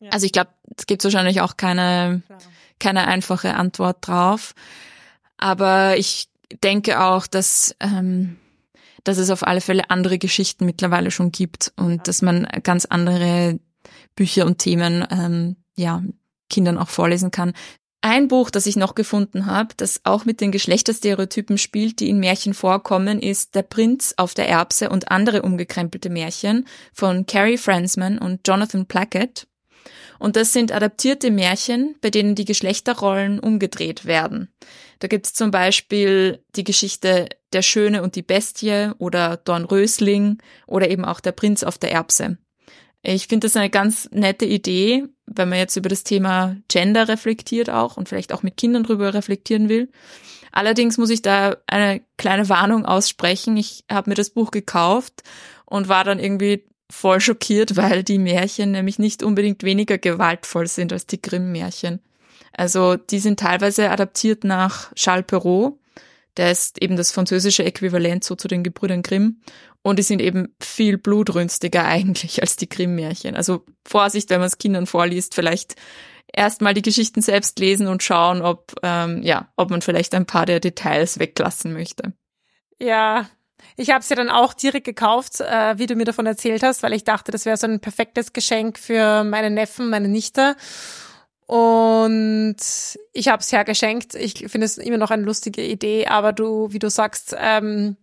Ja. 0.00 0.10
Also 0.10 0.26
ich 0.26 0.32
glaube, 0.32 0.50
es 0.76 0.86
gibt 0.86 1.04
wahrscheinlich 1.04 1.40
auch 1.40 1.56
keine, 1.56 2.22
keine 2.78 3.06
einfache 3.06 3.54
Antwort 3.54 3.98
drauf. 4.06 4.54
Aber 5.36 5.96
ich 5.96 6.28
denke 6.62 7.00
auch, 7.00 7.26
dass, 7.26 7.74
ähm, 7.80 8.36
dass 9.04 9.18
es 9.18 9.30
auf 9.30 9.46
alle 9.46 9.60
Fälle 9.60 9.90
andere 9.90 10.18
Geschichten 10.18 10.66
mittlerweile 10.66 11.10
schon 11.10 11.32
gibt 11.32 11.72
und 11.76 11.96
ja. 11.96 12.02
dass 12.02 12.22
man 12.22 12.46
ganz 12.62 12.84
andere 12.84 13.58
Bücher 14.16 14.46
und 14.46 14.58
Themen 14.58 15.06
ähm, 15.10 15.56
ja 15.76 16.02
Kindern 16.50 16.78
auch 16.78 16.88
vorlesen 16.88 17.30
kann. 17.30 17.54
Ein 18.02 18.28
Buch, 18.28 18.48
das 18.48 18.64
ich 18.64 18.76
noch 18.76 18.94
gefunden 18.94 19.44
habe, 19.44 19.74
das 19.76 20.00
auch 20.04 20.24
mit 20.24 20.40
den 20.40 20.52
Geschlechterstereotypen 20.52 21.58
spielt, 21.58 22.00
die 22.00 22.08
in 22.08 22.18
Märchen 22.18 22.54
vorkommen, 22.54 23.20
ist 23.20 23.54
Der 23.54 23.62
Prinz 23.62 24.14
auf 24.16 24.32
der 24.32 24.48
Erbse 24.48 24.88
und 24.88 25.10
andere 25.10 25.42
umgekrempelte 25.42 26.08
Märchen 26.08 26.66
von 26.94 27.26
Carrie 27.26 27.58
Fransman 27.58 28.16
und 28.16 28.40
Jonathan 28.48 28.86
Plackett. 28.86 29.46
Und 30.18 30.36
das 30.36 30.54
sind 30.54 30.72
adaptierte 30.72 31.30
Märchen, 31.30 31.94
bei 32.00 32.08
denen 32.08 32.34
die 32.34 32.46
Geschlechterrollen 32.46 33.38
umgedreht 33.38 34.06
werden. 34.06 34.50
Da 34.98 35.08
gibt's 35.08 35.34
zum 35.34 35.50
Beispiel 35.50 36.42
die 36.56 36.64
Geschichte 36.64 37.28
Der 37.52 37.62
Schöne 37.62 38.02
und 38.02 38.16
die 38.16 38.22
Bestie 38.22 38.92
oder 38.98 39.36
Dornrösling 39.36 40.38
oder 40.66 40.90
eben 40.90 41.04
auch 41.04 41.20
Der 41.20 41.32
Prinz 41.32 41.62
auf 41.62 41.76
der 41.76 41.92
Erbse. 41.92 42.38
Ich 43.02 43.28
finde 43.28 43.46
das 43.46 43.56
eine 43.56 43.70
ganz 43.70 44.08
nette 44.12 44.44
Idee, 44.44 45.04
wenn 45.26 45.48
man 45.48 45.58
jetzt 45.58 45.76
über 45.76 45.88
das 45.88 46.04
Thema 46.04 46.56
Gender 46.68 47.08
reflektiert 47.08 47.70
auch 47.70 47.96
und 47.96 48.08
vielleicht 48.08 48.32
auch 48.32 48.42
mit 48.42 48.56
Kindern 48.56 48.84
drüber 48.84 49.14
reflektieren 49.14 49.68
will. 49.68 49.90
Allerdings 50.52 50.98
muss 50.98 51.10
ich 51.10 51.22
da 51.22 51.56
eine 51.66 52.02
kleine 52.18 52.48
Warnung 52.48 52.84
aussprechen. 52.84 53.56
Ich 53.56 53.84
habe 53.90 54.10
mir 54.10 54.16
das 54.16 54.30
Buch 54.30 54.50
gekauft 54.50 55.22
und 55.64 55.88
war 55.88 56.04
dann 56.04 56.18
irgendwie 56.18 56.64
voll 56.90 57.20
schockiert, 57.20 57.76
weil 57.76 58.02
die 58.02 58.18
Märchen 58.18 58.72
nämlich 58.72 58.98
nicht 58.98 59.22
unbedingt 59.22 59.62
weniger 59.62 59.96
gewaltvoll 59.96 60.66
sind 60.66 60.92
als 60.92 61.06
die 61.06 61.22
Grimm-Märchen. 61.22 62.00
Also 62.52 62.96
die 62.96 63.20
sind 63.20 63.40
teilweise 63.40 63.90
adaptiert 63.90 64.44
nach 64.44 64.92
Charles 64.94 65.26
Perrault. 65.26 65.74
Der 66.40 66.50
ist 66.50 66.80
eben 66.80 66.96
das 66.96 67.10
französische 67.12 67.66
Äquivalent 67.66 68.24
so 68.24 68.34
zu 68.34 68.48
den 68.48 68.62
Gebrüdern 68.62 69.02
Grimm. 69.02 69.42
Und 69.82 69.98
die 69.98 70.02
sind 70.02 70.22
eben 70.22 70.56
viel 70.58 70.96
blutrünstiger 70.96 71.84
eigentlich 71.84 72.40
als 72.40 72.56
die 72.56 72.66
Grimm-Märchen. 72.66 73.36
Also 73.36 73.66
Vorsicht, 73.86 74.30
wenn 74.30 74.38
man 74.38 74.46
es 74.46 74.56
Kindern 74.56 74.86
vorliest, 74.86 75.34
vielleicht 75.34 75.74
erstmal 76.32 76.72
die 76.72 76.80
Geschichten 76.80 77.20
selbst 77.20 77.58
lesen 77.58 77.88
und 77.88 78.02
schauen, 78.02 78.40
ob, 78.40 78.72
ähm, 78.82 79.22
ja, 79.22 79.52
ob 79.56 79.68
man 79.68 79.82
vielleicht 79.82 80.14
ein 80.14 80.24
paar 80.24 80.46
der 80.46 80.60
Details 80.60 81.18
weglassen 81.18 81.74
möchte. 81.74 82.14
Ja, 82.78 83.28
ich 83.76 83.90
habe 83.90 84.00
es 84.00 84.08
ja 84.08 84.16
dann 84.16 84.30
auch 84.30 84.54
direkt 84.54 84.86
gekauft, 84.86 85.42
äh, 85.42 85.76
wie 85.76 85.86
du 85.86 85.94
mir 85.94 86.06
davon 86.06 86.24
erzählt 86.24 86.62
hast, 86.62 86.82
weil 86.82 86.94
ich 86.94 87.04
dachte, 87.04 87.32
das 87.32 87.44
wäre 87.44 87.58
so 87.58 87.66
ein 87.66 87.80
perfektes 87.80 88.32
Geschenk 88.32 88.78
für 88.78 89.24
meine 89.24 89.50
Neffen, 89.50 89.90
meine 89.90 90.08
Nichte. 90.08 90.56
Und 91.50 92.58
ich 93.12 93.26
habe 93.26 93.40
es 93.40 93.50
ja 93.50 93.64
geschenkt. 93.64 94.14
Ich 94.14 94.46
finde 94.46 94.66
es 94.66 94.78
immer 94.78 94.98
noch 94.98 95.10
eine 95.10 95.24
lustige 95.24 95.66
Idee, 95.66 96.06
aber 96.06 96.32
du, 96.32 96.72
wie 96.72 96.78
du 96.78 96.88
sagst, 96.88 97.34
ähm, 97.36 97.96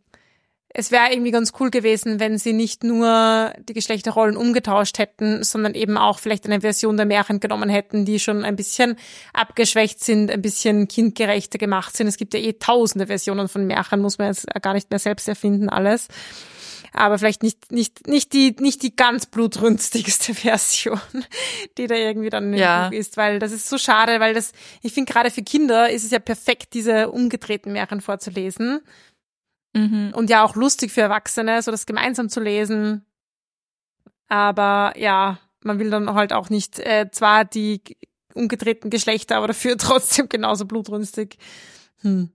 es 0.68 0.92
wäre 0.92 1.14
irgendwie 1.14 1.32
ganz 1.32 1.54
cool 1.58 1.72
gewesen, 1.72 2.20
wenn 2.20 2.38
sie 2.38 2.52
nicht 2.52 2.84
nur 2.84 3.54
die 3.58 3.72
Geschlechterrollen 3.72 4.36
umgetauscht 4.36 5.00
hätten, 5.00 5.46
sondern 5.46 5.76
eben 5.76 5.98
auch 5.98 6.20
vielleicht 6.20 6.46
eine 6.46 6.60
Version 6.60 6.98
der 6.98 7.06
Märchen 7.06 7.40
genommen 7.40 7.70
hätten, 7.70 8.04
die 8.04 8.20
schon 8.20 8.44
ein 8.44 8.58
bisschen 8.58 8.98
abgeschwächt 9.32 10.04
sind, 10.04 10.30
ein 10.30 10.42
bisschen 10.42 10.90
kindgerechter 10.90 11.58
gemacht 11.58 11.96
sind. 11.96 12.08
Es 12.08 12.18
gibt 12.18 12.34
ja 12.34 12.42
eh 12.42 12.52
tausende 12.52 13.08
Versionen 13.08 13.48
von 13.48 13.66
Märchen, 13.66 14.02
muss 14.02 14.18
man 14.18 14.28
jetzt 14.28 14.46
gar 14.62 14.74
nicht 14.74 14.90
mehr 14.90 15.00
selbst 15.00 15.26
erfinden, 15.30 15.70
alles. 15.70 16.10
Aber 16.98 17.18
vielleicht 17.18 17.44
nicht, 17.44 17.72
nicht, 17.72 18.08
nicht 18.08 18.34
die, 18.34 18.56
nicht 18.60 18.82
die 18.84 18.96
ganz 18.96 19.26
blutrünstigste 19.26 20.34
Version, 20.34 21.00
die 21.78 21.88
da 21.88 21.96
irgendwie 21.96 22.30
dann 22.30 22.54
im 22.54 22.60
Ja. 22.60 22.90
Buch 22.90 22.96
ist, 22.96 23.18
weil 23.18 23.40
das 23.40 23.52
ist 23.52 23.70
so 23.70 23.78
schade, 23.78 24.20
weil 24.20 24.34
das, 24.34 24.52
ich 24.82 24.94
finde 24.94 25.12
gerade 25.12 25.32
für 25.32 25.44
Kinder 25.44 25.90
ist 25.90 26.04
es 26.04 26.12
ja 26.12 26.20
perfekt, 26.20 26.74
diese 26.74 27.10
umgedrehten 27.10 27.72
Märchen 27.72 28.02
vorzulesen. 28.02 28.82
Mhm. 29.74 30.12
Und 30.16 30.30
ja 30.30 30.44
auch 30.44 30.56
lustig 30.56 30.92
für 30.92 31.02
Erwachsene, 31.02 31.62
so 31.62 31.72
das 31.72 31.86
gemeinsam 31.86 32.30
zu 32.30 32.40
lesen. 32.40 33.06
Aber 34.28 34.94
ja, 34.98 35.40
man 35.64 35.80
will 35.80 35.90
dann 35.90 36.14
halt 36.14 36.34
auch 36.34 36.50
nicht 36.50 36.80
äh, 36.80 37.10
zwar 37.12 37.46
die 37.46 37.82
umgedrehten 38.34 38.90
Geschlechter, 38.90 39.38
aber 39.38 39.48
dafür 39.48 39.78
trotzdem 39.78 40.30
genauso 40.30 40.66
blutrünstig. 40.66 41.38
Hm. 42.02 42.32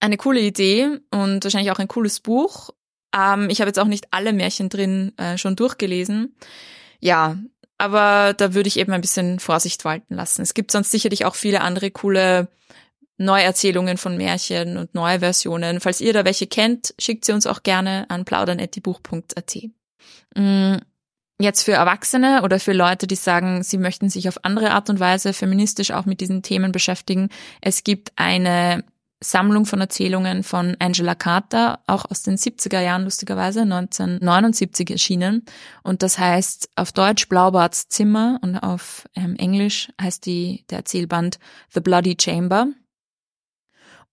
Eine 0.00 0.16
coole 0.16 0.40
Idee 0.40 1.00
und 1.10 1.44
wahrscheinlich 1.44 1.70
auch 1.70 1.78
ein 1.78 1.88
cooles 1.88 2.20
Buch. 2.20 2.70
Ähm, 3.16 3.48
ich 3.50 3.60
habe 3.60 3.68
jetzt 3.68 3.78
auch 3.78 3.86
nicht 3.86 4.08
alle 4.10 4.32
Märchen 4.32 4.68
drin 4.68 5.12
äh, 5.18 5.38
schon 5.38 5.56
durchgelesen. 5.56 6.34
Ja, 7.00 7.38
aber 7.78 8.34
da 8.34 8.54
würde 8.54 8.68
ich 8.68 8.78
eben 8.78 8.92
ein 8.92 9.00
bisschen 9.00 9.40
Vorsicht 9.40 9.84
walten 9.84 10.14
lassen. 10.14 10.42
Es 10.42 10.54
gibt 10.54 10.70
sonst 10.70 10.90
sicherlich 10.90 11.24
auch 11.24 11.34
viele 11.34 11.60
andere 11.60 11.90
coole 11.90 12.48
Neuerzählungen 13.16 13.96
von 13.96 14.16
Märchen 14.16 14.76
und 14.76 14.94
neue 14.94 15.20
Versionen. 15.20 15.80
Falls 15.80 16.00
ihr 16.00 16.12
da 16.12 16.24
welche 16.24 16.46
kennt, 16.46 16.94
schickt 16.98 17.24
sie 17.24 17.32
uns 17.32 17.46
auch 17.46 17.62
gerne 17.62 18.06
an 18.08 18.24
plaudern.buch.at. 18.24 19.56
Mm, 20.36 20.76
Jetzt 21.40 21.64
für 21.64 21.72
Erwachsene 21.72 22.42
oder 22.42 22.60
für 22.60 22.72
Leute, 22.72 23.08
die 23.08 23.16
sagen, 23.16 23.64
sie 23.64 23.76
möchten 23.76 24.08
sich 24.08 24.28
auf 24.28 24.44
andere 24.44 24.70
Art 24.70 24.88
und 24.88 25.00
Weise 25.00 25.32
feministisch 25.32 25.90
auch 25.90 26.06
mit 26.06 26.20
diesen 26.20 26.42
Themen 26.42 26.70
beschäftigen. 26.70 27.28
Es 27.60 27.82
gibt 27.82 28.12
eine 28.14 28.84
Sammlung 29.24 29.66
von 29.66 29.80
Erzählungen 29.80 30.42
von 30.42 30.76
Angela 30.78 31.14
Carter, 31.14 31.80
auch 31.86 32.04
aus 32.10 32.22
den 32.22 32.36
70er 32.36 32.80
Jahren 32.80 33.04
lustigerweise, 33.04 33.62
1979 33.62 34.90
erschienen. 34.90 35.44
Und 35.82 36.02
das 36.02 36.18
heißt 36.18 36.68
auf 36.76 36.92
Deutsch 36.92 37.28
Blaubarts 37.28 37.88
Zimmer 37.88 38.38
und 38.42 38.56
auf 38.56 39.08
ähm, 39.16 39.36
Englisch 39.36 39.90
heißt 40.00 40.26
die, 40.26 40.64
der 40.70 40.78
Erzählband 40.78 41.38
The 41.72 41.80
Bloody 41.80 42.16
Chamber. 42.20 42.68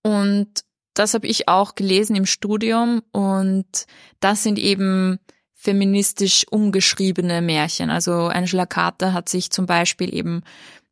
Und 0.01 0.63
das 0.93 1.13
habe 1.13 1.27
ich 1.27 1.47
auch 1.47 1.75
gelesen 1.75 2.15
im 2.15 2.25
Studium 2.25 3.01
und 3.11 3.85
das 4.19 4.43
sind 4.43 4.59
eben 4.59 5.19
feministisch 5.53 6.45
umgeschriebene 6.49 7.41
Märchen. 7.41 7.91
Also 7.91 8.13
Angela 8.13 8.65
Carter 8.65 9.13
hat 9.13 9.29
sich 9.29 9.51
zum 9.51 9.67
Beispiel 9.67 10.13
eben 10.13 10.41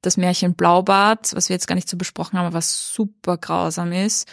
das 0.01 0.17
Märchen 0.17 0.55
Blaubart, 0.55 1.35
was 1.35 1.49
wir 1.49 1.55
jetzt 1.55 1.67
gar 1.67 1.75
nicht 1.75 1.89
so 1.89 1.97
besprochen 1.97 2.39
haben, 2.39 2.53
was 2.53 2.93
super 2.93 3.37
grausam 3.37 3.91
ist, 3.91 4.27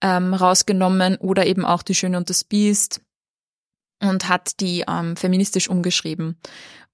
ähm, 0.00 0.34
rausgenommen 0.34 1.16
oder 1.16 1.46
eben 1.46 1.64
auch 1.64 1.82
Die 1.82 1.94
Schöne 1.94 2.16
und 2.16 2.30
das 2.30 2.44
Biest 2.44 3.00
und 4.00 4.28
hat 4.28 4.60
die 4.60 4.84
ähm, 4.88 5.16
feministisch 5.16 5.68
umgeschrieben. 5.68 6.38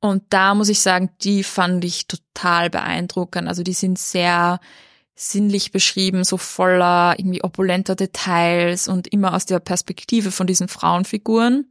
Und 0.00 0.22
da 0.30 0.54
muss 0.54 0.68
ich 0.68 0.80
sagen, 0.80 1.10
die 1.22 1.44
fand 1.44 1.84
ich 1.84 2.06
total 2.06 2.70
beeindruckend. 2.70 3.48
Also 3.48 3.62
die 3.62 3.74
sind 3.74 3.98
sehr 3.98 4.60
sinnlich 5.14 5.72
beschrieben, 5.72 6.24
so 6.24 6.38
voller 6.38 7.14
irgendwie 7.18 7.44
opulenter 7.44 7.94
Details 7.94 8.88
und 8.88 9.08
immer 9.08 9.34
aus 9.34 9.44
der 9.44 9.58
Perspektive 9.58 10.30
von 10.30 10.46
diesen 10.46 10.68
Frauenfiguren. 10.68 11.70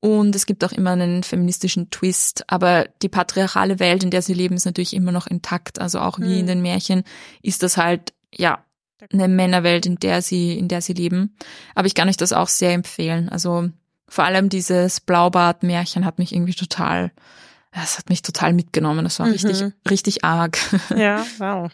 Und 0.00 0.34
es 0.34 0.46
gibt 0.46 0.64
auch 0.64 0.72
immer 0.72 0.92
einen 0.92 1.22
feministischen 1.22 1.90
Twist. 1.90 2.44
Aber 2.46 2.86
die 3.02 3.08
patriarchale 3.10 3.78
Welt, 3.80 4.02
in 4.02 4.10
der 4.10 4.22
sie 4.22 4.32
leben, 4.34 4.54
ist 4.54 4.64
natürlich 4.64 4.94
immer 4.94 5.12
noch 5.12 5.26
intakt. 5.26 5.78
Also 5.78 6.00
auch 6.00 6.18
wie 6.18 6.32
Hm. 6.34 6.40
in 6.40 6.46
den 6.46 6.62
Märchen 6.62 7.02
ist 7.42 7.62
das 7.62 7.76
halt, 7.76 8.14
ja, 8.34 8.64
eine 9.12 9.28
Männerwelt, 9.28 9.86
in 9.86 9.96
der 9.96 10.22
sie, 10.22 10.58
in 10.58 10.68
der 10.68 10.80
sie 10.82 10.92
leben. 10.94 11.34
Aber 11.74 11.86
ich 11.86 11.94
kann 11.94 12.08
euch 12.08 12.16
das 12.16 12.32
auch 12.32 12.48
sehr 12.48 12.72
empfehlen. 12.72 13.28
Also 13.28 13.68
vor 14.08 14.24
allem 14.24 14.48
dieses 14.48 15.00
Blaubart-Märchen 15.00 16.04
hat 16.04 16.18
mich 16.18 16.34
irgendwie 16.34 16.54
total, 16.54 17.12
es 17.72 17.98
hat 17.98 18.08
mich 18.08 18.22
total 18.22 18.52
mitgenommen. 18.52 19.04
Das 19.04 19.18
war 19.18 19.26
Mhm. 19.26 19.32
richtig, 19.32 19.64
richtig 19.88 20.24
arg. 20.24 20.58
Ja, 20.96 21.24
wow. 21.38 21.70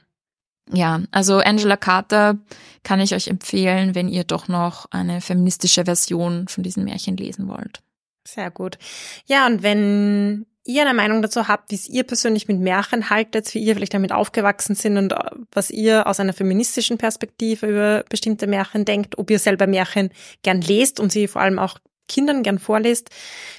Ja, 0.72 1.01
also 1.12 1.39
Angela 1.39 1.77
Carter 1.77 2.39
kann 2.83 2.99
ich 3.01 3.14
euch 3.14 3.29
empfehlen, 3.29 3.95
wenn 3.95 4.09
ihr 4.09 4.24
doch 4.24 4.49
noch 4.49 4.87
eine 4.91 5.20
feministische 5.20 5.85
Version 5.85 6.49
von 6.49 6.64
diesen 6.64 6.83
Märchen 6.85 7.16
lesen 7.16 7.47
wollt. 7.47 7.83
Sehr 8.27 8.51
gut. 8.51 8.79
Ja, 9.27 9.47
und 9.47 9.62
wenn 9.62 10.47
ihr 10.64 10.83
eine 10.83 10.95
Meinung 10.95 11.22
dazu 11.22 11.49
habt, 11.49 11.70
wie 11.70 11.77
es 11.77 11.89
ihr 11.89 12.03
persönlich 12.03 12.49
mit 12.49 12.59
Märchen 12.59 13.09
haltet, 13.09 13.55
wie 13.55 13.61
ihr 13.61 13.74
vielleicht 13.74 13.95
damit 13.95 14.12
aufgewachsen 14.12 14.74
sind 14.74 14.99
und 14.99 15.12
äh, 15.12 15.16
was 15.53 15.70
ihr 15.70 16.07
aus 16.07 16.20
einer 16.20 16.33
feministischen 16.33 16.99
Perspektive 16.99 17.66
über 17.66 18.05
bestimmte 18.09 18.47
Märchen 18.47 18.85
denkt, 18.85 19.18
ob 19.18 19.31
ihr 19.31 19.39
selber 19.39 19.66
Märchen 19.66 20.11
gern 20.43 20.61
lest 20.61 21.01
und 21.01 21.12
sie 21.12 21.29
vor 21.29 21.43
allem 21.43 21.59
auch 21.59 21.79
Kindern 22.09 22.43
gern 22.43 22.59
vorlest, 22.59 23.11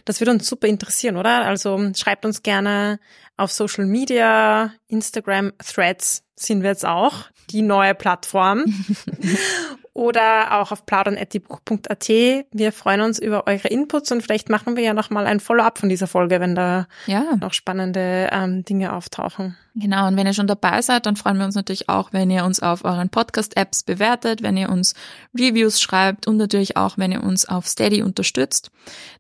das 0.06 0.22
würde 0.22 0.32
uns 0.32 0.48
super 0.48 0.68
interessieren, 0.68 1.18
oder? 1.18 1.46
Also 1.46 1.92
schreibt 1.96 2.26
uns 2.26 2.44
gerne 2.44 3.00
auf 3.36 3.52
Social 3.52 3.86
Media, 3.86 4.74
Instagram, 4.88 5.54
Threads 5.60 6.24
sind 6.36 6.62
wir 6.64 6.70
jetzt 6.70 6.86
auch, 6.86 7.26
die 7.50 7.62
neue 7.62 7.96
Plattform. 7.96 8.66
oder 9.94 10.60
auch 10.62 10.72
auf 10.72 10.86
plaudern.diebuch.at. 10.86 12.08
Wir 12.08 12.72
freuen 12.72 13.02
uns 13.02 13.18
über 13.18 13.48
eure 13.48 13.68
Inputs 13.68 14.12
und 14.12 14.22
vielleicht 14.22 14.48
machen 14.48 14.76
wir 14.76 14.84
ja 14.84 14.94
nochmal 14.94 15.26
ein 15.26 15.40
Follow-up 15.40 15.80
von 15.80 15.90
dieser 15.90 16.06
Folge, 16.06 16.40
wenn 16.40 16.54
da 16.54 16.88
Ja, 17.08 17.36
noch 17.42 17.54
spannende 17.54 18.30
ähm, 18.32 18.64
Dinge 18.64 18.94
auftauchen. 18.94 19.58
genau. 19.74 20.08
Und 20.08 20.16
wenn 20.16 20.28
ihr 20.28 20.34
schon 20.34 20.46
dabei 20.46 20.84
seid, 20.84 21.08
dann 21.08 21.16
freuen 21.16 21.40
wir 21.40 21.46
uns 21.46 21.56
natürlich 21.56 21.90
auch, 21.90 22.14
wenn 22.14 22.30
ihr 22.30 22.46
uns 22.46 22.60
auf 22.60 22.86
euren 22.86 23.10
Podcast-Apps 23.10 23.82
bewertet, 23.84 24.44
wenn 24.44 24.56
ihr 24.56 24.70
uns 24.70 24.94
Reviews 25.36 25.82
schreibt 25.82 26.28
und 26.28 26.38
natürlich 26.38 26.78
auch, 26.78 27.00
wenn 27.00 27.12
ihr 27.12 27.24
uns 27.24 27.50
auf 27.50 27.66
Steady 27.68 28.04
unterstützt. 28.04 28.70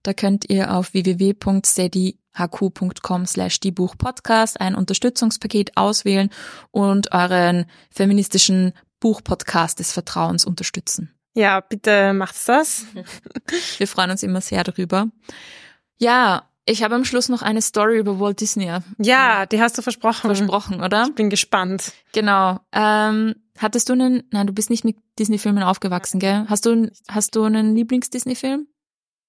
Da 0.03 0.13
könnt 0.13 0.47
ihr 0.47 0.75
auf 0.75 0.93
www.steadyhq.com 2.37 3.25
slash 3.25 3.59
die 3.59 3.71
Buchpodcast 3.71 4.59
ein 4.61 4.75
Unterstützungspaket 4.75 5.75
auswählen 5.75 6.29
und 6.71 7.11
euren 7.13 7.65
feministischen 7.91 8.73
Buchpodcast 8.99 9.79
des 9.79 9.91
Vertrauens 9.91 10.45
unterstützen. 10.45 11.13
Ja, 11.33 11.59
bitte 11.59 12.13
macht's 12.13 12.45
das. 12.45 12.85
Wir 13.77 13.87
freuen 13.87 14.11
uns 14.11 14.23
immer 14.23 14.41
sehr 14.41 14.63
darüber. 14.63 15.07
Ja, 15.97 16.49
ich 16.65 16.83
habe 16.83 16.95
am 16.95 17.05
Schluss 17.05 17.29
noch 17.29 17.43
eine 17.43 17.61
Story 17.61 17.97
über 17.97 18.19
Walt 18.19 18.41
Disney 18.41 18.71
Ja, 18.97 19.45
die 19.45 19.61
hast 19.61 19.77
du 19.77 19.81
versprochen. 19.81 20.35
versprochen, 20.35 20.81
oder? 20.83 21.05
Ich 21.07 21.15
bin 21.15 21.29
gespannt. 21.29 21.93
Genau. 22.11 22.59
Ähm, 22.73 23.35
hattest 23.57 23.87
du 23.89 23.93
einen, 23.93 24.23
nein, 24.31 24.47
du 24.47 24.53
bist 24.53 24.69
nicht 24.69 24.83
mit 24.83 24.97
Disney-Filmen 25.17 25.63
aufgewachsen, 25.63 26.19
gell? 26.19 26.45
Hast 26.49 26.65
du, 26.65 26.91
hast 27.07 27.35
du 27.35 27.43
einen 27.43 27.75
Lieblings-Disney-Film? 27.75 28.67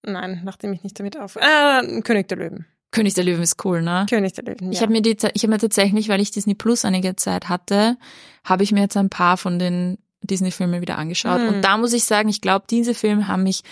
Nein, 0.05 0.41
nachdem 0.45 0.73
ich 0.73 0.83
nicht 0.83 0.99
damit 0.99 1.19
auf. 1.19 1.37
Äh, 1.37 2.01
König 2.03 2.29
der 2.29 2.39
Löwen. 2.39 2.67
König 2.91 3.15
der 3.15 3.25
Löwen 3.25 3.43
ist 3.43 3.65
cool, 3.65 3.83
ne? 3.83 4.07
König 4.09 4.33
der 4.33 4.45
Löwen. 4.45 4.73
Ich 4.73 4.79
ja. 4.79 4.83
habe 4.83 4.93
mir 4.93 5.03
die, 5.03 5.17
ich 5.35 5.43
habe 5.43 5.53
mir 5.53 5.59
tatsächlich, 5.59 6.09
weil 6.09 6.21
ich 6.21 6.31
Disney 6.31 6.55
Plus 6.55 6.85
einige 6.85 7.17
Zeit 7.17 7.49
hatte, 7.49 7.97
habe 8.45 8.63
ich 8.63 8.73
mir 8.73 8.81
jetzt 8.81 8.97
ein 8.97 9.11
paar 9.11 9.37
von 9.37 9.59
den 9.59 9.99
Disney-Filmen 10.23 10.81
wieder 10.81 10.99
angeschaut. 10.99 11.43
Mhm. 11.43 11.49
Und 11.49 11.63
da 11.63 11.77
muss 11.77 11.93
ich 11.93 12.05
sagen, 12.05 12.29
ich 12.29 12.41
glaube, 12.41 12.65
diese 12.69 12.95
Filme 12.95 13.29
haben 13.29 13.43
mich 13.43 13.63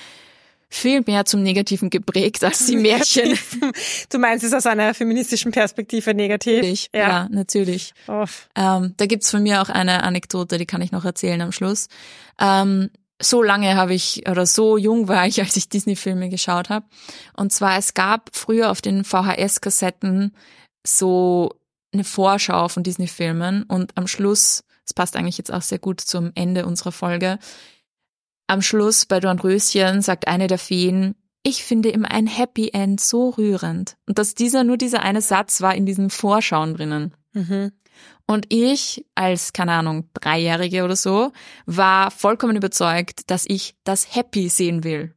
viel 0.68 1.02
mehr 1.06 1.24
zum 1.24 1.42
Negativen 1.42 1.90
geprägt 1.90 2.42
als 2.44 2.66
die 2.66 2.76
Märchen. 2.76 3.38
Du 4.10 4.18
meinst 4.18 4.44
es 4.44 4.52
aus 4.52 4.66
einer 4.66 4.94
feministischen 4.94 5.52
Perspektive 5.52 6.14
negativ? 6.14 6.56
Natürlich, 6.56 6.90
ja, 6.92 7.00
ja 7.00 7.28
natürlich. 7.30 7.94
Oh. 8.08 8.24
Ähm, 8.54 8.94
da 8.96 9.06
gibt's 9.06 9.30
von 9.30 9.42
mir 9.42 9.62
auch 9.62 9.68
eine 9.68 10.02
Anekdote, 10.02 10.58
die 10.58 10.66
kann 10.66 10.82
ich 10.82 10.92
noch 10.92 11.04
erzählen 11.04 11.40
am 11.40 11.52
Schluss. 11.52 11.88
Ähm, 12.40 12.90
so 13.20 13.42
lange 13.42 13.76
habe 13.76 13.94
ich 13.94 14.28
oder 14.28 14.46
so 14.46 14.76
jung 14.76 15.08
war 15.08 15.26
ich, 15.26 15.40
als 15.42 15.56
ich 15.56 15.68
Disney-Filme 15.68 16.28
geschaut 16.28 16.68
habe. 16.68 16.86
Und 17.36 17.52
zwar 17.52 17.78
es 17.78 17.94
gab 17.94 18.30
früher 18.32 18.70
auf 18.70 18.80
den 18.80 19.04
VHS-Kassetten 19.04 20.34
so 20.86 21.54
eine 21.92 22.04
Vorschau 22.04 22.68
von 22.68 22.82
Disney-Filmen 22.82 23.64
und 23.64 23.96
am 23.96 24.06
Schluss, 24.06 24.64
das 24.84 24.94
passt 24.94 25.16
eigentlich 25.16 25.38
jetzt 25.38 25.52
auch 25.52 25.62
sehr 25.62 25.78
gut 25.78 26.00
zum 26.00 26.32
Ende 26.34 26.66
unserer 26.66 26.92
Folge, 26.92 27.38
am 28.46 28.62
Schluss 28.62 29.06
bei 29.06 29.18
Dornröschen 29.18 30.02
sagt 30.02 30.28
eine 30.28 30.46
der 30.46 30.58
Feen, 30.58 31.16
ich 31.42 31.64
finde 31.64 31.90
immer 31.90 32.10
ein 32.10 32.26
Happy 32.26 32.70
End 32.72 33.00
so 33.00 33.30
rührend. 33.30 33.96
Und 34.06 34.18
dass 34.18 34.34
dieser, 34.34 34.64
nur 34.64 34.76
dieser 34.76 35.02
eine 35.02 35.20
Satz 35.20 35.60
war 35.60 35.74
in 35.74 35.86
diesen 35.86 36.10
Vorschauen 36.10 36.74
drinnen. 36.74 37.14
Mhm. 37.32 37.72
Und 38.26 38.46
ich, 38.48 39.06
als, 39.14 39.52
keine 39.52 39.72
Ahnung, 39.72 40.10
Dreijährige 40.14 40.84
oder 40.84 40.96
so, 40.96 41.32
war 41.66 42.10
vollkommen 42.10 42.56
überzeugt, 42.56 43.30
dass 43.30 43.44
ich 43.46 43.76
das 43.84 44.14
Happy 44.16 44.48
sehen 44.48 44.82
will. 44.82 45.14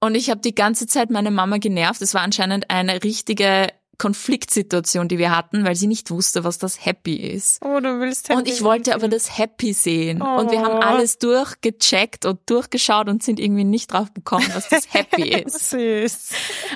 Und 0.00 0.14
ich 0.14 0.30
habe 0.30 0.40
die 0.40 0.54
ganze 0.54 0.86
Zeit 0.86 1.10
meine 1.10 1.30
Mama 1.30 1.58
genervt. 1.58 2.00
Es 2.00 2.14
war 2.14 2.22
anscheinend 2.22 2.70
eine 2.70 3.02
richtige 3.02 3.68
Konfliktsituation, 3.98 5.08
die 5.08 5.18
wir 5.18 5.36
hatten, 5.36 5.64
weil 5.64 5.74
sie 5.74 5.88
nicht 5.88 6.10
wusste, 6.10 6.44
was 6.44 6.58
das 6.58 6.84
Happy 6.84 7.16
ist. 7.16 7.60
Oh, 7.62 7.80
du 7.80 8.00
willst 8.00 8.28
Happy 8.28 8.38
Und 8.38 8.48
ich 8.48 8.62
wollte 8.62 8.94
aber 8.94 9.08
das 9.08 9.36
Happy 9.36 9.72
sehen. 9.72 10.22
Oh. 10.22 10.38
Und 10.38 10.52
wir 10.52 10.62
haben 10.62 10.78
oh. 10.78 10.80
alles 10.80 11.18
durchgecheckt 11.18 12.24
und 12.24 12.38
durchgeschaut 12.46 13.08
und 13.08 13.22
sind 13.22 13.40
irgendwie 13.40 13.64
nicht 13.64 13.92
drauf 13.92 14.14
gekommen, 14.14 14.48
was 14.54 14.68
das 14.68 14.92
Happy 14.94 15.22
ist. 15.44 15.70
Süß. 15.70 16.30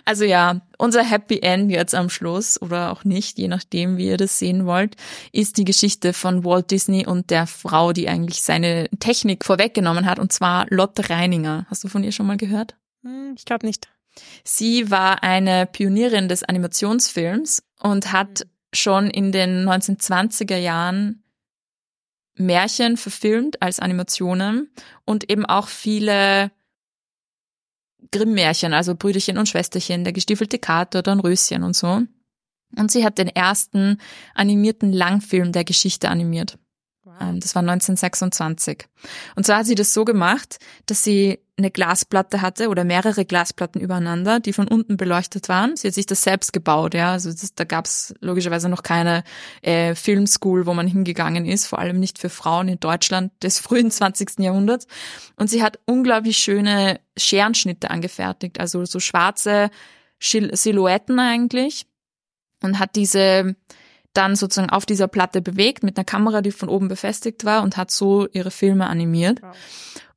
Also 0.04 0.24
ja, 0.24 0.62
unser 0.78 1.04
Happy 1.04 1.38
End 1.38 1.70
jetzt 1.70 1.94
am 1.94 2.10
Schluss 2.10 2.60
oder 2.60 2.90
auch 2.90 3.04
nicht, 3.04 3.38
je 3.38 3.46
nachdem, 3.46 3.96
wie 3.96 4.08
ihr 4.08 4.16
das 4.16 4.40
sehen 4.40 4.66
wollt, 4.66 4.96
ist 5.30 5.58
die 5.58 5.64
Geschichte 5.64 6.12
von 6.12 6.44
Walt 6.44 6.72
Disney 6.72 7.06
und 7.06 7.30
der 7.30 7.46
Frau, 7.46 7.92
die 7.92 8.08
eigentlich 8.08 8.42
seine 8.42 8.88
Technik 8.98 9.44
vorweggenommen 9.44 10.06
hat, 10.06 10.18
und 10.18 10.32
zwar 10.32 10.66
Lotte 10.70 11.08
Reininger. 11.08 11.66
Hast 11.70 11.84
du 11.84 11.88
von 11.88 12.02
ihr 12.02 12.12
schon 12.12 12.26
mal 12.26 12.36
gehört? 12.36 12.76
Hm, 13.04 13.34
ich 13.36 13.44
glaube 13.44 13.64
nicht. 13.64 13.88
Sie 14.44 14.90
war 14.90 15.22
eine 15.22 15.66
Pionierin 15.66 16.28
des 16.28 16.42
Animationsfilms 16.42 17.62
und 17.80 18.12
hat 18.12 18.40
mhm. 18.40 18.50
schon 18.74 19.10
in 19.10 19.32
den 19.32 19.68
1920er 19.68 20.56
Jahren 20.56 21.22
Märchen 22.34 22.96
verfilmt 22.96 23.60
als 23.60 23.78
Animationen 23.78 24.70
und 25.04 25.30
eben 25.30 25.44
auch 25.44 25.68
viele 25.68 26.50
Grimm-Märchen, 28.10 28.72
also 28.74 28.94
Brüderchen 28.94 29.38
und 29.38 29.48
Schwesterchen, 29.48 30.04
der 30.04 30.12
gestiefelte 30.12 30.58
Kater, 30.58 31.02
Dornröschen 31.02 31.62
und 31.62 31.76
so. 31.76 32.02
Und 32.76 32.90
sie 32.90 33.04
hat 33.04 33.18
den 33.18 33.28
ersten 33.28 33.98
animierten 34.34 34.92
Langfilm 34.92 35.52
der 35.52 35.64
Geschichte 35.64 36.08
animiert. 36.08 36.58
Ähm, 37.20 37.40
das 37.40 37.54
war 37.54 37.60
1926. 37.60 38.86
Und 39.36 39.46
zwar 39.46 39.58
hat 39.58 39.66
sie 39.66 39.74
das 39.74 39.94
so 39.94 40.04
gemacht, 40.04 40.58
dass 40.86 41.02
sie 41.02 41.38
eine 41.56 41.70
Glasplatte 41.70 42.40
hatte 42.40 42.68
oder 42.68 42.84
mehrere 42.84 43.24
Glasplatten 43.24 43.80
übereinander, 43.80 44.40
die 44.40 44.52
von 44.52 44.68
unten 44.68 44.96
beleuchtet 44.96 45.48
waren. 45.48 45.76
Sie 45.76 45.88
hat 45.88 45.94
sich 45.94 46.06
das 46.06 46.22
selbst 46.22 46.52
gebaut, 46.52 46.94
ja. 46.94 47.12
Also 47.12 47.30
das, 47.30 47.54
da 47.54 47.64
gab's 47.64 48.14
logischerweise 48.20 48.68
noch 48.68 48.82
keine 48.82 49.22
äh, 49.60 49.94
Filmschool, 49.94 50.66
wo 50.66 50.74
man 50.74 50.86
hingegangen 50.86 51.46
ist, 51.46 51.66
vor 51.66 51.78
allem 51.78 52.00
nicht 52.00 52.18
für 52.18 52.30
Frauen 52.30 52.68
in 52.68 52.80
Deutschland 52.80 53.32
des 53.42 53.58
frühen 53.58 53.90
20. 53.90 54.40
Jahrhunderts. 54.40 54.86
Und 55.36 55.50
sie 55.50 55.62
hat 55.62 55.78
unglaublich 55.84 56.38
schöne 56.38 57.00
Scherenschnitte 57.16 57.90
angefertigt, 57.90 58.58
also 58.58 58.84
so 58.84 58.98
schwarze 58.98 59.70
Silhouetten 60.20 61.18
eigentlich 61.18 61.86
und 62.62 62.78
hat 62.78 62.96
diese 62.96 63.56
dann 64.12 64.36
sozusagen 64.36 64.70
auf 64.70 64.86
dieser 64.86 65.08
Platte 65.08 65.40
bewegt 65.40 65.82
mit 65.82 65.96
einer 65.96 66.04
Kamera, 66.04 66.42
die 66.42 66.52
von 66.52 66.68
oben 66.68 66.88
befestigt 66.88 67.44
war 67.44 67.62
und 67.62 67.76
hat 67.76 67.90
so 67.90 68.28
ihre 68.32 68.50
Filme 68.50 68.86
animiert. 68.86 69.42
Wow. 69.42 69.56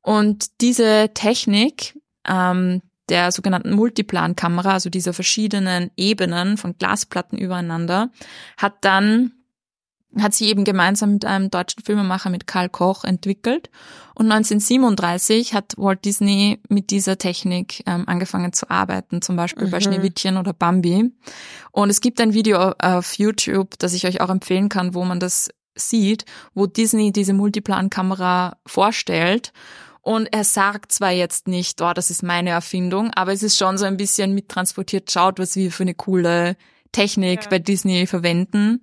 Und 0.02 0.60
diese 0.60 1.10
Technik 1.14 1.98
ähm, 2.26 2.82
der 3.08 3.32
sogenannten 3.32 3.72
Multiplan-Kamera, 3.72 4.72
also 4.72 4.90
dieser 4.90 5.12
verschiedenen 5.12 5.90
Ebenen 5.96 6.56
von 6.56 6.76
Glasplatten 6.76 7.38
übereinander, 7.38 8.10
hat 8.56 8.74
dann 8.80 9.32
hat 10.18 10.34
sie 10.34 10.46
eben 10.46 10.64
gemeinsam 10.64 11.14
mit 11.14 11.24
einem 11.24 11.50
deutschen 11.50 11.82
Filmemacher, 11.84 12.30
mit 12.30 12.46
Karl 12.46 12.68
Koch, 12.68 13.04
entwickelt. 13.04 13.70
Und 14.14 14.30
1937 14.30 15.52
hat 15.52 15.74
Walt 15.76 16.04
Disney 16.04 16.60
mit 16.68 16.90
dieser 16.90 17.18
Technik 17.18 17.82
ähm, 17.86 18.04
angefangen 18.08 18.52
zu 18.52 18.70
arbeiten, 18.70 19.20
zum 19.20 19.36
Beispiel 19.36 19.66
mhm. 19.66 19.70
bei 19.70 19.80
Schneewittchen 19.80 20.36
oder 20.38 20.52
Bambi. 20.52 21.12
Und 21.70 21.90
es 21.90 22.00
gibt 22.00 22.20
ein 22.20 22.32
Video 22.32 22.72
auf 22.78 23.18
YouTube, 23.18 23.78
das 23.78 23.92
ich 23.92 24.06
euch 24.06 24.20
auch 24.20 24.30
empfehlen 24.30 24.68
kann, 24.68 24.94
wo 24.94 25.04
man 25.04 25.20
das 25.20 25.50
sieht, 25.74 26.24
wo 26.54 26.66
Disney 26.66 27.12
diese 27.12 27.34
Multiplan-Kamera 27.34 28.56
vorstellt. 28.66 29.52
Und 30.00 30.32
er 30.32 30.44
sagt 30.44 30.92
zwar 30.92 31.10
jetzt 31.10 31.48
nicht, 31.48 31.82
oh, 31.82 31.92
das 31.92 32.10
ist 32.10 32.22
meine 32.22 32.50
Erfindung, 32.50 33.10
aber 33.14 33.32
es 33.32 33.42
ist 33.42 33.58
schon 33.58 33.76
so 33.76 33.84
ein 33.84 33.96
bisschen 33.96 34.34
mittransportiert, 34.34 35.10
schaut, 35.10 35.38
was 35.38 35.56
wir 35.56 35.72
für 35.72 35.82
eine 35.82 35.94
coole 35.94 36.56
Technik 36.92 37.42
ja. 37.42 37.50
bei 37.50 37.58
Disney 37.58 38.06
verwenden. 38.06 38.80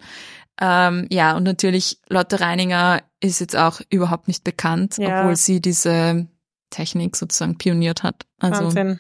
Ähm, 0.59 1.07
ja, 1.09 1.35
und 1.35 1.43
natürlich 1.43 1.99
Lotte 2.09 2.39
Reininger 2.39 3.01
ist 3.19 3.39
jetzt 3.39 3.55
auch 3.55 3.81
überhaupt 3.89 4.27
nicht 4.27 4.43
bekannt, 4.43 4.97
ja. 4.97 5.21
obwohl 5.21 5.35
sie 5.35 5.61
diese 5.61 6.27
Technik 6.69 7.15
sozusagen 7.15 7.57
pioniert 7.57 8.03
hat. 8.03 8.25
Also, 8.39 8.65
Wahnsinn. 8.65 8.99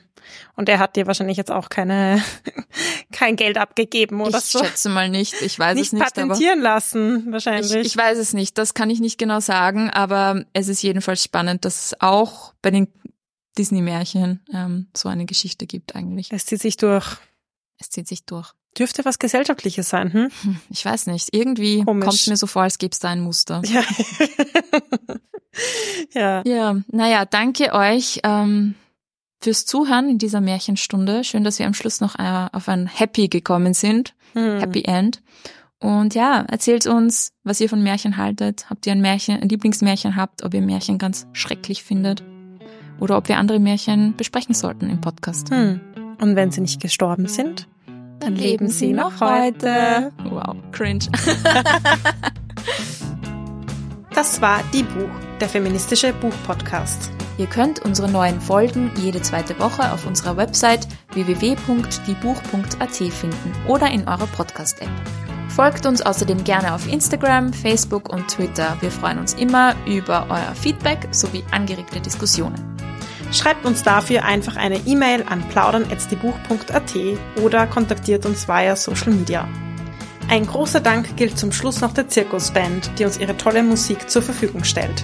Und 0.55 0.69
er 0.69 0.79
hat 0.79 0.95
dir 0.95 1.07
wahrscheinlich 1.07 1.37
jetzt 1.37 1.51
auch 1.51 1.69
keine, 1.69 2.23
kein 3.11 3.35
Geld 3.35 3.57
abgegeben 3.57 4.21
oder 4.21 4.37
ich 4.37 4.45
so. 4.45 4.61
Ich 4.61 4.67
schätze 4.67 4.89
mal 4.89 5.09
nicht. 5.09 5.41
Ich 5.41 5.59
weiß 5.59 5.75
nicht 5.75 5.87
es 5.87 5.93
nicht. 5.93 6.03
patentieren 6.03 6.61
lassen, 6.61 7.31
wahrscheinlich. 7.31 7.73
Ich, 7.73 7.87
ich 7.87 7.97
weiß 7.97 8.17
es 8.17 8.33
nicht. 8.33 8.57
Das 8.57 8.73
kann 8.73 8.89
ich 8.89 8.99
nicht 8.99 9.17
genau 9.17 9.39
sagen. 9.39 9.89
Aber 9.89 10.45
es 10.53 10.67
ist 10.67 10.81
jedenfalls 10.81 11.23
spannend, 11.23 11.65
dass 11.65 11.87
es 11.87 12.01
auch 12.01 12.53
bei 12.61 12.71
den 12.71 12.87
Disney-Märchen 13.57 14.45
ähm, 14.53 14.87
so 14.95 15.09
eine 15.09 15.25
Geschichte 15.25 15.67
gibt 15.67 15.95
eigentlich. 15.95 16.31
Es 16.31 16.45
zieht 16.45 16.61
sich 16.61 16.77
durch. 16.77 17.17
Es 17.79 17.89
zieht 17.89 18.07
sich 18.07 18.25
durch. 18.25 18.53
Dürfte 18.77 19.05
was 19.05 19.19
Gesellschaftliches 19.19 19.89
sein, 19.89 20.11
hm? 20.11 20.29
hm 20.41 20.59
ich 20.69 20.83
weiß 20.83 21.07
nicht. 21.07 21.29
Irgendwie 21.31 21.83
Komisch. 21.83 22.05
kommt 22.05 22.27
mir 22.27 22.37
so 22.37 22.47
vor, 22.47 22.63
als 22.63 22.77
gäbe 22.77 22.91
es 22.91 22.99
da 22.99 23.09
ein 23.09 23.21
Muster. 23.21 23.61
Ja. 23.65 23.83
ja. 26.13 26.41
Ja, 26.45 26.81
naja, 26.87 27.25
danke 27.25 27.73
euch 27.73 28.19
ähm, 28.23 28.75
fürs 29.41 29.65
Zuhören 29.65 30.09
in 30.09 30.17
dieser 30.17 30.41
Märchenstunde. 30.41 31.23
Schön, 31.23 31.43
dass 31.43 31.59
wir 31.59 31.65
am 31.65 31.73
Schluss 31.73 32.01
noch 32.01 32.17
äh, 32.17 32.47
auf 32.51 32.67
ein 32.69 32.87
Happy 32.87 33.27
gekommen 33.27 33.73
sind. 33.73 34.15
Hm. 34.33 34.59
Happy 34.59 34.83
End. 34.83 35.21
Und 35.79 36.15
ja, 36.15 36.45
erzählt 36.47 36.87
uns, 36.87 37.33
was 37.43 37.59
ihr 37.59 37.67
von 37.67 37.83
Märchen 37.83 38.15
haltet. 38.15 38.69
Habt 38.69 38.87
ihr 38.87 38.93
ein 38.93 39.01
Märchen, 39.01 39.41
ein 39.41 39.49
Lieblingsmärchen 39.49 40.15
habt, 40.15 40.43
ob 40.43 40.53
ihr 40.53 40.61
Märchen 40.61 40.97
ganz 40.97 41.27
schrecklich 41.33 41.83
findet 41.83 42.23
oder 42.99 43.17
ob 43.17 43.27
wir 43.27 43.37
andere 43.37 43.59
Märchen 43.59 44.15
besprechen 44.15 44.55
sollten 44.55 44.89
im 44.89 45.01
Podcast. 45.01 45.49
Hm. 45.51 45.81
Und 46.21 46.37
wenn 46.37 46.51
sie 46.51 46.61
nicht 46.61 46.81
gestorben 46.81 47.27
sind, 47.27 47.67
dann 48.23 48.35
leben 48.35 48.69
sie 48.69 48.93
noch 48.93 49.19
heute. 49.19 50.11
Wow, 50.23 50.55
cringe. 50.71 51.05
das 54.15 54.41
war 54.41 54.61
Die 54.73 54.83
Buch, 54.83 55.09
der 55.41 55.49
feministische 55.49 56.13
Buchpodcast. 56.13 57.11
Ihr 57.37 57.47
könnt 57.47 57.79
unsere 57.79 58.09
neuen 58.09 58.39
Folgen 58.39 58.91
jede 58.95 59.21
zweite 59.21 59.59
Woche 59.59 59.91
auf 59.91 60.05
unserer 60.05 60.37
Website 60.37 60.87
www.diebuch.at 61.13 62.95
finden 62.95 63.51
oder 63.67 63.91
in 63.91 64.07
eurer 64.07 64.27
Podcast-App. 64.27 64.89
Folgt 65.49 65.85
uns 65.85 66.01
außerdem 66.01 66.43
gerne 66.43 66.73
auf 66.73 66.91
Instagram, 66.91 67.51
Facebook 67.53 68.09
und 68.09 68.27
Twitter. 68.27 68.77
Wir 68.79 68.89
freuen 68.89 69.19
uns 69.19 69.33
immer 69.33 69.75
über 69.85 70.27
euer 70.29 70.55
Feedback 70.55 71.07
sowie 71.11 71.43
angeregte 71.51 71.99
Diskussionen. 71.99 72.72
Schreibt 73.33 73.65
uns 73.65 73.81
dafür 73.81 74.23
einfach 74.23 74.55
eine 74.57 74.77
E-Mail 74.85 75.23
an 75.27 75.41
plaudern.diebuch.at 75.49 76.93
oder 77.41 77.65
kontaktiert 77.65 78.27
uns 78.27 78.47
via 78.47 78.75
Social 78.75 79.11
Media. 79.11 79.49
Ein 80.29 80.45
großer 80.45 80.79
Dank 80.79 81.17
gilt 81.17 81.37
zum 81.37 81.51
Schluss 81.51 81.81
noch 81.81 81.93
der 81.93 82.07
Zirkusband, 82.07 82.91
die 82.97 83.05
uns 83.05 83.17
ihre 83.17 83.35
tolle 83.35 83.63
Musik 83.63 84.09
zur 84.09 84.21
Verfügung 84.21 84.63
stellt. 84.63 85.03